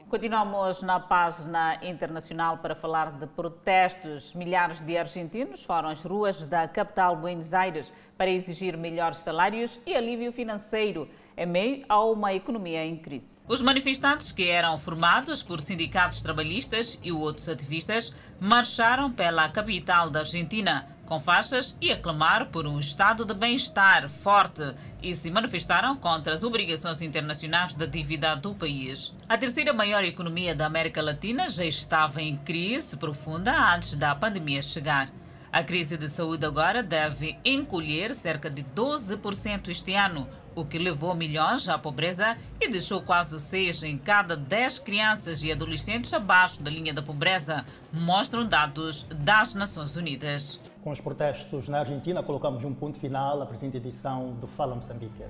Continuamos 0.09 0.81
na 0.81 0.99
página 0.99 1.79
internacional 1.83 2.59
para 2.59 2.75
falar 2.75 3.13
de 3.19 3.27
protestos. 3.27 4.33
Milhares 4.33 4.81
de 4.81 4.97
argentinos 4.97 5.63
foram 5.63 5.91
às 5.91 6.03
ruas 6.03 6.47
da 6.47 6.67
capital 6.67 7.17
Buenos 7.17 7.53
Aires 7.53 7.93
para 8.17 8.31
exigir 8.31 8.77
melhores 8.77 9.19
salários 9.19 9.79
e 9.85 9.95
alívio 9.95 10.33
financeiro 10.33 11.09
em 11.37 11.47
meio 11.47 11.85
a 11.89 12.03
uma 12.05 12.33
economia 12.33 12.85
em 12.87 12.97
crise. 12.97 13.43
Os 13.49 13.61
manifestantes, 13.61 14.31
que 14.31 14.49
eram 14.49 14.79
formados 14.79 15.43
por 15.43 15.61
sindicatos 15.61 16.23
trabalhistas 16.23 16.99
e 17.03 17.11
outros 17.11 17.49
ativistas, 17.49 18.15
marcharam 18.41 19.11
pela 19.11 19.49
capital 19.49 20.09
da 20.09 20.21
Argentina 20.21 20.94
com 21.07 21.21
faixas 21.21 21.77
e 21.81 21.91
aclamaram 21.91 22.47
por 22.47 22.67
um 22.67 22.79
estado 22.79 23.25
de 23.25 23.35
bem-estar 23.35 24.09
forte 24.09 24.75
e 25.03 25.15
se 25.15 25.31
manifestaram 25.31 25.97
contra 25.97 26.35
as 26.35 26.43
obrigações 26.43 27.03
internacionais 27.03 27.75
da 27.75 27.87
dívida 27.87 28.35
do 28.35 28.55
país. 28.55 29.15
A 29.29 29.37
terceira 29.37 29.73
maior 29.73 30.03
economia 30.05 30.55
da 30.55 30.67
América 30.67 31.03
Latina 31.03 31.49
já 31.49 31.65
estava 31.65 32.23
em 32.23 32.37
crise 32.37 32.97
profunda 32.97 33.53
antes 33.75 33.95
da 33.97 34.15
pandemia 34.15 34.63
chegar. 34.63 35.11
A 35.55 35.63
crise 35.63 35.97
de 35.97 36.09
saúde 36.09 36.45
agora 36.45 36.83
deve 36.83 37.39
encolher 37.45 38.13
cerca 38.13 38.51
de 38.51 38.65
12% 38.65 39.69
este 39.69 39.95
ano, 39.95 40.29
o 40.53 40.65
que 40.65 40.79
levou 40.79 41.15
milhões 41.15 41.69
à 41.69 41.79
pobreza 41.79 42.37
e 42.61 42.69
deixou 42.69 43.01
quase 43.03 43.39
6 43.39 43.85
em 43.85 43.97
cada 43.97 44.37
10 44.37 44.81
crianças 44.81 45.45
e 45.45 45.53
adolescentes 45.53 46.13
abaixo 46.13 46.61
da 46.61 46.73
linha 46.73 46.93
da 46.93 47.03
pobreza, 47.03 47.65
mostram 47.93 48.45
dados 48.45 49.07
das 49.11 49.55
Nações 49.55 49.95
Unidas. 49.95 50.61
Com 50.85 50.91
os 50.91 51.01
protestos 51.01 51.67
na 51.67 51.79
Argentina, 51.79 52.23
colocamos 52.23 52.63
um 52.63 52.75
ponto 52.75 53.01
final 53.01 53.41
à 53.41 53.47
presente 53.47 53.79
edição 53.79 54.33
do 54.33 54.47
Fala 54.47 54.75
Moçambique. 54.75 55.25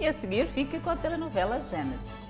E 0.00 0.04
a 0.04 0.12
seguir, 0.12 0.48
fique 0.48 0.80
com 0.80 0.90
a 0.90 0.96
telenovela 0.96 1.60
Gênesis. 1.70 2.25